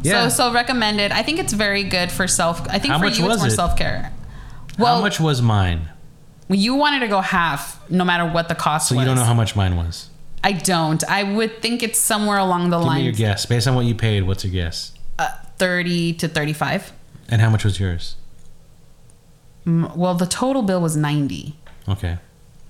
Yeah. 0.05 0.27
So 0.29 0.49
so 0.49 0.53
recommended. 0.53 1.11
I 1.11 1.23
think 1.23 1.39
it's 1.39 1.53
very 1.53 1.83
good 1.83 2.11
for 2.11 2.27
self. 2.27 2.61
I 2.69 2.79
think 2.79 2.93
How 2.93 2.99
for 2.99 3.05
much 3.05 3.17
you 3.19 3.25
was 3.25 3.35
it's 3.35 3.41
more 3.43 3.47
it? 3.47 3.55
self 3.55 3.75
care. 3.77 4.11
Well, 4.77 4.95
how 4.97 5.01
much 5.01 5.19
was 5.19 5.41
mine? 5.41 5.89
you 6.49 6.75
wanted 6.75 6.99
to 6.99 7.07
go 7.07 7.21
half, 7.21 7.79
no 7.89 8.05
matter 8.05 8.25
what 8.31 8.47
the 8.49 8.55
cost 8.55 8.89
So 8.89 8.95
was. 8.95 9.01
you 9.01 9.05
don't 9.07 9.15
know 9.15 9.23
how 9.23 9.33
much 9.33 9.55
mine 9.55 9.75
was. 9.77 10.09
I 10.43 10.51
don't. 10.51 11.03
I 11.09 11.23
would 11.23 11.61
think 11.61 11.81
it's 11.81 11.97
somewhere 11.97 12.37
along 12.37 12.69
the 12.69 12.77
line. 12.77 12.87
Give 12.87 12.95
me 12.97 13.03
your 13.03 13.29
lines 13.29 13.41
guess. 13.41 13.45
Based 13.47 13.67
on 13.67 13.73
what 13.75 13.85
you 13.85 13.95
paid, 13.95 14.23
what's 14.27 14.43
your 14.45 14.53
guess? 14.53 14.91
uh, 15.17 15.29
thirty 15.57 16.13
to 16.13 16.27
thirty-five. 16.27 16.91
And 17.29 17.41
how 17.41 17.49
much 17.49 17.63
was 17.65 17.79
yours? 17.79 18.15
Mm, 19.65 19.95
Well, 19.95 20.13
the 20.13 20.27
total 20.27 20.61
bill 20.61 20.81
was 20.81 20.95
ninety. 20.95 21.55
Okay. 21.89 22.17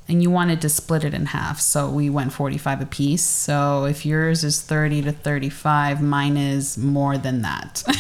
And 0.08 0.22
you 0.22 0.30
wanted 0.30 0.62
to 0.62 0.70
split 0.70 1.04
it 1.04 1.14
in 1.14 1.28
half 1.28 1.60
so 1.60 1.90
we 1.90 2.10
went 2.10 2.32
45 2.34 2.82
a 2.82 2.86
piece 2.86 3.24
so 3.24 3.86
if 3.86 4.06
yours 4.06 4.44
is 4.44 4.62
30 4.62 5.04
to 5.04 5.12
35 5.12 6.02
mine 6.02 6.38
is 6.38 6.78
more 6.78 7.18
than 7.18 7.42
that 7.42 7.84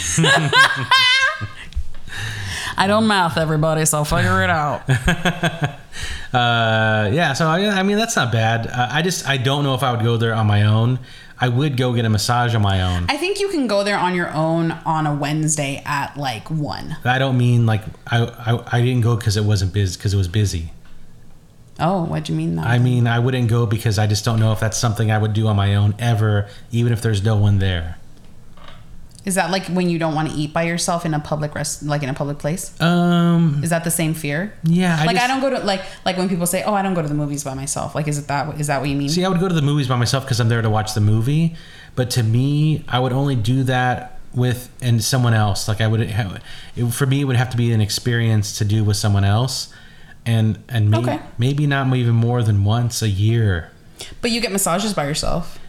i 2.77 2.85
don't 2.87 3.07
math 3.07 3.37
everybody 3.37 3.85
so 3.85 3.99
I'll 3.99 4.05
figure 4.05 4.43
it 4.43 4.49
out 4.49 4.83
Uh, 6.33 7.09
yeah. 7.13 7.31
So 7.31 7.47
I, 7.47 7.65
I 7.67 7.83
mean, 7.83 7.95
that's 7.95 8.17
not 8.17 8.29
bad. 8.29 8.67
Uh, 8.67 8.89
I 8.91 9.01
just 9.01 9.25
I 9.25 9.37
don't 9.37 9.63
know 9.63 9.73
if 9.73 9.83
I 9.83 9.91
would 9.93 10.03
go 10.03 10.17
there 10.17 10.33
on 10.33 10.45
my 10.45 10.63
own. 10.63 10.99
I 11.39 11.47
would 11.47 11.77
go 11.77 11.93
get 11.93 12.03
a 12.03 12.09
massage 12.09 12.55
on 12.55 12.61
my 12.61 12.81
own. 12.81 13.05
i 13.09 13.15
think 13.17 13.39
you 13.39 13.47
can 13.49 13.67
go 13.67 13.83
there 13.85 13.97
on 13.97 14.15
your 14.15 14.29
own 14.33 14.71
on 14.71 15.05
a 15.05 15.13
wednesday 15.13 15.81
at 15.85 16.15
like 16.17 16.49
1 16.49 16.97
I 17.03 17.19
don't 17.19 17.37
mean 17.37 17.65
like 17.65 17.83
I 18.07 18.23
I, 18.23 18.77
I 18.77 18.81
didn't 18.81 19.01
go 19.01 19.15
because 19.15 19.37
it 19.37 19.43
wasn't 19.43 19.71
busy 19.73 19.97
because 19.97 20.13
it 20.13 20.17
was 20.17 20.27
busy. 20.27 20.71
Oh 21.79 22.03
what 22.05 22.23
do 22.25 22.31
you 22.33 22.37
mean 22.37 22.55
that 22.55 22.65
I 22.67 22.79
mean 22.79 23.07
I 23.07 23.19
wouldn't 23.19 23.49
go 23.49 23.65
because 23.65 23.99
I 23.99 24.07
just 24.07 24.23
don't 24.25 24.39
know 24.39 24.51
if 24.53 24.59
that's 24.59 24.77
something 24.77 25.11
I 25.11 25.17
would 25.17 25.33
do 25.33 25.47
on 25.47 25.55
my 25.55 25.75
own 25.75 25.93
ever, 25.99 26.47
even 26.71 26.93
if 26.93 27.01
there's 27.01 27.23
no 27.23 27.35
one 27.35 27.59
there. 27.59 27.97
is 29.25 29.35
that 29.35 29.49
like 29.51 29.65
when 29.67 29.89
you 29.89 29.97
don't 29.97 30.13
want 30.13 30.29
to 30.29 30.35
eat 30.37 30.53
by 30.53 30.63
yourself 30.63 31.03
in 31.05 31.13
a 31.13 31.19
public 31.19 31.55
rest 31.55 31.81
like 31.83 32.03
in 32.03 32.09
a 32.09 32.13
public 32.13 32.37
place 32.37 32.79
Um. 32.79 33.61
is 33.63 33.71
that 33.71 33.83
the 33.83 33.91
same 33.91 34.13
fear 34.13 34.53
Yeah. 34.63 34.95
I 34.99 35.05
like 35.05 35.15
just, 35.15 35.23
i 35.25 35.27
don't 35.27 35.41
go 35.41 35.49
to 35.49 35.65
like 35.65 35.81
like 36.05 36.15
when 36.17 36.29
people 36.29 36.45
say 36.45 36.61
oh 36.63 36.73
i 36.73 36.81
don't 36.83 36.93
go 36.93 37.01
to 37.01 37.07
the 37.07 37.15
movies 37.23 37.43
by 37.43 37.55
myself 37.55 37.95
like 37.95 38.07
is 38.07 38.17
it 38.19 38.27
that 38.27 38.59
is 38.59 38.67
that 38.67 38.79
what 38.81 38.89
you 38.89 38.95
mean 38.95 39.09
See, 39.09 39.25
I 39.25 39.29
would 39.29 39.39
go 39.39 39.47
to 39.47 39.55
the 39.55 39.63
movies 39.71 39.87
by 39.87 39.95
myself 39.97 40.23
because 40.25 40.39
I'm 40.39 40.49
there 40.49 40.61
to 40.61 40.69
watch 40.69 40.93
the 40.93 41.01
movie. 41.01 41.55
But 41.95 42.09
to 42.11 42.23
me, 42.23 42.83
I 42.87 42.99
would 42.99 43.13
only 43.13 43.35
do 43.37 43.63
that 43.63 44.19
with 44.33 44.69
and 44.81 45.01
someone 45.03 45.33
else. 45.33 45.67
Like 45.69 45.79
I 45.81 45.87
would 45.87 46.01
have, 46.01 46.41
it, 46.75 46.91
for 46.91 47.05
me, 47.07 47.21
it 47.21 47.23
would 47.23 47.37
have 47.37 47.49
to 47.51 47.57
be 47.57 47.71
an 47.71 47.79
experience 47.81 48.57
to 48.59 48.65
do 48.65 48.83
with 48.83 48.97
someone 48.97 49.23
else, 49.23 49.71
and 50.25 50.57
and 50.69 50.89
maybe 50.89 51.03
Okay. 51.11 51.19
maybe 51.37 51.67
not 51.67 51.93
even 51.95 52.15
more 52.15 52.41
than 52.43 52.63
once 52.63 53.01
a 53.01 53.09
year. 53.09 53.71
but 54.21 54.31
you 54.31 54.41
get 54.41 54.51
massages 54.51 54.93
by 54.93 55.05
yourself 55.05 55.59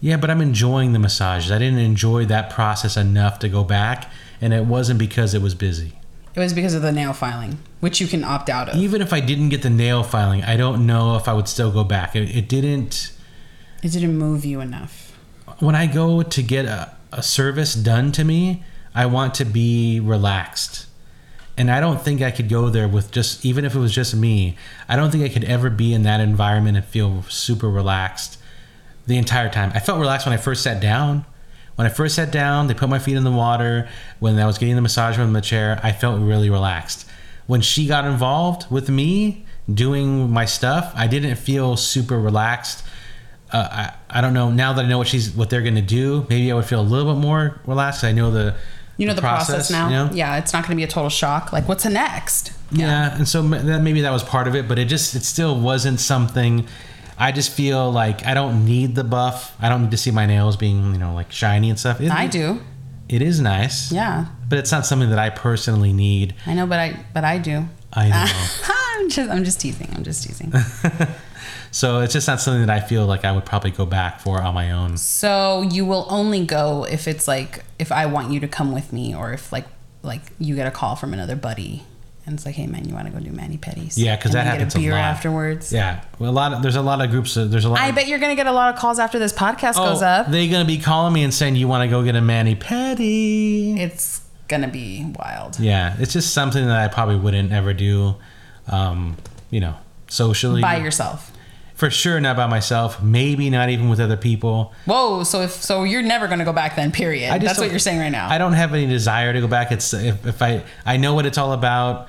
Yeah, 0.00 0.16
but 0.16 0.30
I'm 0.30 0.40
enjoying 0.40 0.92
the 0.92 0.98
massages. 0.98 1.50
I 1.52 1.58
didn't 1.58 1.78
enjoy 1.78 2.26
that 2.26 2.50
process 2.50 2.96
enough 2.96 3.38
to 3.38 3.48
go 3.48 3.62
back, 3.62 4.10
and 4.40 4.52
it 4.52 4.64
wasn't 4.66 4.98
because 4.98 5.32
it 5.32 5.40
was 5.42 5.54
busy. 5.54 5.92
It 6.34 6.40
was 6.40 6.52
because 6.52 6.74
of 6.74 6.82
the 6.82 6.90
nail 6.90 7.12
filing, 7.12 7.58
which 7.80 8.00
you 8.00 8.08
can 8.08 8.24
opt 8.24 8.48
out 8.50 8.68
of. 8.68 8.74
Even 8.76 9.00
if 9.00 9.12
I 9.12 9.20
didn't 9.20 9.50
get 9.50 9.62
the 9.62 9.70
nail 9.70 10.02
filing, 10.02 10.42
I 10.42 10.56
don't 10.56 10.86
know 10.86 11.14
if 11.16 11.28
I 11.28 11.32
would 11.34 11.46
still 11.46 11.70
go 11.70 11.84
back. 11.84 12.16
It, 12.16 12.34
it 12.36 12.48
didn't. 12.48 13.12
It 13.82 13.92
didn't 13.92 14.16
move 14.18 14.44
you 14.44 14.60
enough. 14.60 15.12
when 15.60 15.76
I 15.76 15.86
go 15.86 16.22
to 16.22 16.42
get 16.42 16.64
a, 16.64 16.90
a 17.12 17.22
service 17.22 17.74
done 17.74 18.10
to 18.12 18.24
me, 18.24 18.64
I 18.94 19.06
want 19.06 19.34
to 19.34 19.44
be 19.44 20.00
relaxed. 20.00 20.86
And 21.56 21.70
I 21.70 21.80
don't 21.80 22.00
think 22.00 22.22
I 22.22 22.30
could 22.30 22.48
go 22.48 22.70
there 22.70 22.88
with 22.88 23.10
just, 23.10 23.44
even 23.44 23.64
if 23.64 23.74
it 23.74 23.78
was 23.78 23.92
just 23.92 24.14
me, 24.14 24.56
I 24.88 24.96
don't 24.96 25.10
think 25.10 25.22
I 25.24 25.28
could 25.28 25.44
ever 25.44 25.68
be 25.68 25.92
in 25.92 26.02
that 26.04 26.20
environment 26.20 26.76
and 26.76 26.86
feel 26.86 27.22
super 27.28 27.68
relaxed 27.68 28.38
the 29.06 29.18
entire 29.18 29.50
time. 29.50 29.70
I 29.74 29.80
felt 29.80 30.00
relaxed 30.00 30.26
when 30.26 30.32
I 30.32 30.38
first 30.38 30.62
sat 30.62 30.80
down. 30.80 31.26
When 31.74 31.86
I 31.86 31.90
first 31.90 32.14
sat 32.14 32.30
down, 32.30 32.66
they 32.66 32.74
put 32.74 32.88
my 32.88 32.98
feet 32.98 33.16
in 33.16 33.24
the 33.24 33.30
water. 33.30 33.88
When 34.18 34.38
I 34.38 34.46
was 34.46 34.58
getting 34.58 34.76
the 34.76 34.82
massage 34.82 35.16
from 35.16 35.32
the 35.32 35.40
chair, 35.40 35.80
I 35.82 35.92
felt 35.92 36.20
really 36.20 36.48
relaxed. 36.48 37.06
When 37.46 37.60
she 37.60 37.86
got 37.86 38.04
involved 38.04 38.70
with 38.70 38.88
me 38.88 39.44
doing 39.72 40.30
my 40.30 40.44
stuff, 40.44 40.92
I 40.94 41.06
didn't 41.06 41.36
feel 41.36 41.76
super 41.76 42.18
relaxed. 42.18 42.84
Uh, 43.52 43.68
I, 43.70 44.18
I 44.18 44.20
don't 44.20 44.32
know. 44.32 44.50
Now 44.50 44.72
that 44.72 44.84
I 44.84 44.88
know 44.88 44.98
what 44.98 45.08
she's 45.08 45.32
what 45.32 45.50
they're 45.50 45.62
gonna 45.62 45.82
do, 45.82 46.26
maybe 46.28 46.50
I 46.50 46.54
would 46.54 46.64
feel 46.64 46.80
a 46.80 46.82
little 46.82 47.14
bit 47.14 47.20
more 47.20 47.60
relaxed. 47.66 48.04
I 48.04 48.12
know 48.12 48.30
the 48.30 48.54
You 48.96 49.06
know 49.06 49.14
the, 49.14 49.20
process, 49.20 49.70
now. 49.70 49.88
you 49.88 49.94
know? 49.94 50.10
Yeah, 50.12 50.36
it's 50.36 50.52
not 50.52 50.64
going 50.64 50.76
to 50.76 50.76
be 50.76 50.84
a 50.84 50.88
total 50.88 51.08
shock. 51.08 51.52
Like, 51.52 51.66
what's 51.66 51.84
the 51.84 51.90
next? 51.90 52.52
Yeah, 52.70 53.16
and 53.16 53.26
so 53.26 53.42
that 53.42 53.82
maybe 53.82 54.02
that 54.02 54.12
was 54.12 54.22
part 54.22 54.48
of 54.48 54.54
it, 54.54 54.68
but 54.68 54.78
it 54.78 54.86
just 54.86 55.14
it 55.14 55.24
still 55.24 55.58
wasn't 55.58 56.00
something. 56.00 56.66
I 57.18 57.32
just 57.32 57.52
feel 57.52 57.90
like 57.90 58.26
I 58.26 58.34
don't 58.34 58.64
need 58.64 58.94
the 58.94 59.04
buff. 59.04 59.56
I 59.60 59.68
don't 59.68 59.82
need 59.82 59.90
to 59.92 59.96
see 59.96 60.10
my 60.10 60.26
nails 60.26 60.56
being 60.56 60.92
you 60.92 60.98
know 60.98 61.14
like 61.14 61.32
shiny 61.32 61.70
and 61.70 61.78
stuff. 61.78 62.00
It, 62.00 62.10
I 62.10 62.26
do. 62.26 62.60
It 63.08 63.22
is 63.22 63.40
nice. 63.40 63.92
Yeah, 63.92 64.26
but 64.48 64.58
it's 64.58 64.72
not 64.72 64.86
something 64.86 65.10
that 65.10 65.18
I 65.18 65.30
personally 65.30 65.92
need. 65.92 66.34
I 66.46 66.54
know, 66.54 66.66
but 66.66 66.78
I 66.78 67.04
but 67.12 67.24
I 67.24 67.38
do. 67.38 67.68
I 67.92 68.08
know. 68.08 68.26
I'm 69.02 69.10
just 69.10 69.30
I'm 69.30 69.44
just 69.44 69.60
teasing. 69.60 69.90
I'm 69.94 70.04
just 70.04 70.24
teasing. 70.24 70.52
so 71.70 72.00
it's 72.00 72.12
just 72.12 72.26
not 72.28 72.40
something 72.40 72.66
that 72.66 72.70
I 72.70 72.80
feel 72.86 73.06
like 73.06 73.24
I 73.24 73.32
would 73.32 73.44
probably 73.44 73.70
go 73.70 73.86
back 73.86 74.20
for 74.20 74.40
on 74.42 74.54
my 74.54 74.70
own. 74.72 74.96
so 74.96 75.62
you 75.62 75.84
will 75.84 76.06
only 76.10 76.44
go 76.44 76.84
if 76.84 77.06
it's 77.08 77.26
like 77.28 77.64
if 77.78 77.90
I 77.92 78.06
want 78.06 78.30
you 78.32 78.40
to 78.40 78.48
come 78.48 78.72
with 78.72 78.92
me, 78.92 79.14
or 79.14 79.32
if 79.32 79.52
like 79.52 79.66
like 80.02 80.22
you 80.38 80.54
get 80.54 80.66
a 80.66 80.70
call 80.70 80.96
from 80.96 81.12
another 81.14 81.36
buddy 81.36 81.84
and 82.24 82.34
it's 82.36 82.46
like, 82.46 82.54
hey 82.54 82.66
man, 82.68 82.88
you 82.88 82.94
want 82.94 83.06
to 83.08 83.12
go 83.12 83.18
do 83.18 83.32
mani 83.32 83.56
pedis? 83.58 83.94
Yeah, 83.96 84.16
'cause 84.16 84.26
And 84.26 84.34
that 84.34 84.46
happens 84.46 84.74
a 84.74 84.78
Get 84.78 84.84
a 84.84 84.86
beer 84.90 84.92
lot. 84.92 85.00
afterwards. 85.04 85.72
Yeah, 85.72 86.02
well, 86.20 86.30
a 86.30 86.32
lot. 86.32 86.52
Of, 86.52 86.62
there's 86.62 86.76
a 86.76 86.82
lot 86.82 87.00
of 87.00 87.10
groups. 87.10 87.36
uh, 87.36 87.46
There's 87.46 87.64
a 87.64 87.68
lot. 87.68 87.80
I 87.80 87.88
of, 87.88 87.94
bet 87.96 88.06
you're 88.06 88.20
gonna 88.20 88.36
get 88.36 88.46
a 88.46 88.52
lot 88.52 88.72
of 88.72 88.78
calls 88.80 88.98
after 89.00 89.18
this 89.18 89.32
podcast 89.32 89.74
goes 89.76 90.02
Oh, 90.02 90.06
up. 90.06 90.30
They're 90.30 90.48
gonna 90.50 90.64
be 90.64 90.78
calling 90.78 91.12
me 91.12 91.24
and 91.24 91.34
saying 91.34 91.56
you 91.56 91.66
want 91.66 91.82
to 91.82 91.88
go 91.88 92.04
get 92.04 92.14
a 92.14 92.20
mani 92.20 92.54
pedi. 92.54 93.76
it's 93.78 94.20
gonna 94.48 94.68
be 94.68 95.04
wild. 95.18 95.58
Yeah, 95.58 95.96
it's 95.98 96.12
just 96.12 96.32
something 96.32 96.64
that 96.66 96.78
I 96.78 96.88
probably 96.92 97.16
wouldn't 97.16 97.50
ever 97.52 97.72
do. 97.72 98.14
Um, 98.68 99.16
you 99.50 99.58
know, 99.60 99.74
socially 100.08 100.62
By 100.62 100.76
yourself. 100.76 101.31
For 101.82 101.90
sure 101.90 102.20
not 102.20 102.36
by 102.36 102.46
myself. 102.46 103.02
Maybe 103.02 103.50
not 103.50 103.68
even 103.68 103.88
with 103.88 103.98
other 103.98 104.16
people. 104.16 104.72
Whoa. 104.84 105.24
So 105.24 105.40
if 105.40 105.50
so, 105.50 105.82
you're 105.82 106.00
never 106.00 106.28
gonna 106.28 106.44
go 106.44 106.52
back 106.52 106.76
then. 106.76 106.92
Period. 106.92 107.42
That's 107.42 107.58
what 107.58 107.70
you're 107.70 107.80
saying 107.80 107.98
right 107.98 108.08
now. 108.12 108.28
I 108.30 108.38
don't 108.38 108.52
have 108.52 108.72
any 108.72 108.86
desire 108.86 109.32
to 109.32 109.40
go 109.40 109.48
back. 109.48 109.72
It's 109.72 109.92
if, 109.92 110.24
if 110.24 110.40
I 110.40 110.62
I 110.86 110.96
know 110.96 111.14
what 111.14 111.26
it's 111.26 111.38
all 111.38 111.52
about. 111.52 112.06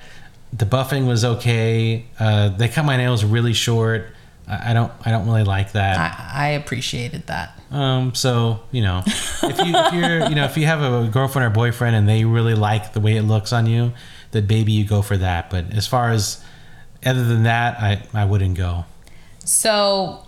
The 0.55 0.65
buffing 0.65 1.07
was 1.07 1.25
okay. 1.25 2.05
Uh, 2.19 2.49
they 2.49 2.67
cut 2.67 2.85
my 2.85 2.97
nails 2.97 3.23
really 3.23 3.53
short. 3.53 4.09
I, 4.47 4.69
I 4.69 4.73
don't 4.75 4.91
I 5.03 5.09
don't 5.09 5.25
really 5.25 5.43
like 5.43 5.71
that. 5.71 5.97
I, 5.97 6.45
I 6.45 6.47
appreciated 6.49 7.25
that. 7.25 7.59
Um, 7.71 8.13
so 8.13 8.59
you 8.69 8.83
know, 8.83 9.01
if 9.07 9.57
you 9.57 9.73
if 9.75 9.93
you're 9.95 10.29
you 10.29 10.35
know 10.35 10.45
if 10.45 10.55
you 10.55 10.67
have 10.67 10.83
a 10.83 11.09
girlfriend 11.09 11.47
or 11.47 11.49
boyfriend 11.49 11.95
and 11.95 12.07
they 12.07 12.25
really 12.25 12.53
like 12.53 12.93
the 12.93 12.99
way 12.99 13.17
it 13.17 13.23
looks 13.23 13.51
on 13.51 13.65
you, 13.65 13.93
then 14.29 14.45
maybe 14.45 14.71
you 14.71 14.85
go 14.85 15.01
for 15.01 15.17
that. 15.17 15.49
But 15.49 15.73
as 15.73 15.87
far 15.87 16.11
as 16.11 16.43
other 17.03 17.25
than 17.25 17.41
that, 17.41 17.79
I 17.81 18.03
I 18.13 18.25
wouldn't 18.25 18.55
go. 18.55 18.85
So, 19.45 20.25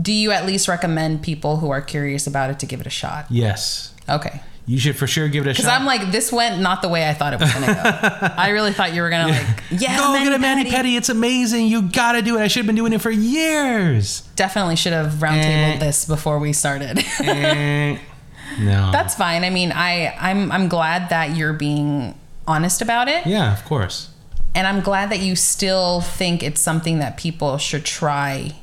do 0.00 0.12
you 0.12 0.30
at 0.32 0.46
least 0.46 0.68
recommend 0.68 1.22
people 1.22 1.58
who 1.58 1.70
are 1.70 1.80
curious 1.82 2.26
about 2.26 2.50
it 2.50 2.58
to 2.60 2.66
give 2.66 2.80
it 2.80 2.86
a 2.86 2.90
shot? 2.90 3.26
Yes, 3.30 3.92
Okay. 4.08 4.40
you 4.66 4.78
should 4.78 4.96
for 4.96 5.06
sure 5.06 5.28
give 5.28 5.46
it 5.46 5.50
a 5.50 5.54
shot. 5.54 5.62
Because. 5.64 5.72
I'm 5.80 5.86
like, 5.86 6.10
this 6.12 6.32
went 6.32 6.60
not 6.60 6.82
the 6.82 6.88
way 6.88 7.08
I 7.08 7.14
thought 7.14 7.32
it 7.32 7.40
was 7.40 7.52
gonna 7.52 7.66
go. 7.66 8.34
I 8.36 8.50
really 8.50 8.72
thought 8.72 8.92
you 8.94 9.02
were 9.02 9.10
gonna 9.10 9.32
like, 9.32 9.46
yeah, 9.70 9.96
go 9.96 10.12
get 10.24 10.32
a 10.32 10.38
mani 10.38 10.64
pedi. 10.64 10.96
It's 10.96 11.08
amazing. 11.08 11.66
You 11.68 11.82
gotta 11.82 12.22
do 12.22 12.36
it. 12.38 12.42
I 12.42 12.48
should 12.48 12.60
have 12.60 12.66
been 12.66 12.76
doing 12.76 12.92
it 12.92 13.00
for 13.00 13.10
years. 13.10 14.22
Definitely 14.36 14.76
should 14.76 14.92
have 14.92 15.12
roundtabled 15.14 15.76
Eh. 15.76 15.78
this 15.78 16.04
before 16.04 16.38
we 16.38 16.52
started. 16.52 16.98
Eh, 17.20 17.98
no. 18.60 18.90
That's 18.92 19.14
fine. 19.14 19.44
I 19.44 19.50
mean, 19.50 19.72
I 19.72 20.14
I'm 20.18 20.50
I'm 20.52 20.68
glad 20.68 21.08
that 21.10 21.36
you're 21.36 21.52
being 21.52 22.18
honest 22.48 22.80
about 22.82 23.08
it, 23.08 23.26
yeah, 23.26 23.52
of 23.52 23.64
course. 23.64 24.10
And 24.56 24.66
I'm 24.66 24.80
glad 24.80 25.10
that 25.10 25.20
you 25.20 25.36
still 25.36 26.00
think 26.00 26.42
it's 26.42 26.60
something 26.60 26.98
that 26.98 27.18
people 27.18 27.58
should 27.58 27.84
try 27.84 28.56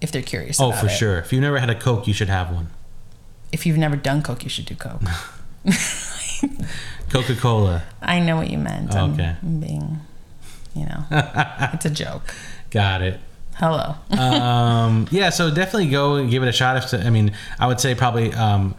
if 0.00 0.12
they're 0.12 0.22
curious. 0.22 0.60
Oh, 0.60 0.70
for 0.70 0.86
it. 0.86 0.90
sure. 0.90 1.18
If 1.18 1.32
you've 1.32 1.42
never 1.42 1.58
had 1.58 1.68
a 1.68 1.74
Coke, 1.74 2.06
you 2.06 2.14
should 2.14 2.28
have 2.28 2.52
one. 2.52 2.68
If 3.52 3.66
you've 3.66 3.76
never 3.76 3.96
done 3.96 4.22
coke, 4.22 4.44
you 4.44 4.48
should 4.48 4.66
do 4.66 4.76
coke. 4.76 5.02
Coca 7.10 7.34
Cola. 7.34 7.82
I 8.00 8.20
know 8.20 8.36
what 8.36 8.48
you 8.48 8.58
meant. 8.58 8.94
Okay. 8.94 9.36
I'm 9.42 9.60
being, 9.60 9.98
you 10.74 10.86
know, 10.86 11.04
it's 11.74 11.84
a 11.84 11.90
joke. 11.90 12.32
Got 12.70 13.02
it. 13.02 13.18
Hello. 13.54 13.96
um, 14.16 15.08
yeah, 15.10 15.30
so 15.30 15.52
definitely 15.52 15.88
go 15.90 16.14
and 16.14 16.30
give 16.30 16.44
it 16.44 16.48
a 16.48 16.52
shot. 16.52 16.76
If 16.76 16.94
I 16.94 17.10
mean, 17.10 17.32
I 17.58 17.66
would 17.66 17.80
say 17.80 17.96
probably 17.96 18.32
um, 18.32 18.76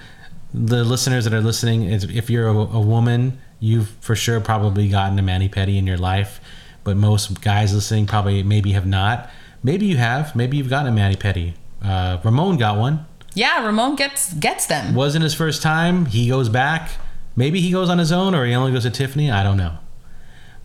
the 0.53 0.84
listeners 0.86 1.25
that 1.25 1.34
are 1.34 1.41
listening, 1.41 1.84
is 1.84 2.05
if 2.05 2.29
you're 2.29 2.47
a, 2.47 2.55
a 2.55 2.79
woman, 2.79 3.39
you've 3.60 3.89
for 3.99 4.15
sure 4.15 4.39
probably 4.39 4.88
gotten 4.88 5.19
a 5.19 5.21
mani 5.21 5.49
pedi 5.49 5.77
in 5.77 5.86
your 5.86 5.97
life, 5.97 6.39
but 6.83 6.97
most 6.97 7.41
guys 7.41 7.73
listening 7.73 8.05
probably 8.07 8.43
maybe 8.43 8.71
have 8.73 8.85
not. 8.85 9.29
Maybe 9.63 9.85
you 9.85 9.97
have. 9.97 10.35
Maybe 10.35 10.57
you've 10.57 10.69
gotten 10.69 10.91
a 10.91 10.95
mani 10.95 11.15
pedi. 11.15 11.53
Uh, 11.83 12.19
Ramon 12.23 12.57
got 12.57 12.77
one. 12.77 13.05
yeah, 13.33 13.63
Ramon 13.65 13.95
gets 13.95 14.33
gets 14.33 14.65
them. 14.67 14.95
Wasn't 14.95 15.23
his 15.23 15.33
first 15.33 15.61
time. 15.61 16.05
He 16.07 16.27
goes 16.29 16.49
back. 16.49 16.89
Maybe 17.35 17.61
he 17.61 17.71
goes 17.71 17.89
on 17.89 17.97
his 17.97 18.11
own, 18.11 18.35
or 18.35 18.45
he 18.45 18.53
only 18.53 18.71
goes 18.71 18.83
to 18.83 18.89
Tiffany. 18.91 19.31
I 19.31 19.41
don't 19.43 19.57
know. 19.57 19.77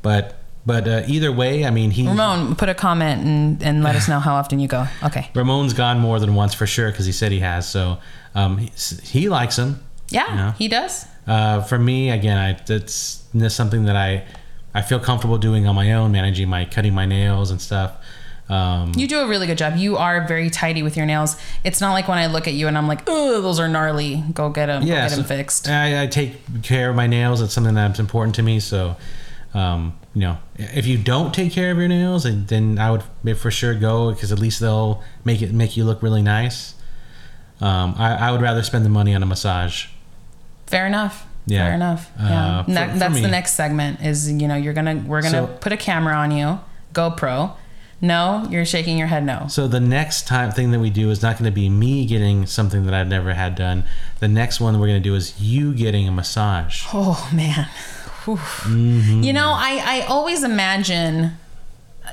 But 0.03 0.39
but 0.65 0.89
uh, 0.89 1.03
either 1.07 1.31
way, 1.31 1.65
I 1.65 1.71
mean, 1.71 1.91
he 1.93 2.07
Ramon, 2.07 2.57
put 2.57 2.69
a 2.69 2.75
comment 2.75 3.23
and, 3.25 3.63
and 3.63 3.85
let 3.85 3.95
us 3.95 4.09
know 4.09 4.19
how 4.19 4.35
often 4.35 4.59
you 4.59 4.67
go. 4.67 4.87
Okay. 5.05 5.31
Ramon's 5.35 5.75
gone 5.75 6.01
more 6.01 6.19
than 6.19 6.35
once 6.35 6.55
for 6.55 6.67
sure 6.67 6.91
because 6.91 7.07
he 7.07 7.13
said 7.13 7.31
he 7.31 7.39
has. 7.39 7.69
So 7.69 7.99
um, 8.35 8.59
he, 8.59 8.73
he 9.05 9.29
likes 9.29 9.57
him. 9.57 9.81
Yeah, 10.11 10.27
Yeah. 10.35 10.53
he 10.55 10.67
does. 10.69 11.07
Uh, 11.27 11.61
for 11.63 11.79
me, 11.79 12.11
again, 12.11 12.37
I 12.37 12.59
it's 12.73 13.25
that's 13.35 13.55
something 13.55 13.85
that 13.85 13.95
I 13.97 14.25
I 14.77 14.83
feel 14.83 15.01
comfortable 15.01 15.39
doing 15.39 15.67
on 15.67 15.75
my 15.75 15.93
own, 15.93 16.13
managing 16.13 16.49
my 16.49 16.65
cutting 16.67 16.95
my 16.95 17.07
nails 17.07 17.51
and 17.51 17.61
stuff. 17.61 17.93
Um, 18.49 18.93
You 18.95 19.09
do 19.09 19.19
a 19.21 19.27
really 19.27 19.47
good 19.47 19.59
job. 19.59 19.77
You 19.77 19.97
are 19.97 20.27
very 20.29 20.51
tidy 20.51 20.83
with 20.83 20.97
your 20.97 21.07
nails. 21.07 21.37
It's 21.65 21.81
not 21.81 21.93
like 21.93 22.07
when 22.09 22.19
I 22.19 22.27
look 22.27 22.47
at 22.47 22.55
you 22.55 22.69
and 22.69 22.77
I'm 22.79 22.87
like, 22.87 23.01
oh, 23.09 23.41
those 23.41 23.59
are 23.59 23.69
gnarly. 23.69 24.23
Go 24.33 24.51
get 24.51 24.67
them. 24.67 24.83
yeah, 24.85 24.95
go 24.97 25.01
get 25.03 25.11
so 25.11 25.17
them 25.17 25.25
fixed. 25.25 25.69
I, 25.69 26.03
I 26.03 26.07
take 26.07 26.63
care 26.63 26.91
of 26.91 26.95
my 26.97 27.07
nails. 27.09 27.41
It's 27.41 27.53
something 27.55 27.75
that's 27.75 27.99
important 27.99 28.35
to 28.37 28.43
me. 28.43 28.61
So, 28.61 28.97
um, 29.55 29.99
you 30.15 30.21
know, 30.21 30.39
if 30.57 30.87
you 30.87 30.97
don't 30.99 31.35
take 31.35 31.53
care 31.53 31.71
of 31.73 31.79
your 31.79 31.89
nails, 31.89 32.23
then- 32.25 32.45
then 32.47 32.79
I 32.79 32.91
would 32.93 33.03
for 33.39 33.51
sure 33.51 33.75
go 33.75 34.13
because 34.13 34.31
at 34.31 34.39
least 34.39 34.61
they'll 34.61 35.03
make 35.25 35.43
it 35.43 35.53
make 35.53 35.77
you 35.77 35.85
look 35.85 36.03
really 36.03 36.23
nice. 36.23 36.75
Um, 37.61 37.95
I, 37.99 38.15
I 38.29 38.31
would 38.31 38.43
rather 38.43 38.63
spend 38.63 38.85
the 38.85 38.91
money 38.91 39.15
on 39.15 39.23
a 39.23 39.27
massage. 39.27 39.87
Fair 40.67 40.87
enough. 40.87 41.27
Yeah. 41.47 41.65
Fair 41.67 41.75
enough. 41.75 42.11
Uh, 42.19 42.23
Yeah. 42.25 42.63
for- 42.65 42.71
Ne- 42.71 42.89
for 42.93 42.99
that's 42.99 43.21
the 43.21 43.29
next 43.29 43.53
segment 43.53 44.01
is, 44.03 44.31
you 44.31 44.49
know, 44.49 44.57
you're 44.57 44.73
going 44.75 44.87
to, 45.03 45.07
we're 45.09 45.21
going 45.23 45.33
to 45.35 45.39
So- 45.41 45.47
put 45.47 45.73
a 45.73 45.77
camera 45.77 46.15
on 46.15 46.31
you, 46.33 46.59
GoPro. 46.93 47.53
No, 48.01 48.47
you're 48.51 48.67
shaking 48.67 48.99
your 48.99 49.07
head 49.07 49.25
no. 49.25 49.47
So 49.49 49.67
the 49.69 49.81
next 49.81 50.27
time 50.27 50.51
thing 50.53 50.71
that 50.73 50.81
we 50.81 50.91
do 50.91 51.11
is 51.11 51.23
not 51.23 51.39
going 51.39 51.47
to 51.51 51.55
be 51.55 51.71
me 51.71 52.05
getting 52.05 52.45
something 52.45 52.85
that 52.85 52.93
I've 52.93 53.09
never 53.09 53.33
had 53.33 53.55
done. 53.55 53.85
The 54.21 54.29
next 54.29 54.61
one 54.61 54.79
we're 54.79 54.87
going 54.89 55.03
to 55.03 55.09
do 55.09 55.15
is 55.15 55.41
you 55.41 55.73
getting 55.73 56.07
a 56.07 56.13
massage. 56.13 56.85
Oh 56.93 57.27
man. 57.33 57.69
Mm-hmm. 58.27 59.23
You 59.23 59.33
know, 59.33 59.49
I, 59.55 59.81
I 59.85 60.07
always 60.09 60.43
imagine, 60.43 61.39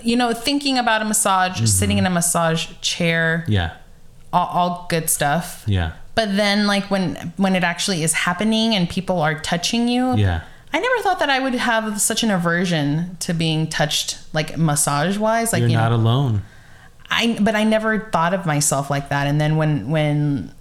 you 0.04 0.16
know, 0.16 0.32
thinking 0.34 0.78
about 0.78 1.02
a 1.02 1.06
massage, 1.06 1.54
Mm-hmm. 1.58 1.66
sitting 1.66 1.98
in 1.98 2.06
a 2.06 2.10
massage 2.10 2.68
chair, 2.82 3.44
Yeah, 3.48 3.72
all, 4.32 4.48
all 4.48 4.86
good 4.90 5.10
stuff. 5.10 5.64
yeah, 5.68 5.94
But 6.16 6.36
then 6.36 6.68
like 6.68 6.92
when 6.92 7.16
when 7.38 7.56
it 7.56 7.64
actually 7.64 8.04
is 8.04 8.14
happening 8.14 8.76
and 8.76 8.90
people 8.90 9.20
are 9.22 9.40
touching 9.40 9.88
you, 9.88 10.16
yeah. 10.16 10.42
I 10.72 10.80
never 10.80 11.02
thought 11.04 11.20
that 11.20 11.30
I 11.30 11.40
would 11.40 11.54
have 11.56 12.00
such 12.02 12.24
an 12.24 12.32
aversion 12.32 13.18
to 13.22 13.34
being 13.34 13.68
touched 13.68 14.18
like 14.34 14.58
massage 14.58 15.18
wise. 15.18 15.54
Like 15.54 15.62
You're 15.62 15.70
you 15.70 15.78
not 15.78 15.90
know, 15.90 15.98
alone. 15.98 16.42
I 17.10 17.38
but 17.40 17.56
I 17.56 17.64
never 17.64 18.00
thought 18.12 18.34
of 18.34 18.46
myself 18.46 18.90
like 18.90 19.10
that. 19.10 19.28
And 19.28 19.40
then 19.42 19.56
when 19.58 19.90
when 19.90 20.54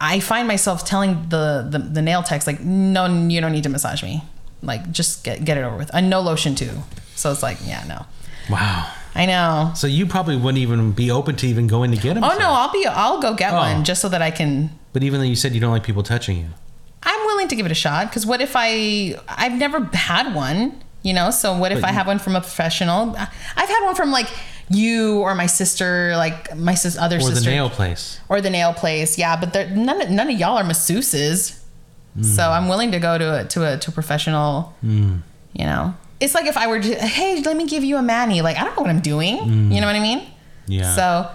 I 0.00 0.20
find 0.20 0.46
myself 0.48 0.84
telling 0.84 1.28
the 1.28 1.66
the, 1.68 1.78
the 1.78 2.02
nail 2.02 2.22
techs 2.22 2.46
like, 2.46 2.60
no, 2.60 3.06
you 3.06 3.40
don't 3.40 3.52
need 3.52 3.62
to 3.64 3.68
massage 3.70 4.02
me. 4.02 4.22
Like 4.62 4.90
just 4.92 5.24
get 5.24 5.44
get 5.44 5.58
it 5.58 5.62
over 5.62 5.76
with. 5.76 5.90
And 5.94 6.10
no 6.10 6.20
lotion 6.20 6.54
too. 6.54 6.70
So 7.14 7.30
it's 7.32 7.42
like, 7.42 7.58
yeah, 7.64 7.84
no. 7.88 8.06
Wow. 8.50 8.90
I 9.14 9.26
know. 9.26 9.72
So 9.76 9.86
you 9.86 10.06
probably 10.06 10.36
wouldn't 10.36 10.58
even 10.58 10.92
be 10.92 11.10
open 11.10 11.36
to 11.36 11.46
even 11.46 11.66
going 11.66 11.90
to 11.92 11.96
get 11.96 12.16
a 12.16 12.20
Oh 12.20 12.36
no, 12.38 12.50
I'll 12.50 12.72
be 12.72 12.86
I'll 12.86 13.20
go 13.20 13.34
get 13.34 13.52
Oh. 13.52 13.56
one 13.56 13.84
just 13.84 14.00
so 14.00 14.08
that 14.08 14.22
I 14.22 14.30
can 14.30 14.70
But 14.92 15.02
even 15.02 15.20
though 15.20 15.26
you 15.26 15.36
said 15.36 15.54
you 15.54 15.60
don't 15.60 15.72
like 15.72 15.84
people 15.84 16.02
touching 16.02 16.36
you, 16.38 16.48
I'm 17.02 17.20
willing 17.26 17.48
to 17.48 17.56
give 17.56 17.66
it 17.66 17.72
a 17.72 17.76
shot 17.76 18.08
because 18.08 18.24
what 18.26 18.40
if 18.40 18.52
I 18.54 19.16
I've 19.28 19.54
never 19.58 19.84
had 19.92 20.34
one, 20.34 20.82
you 21.02 21.12
know? 21.14 21.30
So 21.30 21.56
what 21.56 21.72
if 21.72 21.80
But 21.80 21.86
I 21.88 21.90
you- 21.90 21.94
have 21.98 22.06
one 22.06 22.18
from 22.18 22.36
a 22.36 22.40
professional? 22.40 23.14
I've 23.16 23.68
had 23.68 23.84
one 23.84 23.94
from 23.94 24.10
like 24.12 24.28
you 24.68 25.18
or 25.20 25.34
my 25.34 25.46
sister, 25.46 26.14
like 26.16 26.54
my 26.56 26.74
sis, 26.74 26.96
other 26.96 27.16
or 27.16 27.20
sister, 27.20 27.36
or 27.38 27.40
the 27.40 27.50
nail 27.50 27.70
place. 27.70 28.20
or 28.28 28.40
the 28.40 28.50
nail 28.50 28.72
place. 28.72 29.18
Yeah, 29.18 29.36
but 29.36 29.72
none 29.72 30.00
of- 30.02 30.10
none 30.10 30.30
of 30.30 30.38
y'all 30.38 30.56
are 30.58 30.64
masseuses, 30.64 31.58
so 32.22 32.50
I'm 32.50 32.68
willing 32.68 32.92
to 32.92 32.98
go 33.00 33.16
to 33.18 33.40
a 33.40 33.44
to 33.44 33.72
a 33.74 33.78
to 33.78 33.90
a 33.90 33.92
professional. 33.92 34.74
Mm. 34.84 35.22
You 35.54 35.64
know, 35.66 35.94
it's 36.20 36.34
like 36.34 36.46
if 36.46 36.56
I 36.56 36.66
were 36.66 36.80
to 36.80 36.94
hey, 36.94 37.40
let 37.42 37.56
me 37.56 37.66
give 37.66 37.82
you 37.84 37.96
a 37.96 38.02
mani. 38.02 38.40
Like 38.42 38.56
I 38.58 38.64
don't 38.64 38.76
know 38.76 38.82
what 38.82 38.90
I'm 38.90 39.00
doing. 39.00 39.36
You 39.72 39.80
know 39.80 39.86
what 39.86 39.96
I 39.96 40.00
mean? 40.00 40.20
Mm. 40.20 40.26
Yeah. 40.68 40.94
So. 40.94 41.30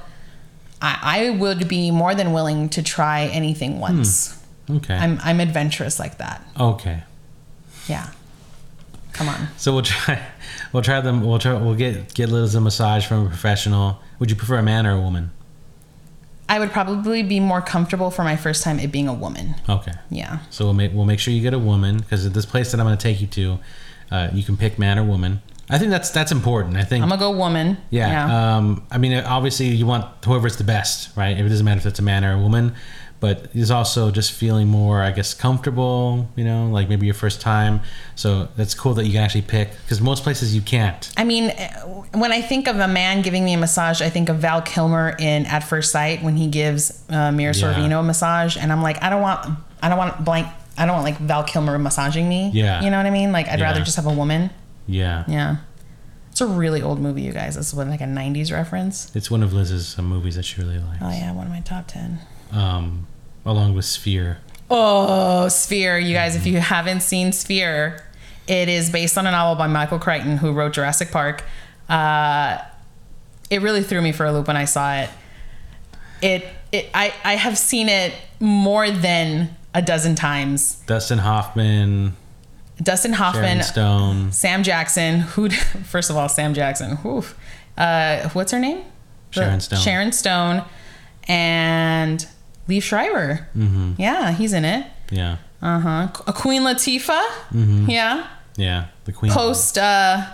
I, 0.81 0.99
I 1.01 1.29
would 1.31 1.67
be 1.67 1.91
more 1.91 2.13
than 2.15 2.33
willing 2.33 2.69
to 2.69 2.83
try 2.83 3.25
anything 3.25 3.79
once. 3.79 4.37
okay. 4.69 4.95
I'm 4.95 5.19
I'm 5.23 5.39
adventurous 5.39 5.99
like 5.99 6.17
that. 6.19 6.45
okay. 6.59 7.03
Yeah. 7.87 8.09
Come 9.13 9.29
on. 9.29 9.47
So 9.57 9.73
we'll 9.73 9.83
try. 9.83 10.21
We'll 10.73 10.83
try 10.83 10.99
them. 10.99 11.23
We'll 11.25 11.39
try. 11.39 11.53
We'll 11.53 11.75
get 11.75 12.13
get 12.13 12.27
Liz 12.29 12.53
a 12.53 12.59
massage 12.61 13.05
from 13.07 13.25
a 13.25 13.29
professional. 13.29 13.99
Would 14.19 14.29
you 14.29 14.35
prefer 14.35 14.57
a 14.57 14.63
man 14.63 14.85
or 14.85 14.91
a 14.91 14.99
woman? 14.99 15.31
I 16.49 16.59
would 16.59 16.71
probably 16.71 17.23
be 17.23 17.39
more 17.39 17.61
comfortable 17.61 18.11
for 18.11 18.23
my 18.23 18.35
first 18.35 18.63
time 18.63 18.77
it 18.79 18.91
being 18.91 19.07
a 19.07 19.13
woman. 19.13 19.55
Okay. 19.69 19.93
Yeah. 20.09 20.39
So 20.49 20.65
we'll 20.65 20.73
make 20.73 20.93
we'll 20.93 21.05
make 21.05 21.19
sure 21.19 21.33
you 21.33 21.41
get 21.41 21.53
a 21.53 21.59
woman 21.59 21.97
because 21.99 22.25
at 22.25 22.33
this 22.33 22.45
place 22.45 22.71
that 22.71 22.79
I'm 22.81 22.85
going 22.85 22.97
to 22.97 23.01
take 23.01 23.21
you 23.21 23.27
to, 23.27 23.59
uh, 24.11 24.29
you 24.33 24.43
can 24.43 24.57
pick 24.57 24.77
man 24.77 24.99
or 24.99 25.05
woman. 25.05 25.41
I 25.69 25.77
think 25.77 25.91
that's 25.91 26.09
that's 26.11 26.31
important. 26.31 26.77
I 26.77 26.83
think. 26.83 27.03
I'm 27.03 27.09
gonna 27.09 27.19
go 27.19 27.31
woman. 27.31 27.77
yeah. 27.89 28.55
Um, 28.57 28.85
I 28.89 28.97
mean, 28.97 29.13
obviously, 29.13 29.67
you 29.67 29.85
want 29.85 30.05
whoever's 30.23 30.57
the 30.57 30.63
best, 30.63 31.15
right? 31.17 31.37
It 31.37 31.47
doesn't 31.47 31.65
matter 31.65 31.79
if 31.79 31.85
it's 31.85 31.99
a 31.99 32.03
man 32.03 32.23
or 32.23 32.33
a 32.33 32.39
woman, 32.39 32.73
but 33.19 33.47
it's 33.53 33.69
also 33.69 34.09
just 34.09 34.31
feeling 34.31 34.67
more, 34.69 35.01
I 35.01 35.11
guess, 35.11 35.33
comfortable. 35.33 36.29
You 36.37 36.45
know, 36.45 36.67
like 36.67 36.87
maybe 36.87 37.05
your 37.05 37.15
first 37.15 37.41
time. 37.41 37.81
So 38.15 38.47
that's 38.55 38.73
cool 38.73 38.93
that 38.93 39.05
you 39.05 39.11
can 39.11 39.21
actually 39.23 39.41
pick 39.41 39.71
because 39.83 39.99
most 39.99 40.23
places 40.23 40.55
you 40.55 40.61
can't. 40.61 41.11
I 41.17 41.25
mean, 41.25 41.49
eh, 41.49 41.81
when 42.13 42.31
I 42.31 42.41
think 42.41 42.67
of 42.69 42.77
a 42.79 42.87
man 42.87 43.21
giving 43.21 43.43
me 43.43 43.53
a 43.53 43.57
massage, 43.57 44.01
I 44.01 44.09
think 44.09 44.29
of 44.29 44.37
Val 44.37 44.61
Kilmer 44.61 45.15
in 45.19 45.45
At 45.47 45.65
First 45.65 45.91
Sight 45.91 46.23
when 46.23 46.37
he 46.37 46.47
gives 46.47 47.03
uh, 47.09 47.31
Mira 47.33 47.53
Yeah. 47.53 47.73
Sorvino 47.73 47.99
a 47.99 48.03
massage, 48.03 48.55
and 48.55 48.71
I'm 48.71 48.81
like, 48.81 49.03
I 49.03 49.09
don't 49.09 49.21
want, 49.21 49.49
I 49.83 49.89
don't 49.89 49.97
want 49.97 50.23
blank, 50.23 50.47
I 50.77 50.85
don't 50.85 50.93
want 50.95 51.03
like 51.05 51.17
Val 51.17 51.43
Kilmer 51.43 51.77
massaging 51.77 52.29
me. 52.29 52.51
Yeah. 52.53 52.81
You 52.83 52.89
know 52.89 52.95
what 52.97 53.05
I 53.05 53.09
mean? 53.11 53.33
Like, 53.33 53.49
I'd 53.49 53.59
rather 53.59 53.81
just 53.81 53.97
have 53.97 54.05
a 54.07 54.13
woman. 54.13 54.49
Yeah. 54.89 55.25
Yeah. 55.27 55.57
It's 56.37 56.41
a 56.43 56.45
really 56.45 56.83
old 56.83 56.99
movie, 56.99 57.23
you 57.23 57.31
guys. 57.31 57.55
This 57.55 57.69
is 57.69 57.73
what, 57.73 57.87
like 57.87 57.99
a 57.99 58.03
90s 58.03 58.51
reference. 58.51 59.11
It's 59.15 59.31
one 59.31 59.41
of 59.41 59.53
Liz's 59.53 59.97
uh, 59.97 60.03
movies 60.03 60.35
that 60.35 60.43
she 60.43 60.61
really 60.61 60.77
likes. 60.77 60.99
Oh, 61.01 61.09
yeah, 61.09 61.33
one 61.33 61.47
of 61.47 61.51
my 61.51 61.61
top 61.61 61.87
10. 61.87 62.19
Um, 62.51 63.07
along 63.43 63.73
with 63.73 63.85
Sphere. 63.85 64.37
Oh, 64.69 65.47
Sphere. 65.47 65.97
You 65.97 66.13
guys, 66.13 66.35
if 66.35 66.45
you 66.45 66.59
haven't 66.59 67.01
seen 67.01 67.31
Sphere, 67.31 68.05
it 68.45 68.69
is 68.69 68.91
based 68.91 69.17
on 69.17 69.25
a 69.25 69.31
novel 69.31 69.55
by 69.55 69.65
Michael 69.65 69.97
Crichton, 69.97 70.37
who 70.37 70.53
wrote 70.53 70.73
Jurassic 70.73 71.09
Park. 71.09 71.43
Uh, 71.89 72.59
it 73.49 73.63
really 73.63 73.81
threw 73.81 74.03
me 74.03 74.11
for 74.11 74.27
a 74.27 74.31
loop 74.31 74.45
when 74.45 74.57
I 74.57 74.65
saw 74.65 74.93
it. 74.93 75.09
It, 76.21 76.45
it 76.71 76.91
I, 76.93 77.15
I 77.23 77.33
have 77.33 77.57
seen 77.57 77.89
it 77.89 78.13
more 78.39 78.91
than 78.91 79.57
a 79.73 79.81
dozen 79.81 80.13
times. 80.13 80.75
Dustin 80.85 81.17
Hoffman, 81.17 82.15
Dustin 82.81 83.13
Hoffman, 83.13 83.43
Sharon 83.43 83.63
Stone. 83.63 84.31
Sam 84.31 84.63
Jackson, 84.63 85.19
who, 85.21 85.49
first 85.85 86.09
of 86.09 86.15
all, 86.17 86.29
Sam 86.29 86.53
Jackson, 86.53 86.97
whew, 86.97 87.23
uh, 87.77 88.29
what's 88.29 88.51
her 88.51 88.59
name? 88.59 88.83
Sharon 89.31 89.59
Stone. 89.59 89.79
Sharon 89.79 90.11
Stone, 90.11 90.63
and 91.27 92.27
Liev 92.67 92.83
Schreiber. 92.83 93.47
Mm-hmm. 93.55 93.93
Yeah, 93.97 94.31
he's 94.31 94.53
in 94.53 94.65
it. 94.65 94.85
Yeah. 95.11 95.37
Uh 95.61 95.79
huh. 95.79 96.07
Queen 96.33 96.61
Latifah. 96.61 97.25
Mm-hmm. 97.51 97.89
Yeah. 97.89 98.27
Yeah. 98.57 98.85
The 99.05 99.11
Queen. 99.13 99.31
Post. 99.31 99.77
Uh, 99.77 100.25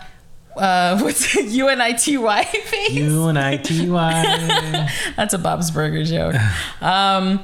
uh, 0.58 1.00
what's 1.02 1.36
it? 1.36 1.46
U 1.48 1.68
N 1.70 1.82
I 1.82 1.94
T 1.94 2.18
Y 2.18 2.44
face? 2.44 2.92
U 2.92 3.30
N 3.30 3.38
I 3.38 3.58
T 3.58 3.90
Y. 3.90 4.90
That's 5.16 5.34
a 5.34 5.38
Bob's 5.38 5.72
Burger 5.72 6.04
joke. 6.04 6.36
um, 6.82 7.40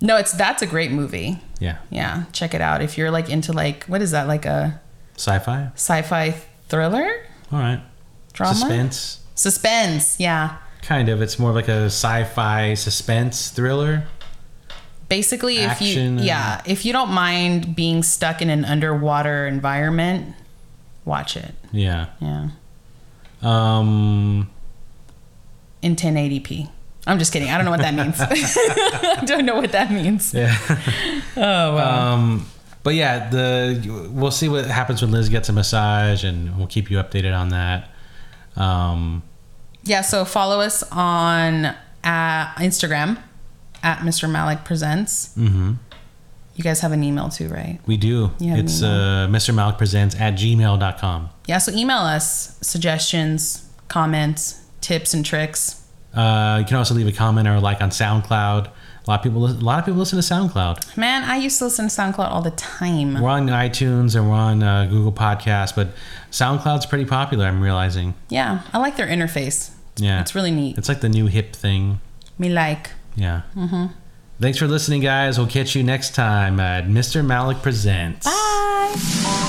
no, 0.00 0.16
it's 0.16 0.32
that's 0.32 0.62
a 0.62 0.66
great 0.66 0.90
movie. 0.90 1.38
Yeah. 1.58 1.78
Yeah, 1.90 2.24
check 2.32 2.52
it 2.54 2.60
out 2.60 2.82
if 2.82 2.98
you're 2.98 3.10
like 3.10 3.30
into 3.30 3.52
like 3.52 3.84
what 3.84 4.02
is 4.02 4.10
that 4.10 4.28
like 4.28 4.44
a 4.44 4.80
Sci-fi. 5.16 5.70
sci-fi 5.74 6.34
thriller 6.68 7.08
All 7.50 7.58
right. 7.58 7.80
drama 8.34 8.54
Suspense. 8.54 9.20
suspense 9.34 10.20
yeah 10.20 10.56
Kind 10.82 11.08
of. 11.08 11.20
It's 11.22 11.38
more 11.38 11.52
like 11.52 11.68
a 11.68 11.86
sci-fi 11.86 12.74
suspense 12.74 13.48
thriller. 13.50 14.04
basically 15.08 15.58
if 15.58 15.80
you 15.80 16.18
yeah 16.20 16.60
if 16.66 16.84
you 16.84 16.92
don't 16.92 17.10
mind 17.12 17.74
being 17.74 18.02
stuck 18.02 18.42
in 18.42 18.50
an 18.50 18.64
underwater 18.66 19.46
environment 19.46 20.34
watch 21.06 21.36
it 21.36 21.54
Yeah. 21.72 22.06
yeah 22.20 22.48
Um. 23.42 24.50
in 25.80 25.96
1080p 25.96 26.68
i'm 27.06 27.18
just 27.18 27.32
kidding 27.32 27.48
i 27.50 27.56
don't 27.56 27.64
know 27.64 27.70
what 27.70 27.80
that 27.80 27.94
means 27.94 28.16
i 28.20 29.22
don't 29.24 29.44
know 29.46 29.56
what 29.56 29.72
that 29.72 29.90
means 29.90 30.32
Yeah. 30.34 30.56
oh 31.36 31.74
wow 31.76 32.12
Um. 32.14 32.46
But 32.82 32.94
yeah, 32.94 33.28
the 33.30 34.10
we'll 34.12 34.30
see 34.30 34.48
what 34.48 34.64
happens 34.66 35.02
when 35.02 35.10
Liz 35.10 35.28
gets 35.28 35.48
a 35.48 35.52
massage, 35.52 36.22
and 36.22 36.56
we'll 36.56 36.68
keep 36.68 36.88
you 36.88 36.98
updated 36.98 37.36
on 37.36 37.48
that. 37.48 37.88
Um. 38.56 39.24
yeah 39.82 40.02
so 40.02 40.24
follow 40.24 40.60
us 40.60 40.84
on 40.92 41.66
uh, 42.04 42.46
instagram 42.58 43.18
at 43.82 43.98
mr 43.98 44.30
malik 44.30 44.64
presents 44.64 45.34
hmm 45.34 45.72
you 46.54 46.62
guys 46.64 46.80
have 46.80 46.92
an 46.92 47.02
email 47.04 47.28
too 47.28 47.48
right 47.48 47.80
We 47.86 47.96
do. 47.98 48.30
It's 48.40 48.82
uh, 48.82 49.26
Mr. 49.30 49.52
Malik 49.54 49.76
Presents 49.76 50.14
at 50.18 50.34
gmail.com. 50.34 51.28
yeah 51.46 51.58
so 51.58 51.70
email 51.72 51.98
us 51.98 52.56
suggestions 52.62 53.68
comments 53.88 54.62
tips 54.80 55.12
and 55.12 55.24
tricks 55.26 55.82
Uh, 56.16 56.56
you 56.60 56.64
can 56.64 56.76
also 56.76 56.94
leave 56.94 57.06
a 57.06 57.12
comment 57.12 57.46
or 57.46 57.54
a 57.54 57.60
like 57.60 57.80
on 57.82 57.90
SoundCloud. 57.90 58.66
A 58.68 59.10
lot 59.10 59.20
of 59.20 59.22
people, 59.22 59.46
a 59.46 59.52
lot 59.62 59.78
of 59.78 59.84
people 59.84 59.98
listen 60.00 60.20
to 60.20 60.24
SoundCloud. 60.34 60.96
man 60.96 61.22
i 61.22 61.36
used 61.36 61.58
to 61.58 61.64
listen 61.66 61.88
to 61.88 61.94
soundcloud 61.94 62.28
all 62.28 62.42
the 62.42 62.50
time 62.52 63.20
We're 63.22 63.28
on 63.30 63.46
iTunes 63.46 64.16
and 64.16 64.28
we're 64.28 64.34
on 64.36 64.62
uh, 64.64 64.86
Google 64.86 65.12
Podcasts, 65.12 65.74
but 65.76 65.88
SoundCloud's 66.32 66.86
pretty 66.86 67.04
popular. 67.04 67.44
I'm 67.46 67.60
realizing. 67.62 68.14
yeah 68.30 68.62
i 68.72 68.78
like 68.78 68.96
their 68.96 69.06
interface 69.06 69.70
Yeah, 69.96 70.20
it's 70.22 70.34
really 70.34 70.50
neat 70.50 70.76
it's 70.78 70.88
like 70.88 71.00
the 71.02 71.08
new 71.08 71.26
hip 71.26 71.54
thing. 71.54 72.00
me 72.38 72.48
like 72.48 72.90
Yeah. 73.14 73.42
Mm-hmm. 73.54 73.86
Thanks 74.40 74.58
for 74.58 74.66
listening, 74.66 75.00
guys. 75.00 75.38
We'll 75.38 75.46
catch 75.46 75.74
you 75.76 75.82
next 75.82 76.14
time 76.14 76.60
at 76.60 76.84
Mr. 76.88 77.24
Malik 77.24 77.62
Presents. 77.62 78.26
bye 78.26 79.42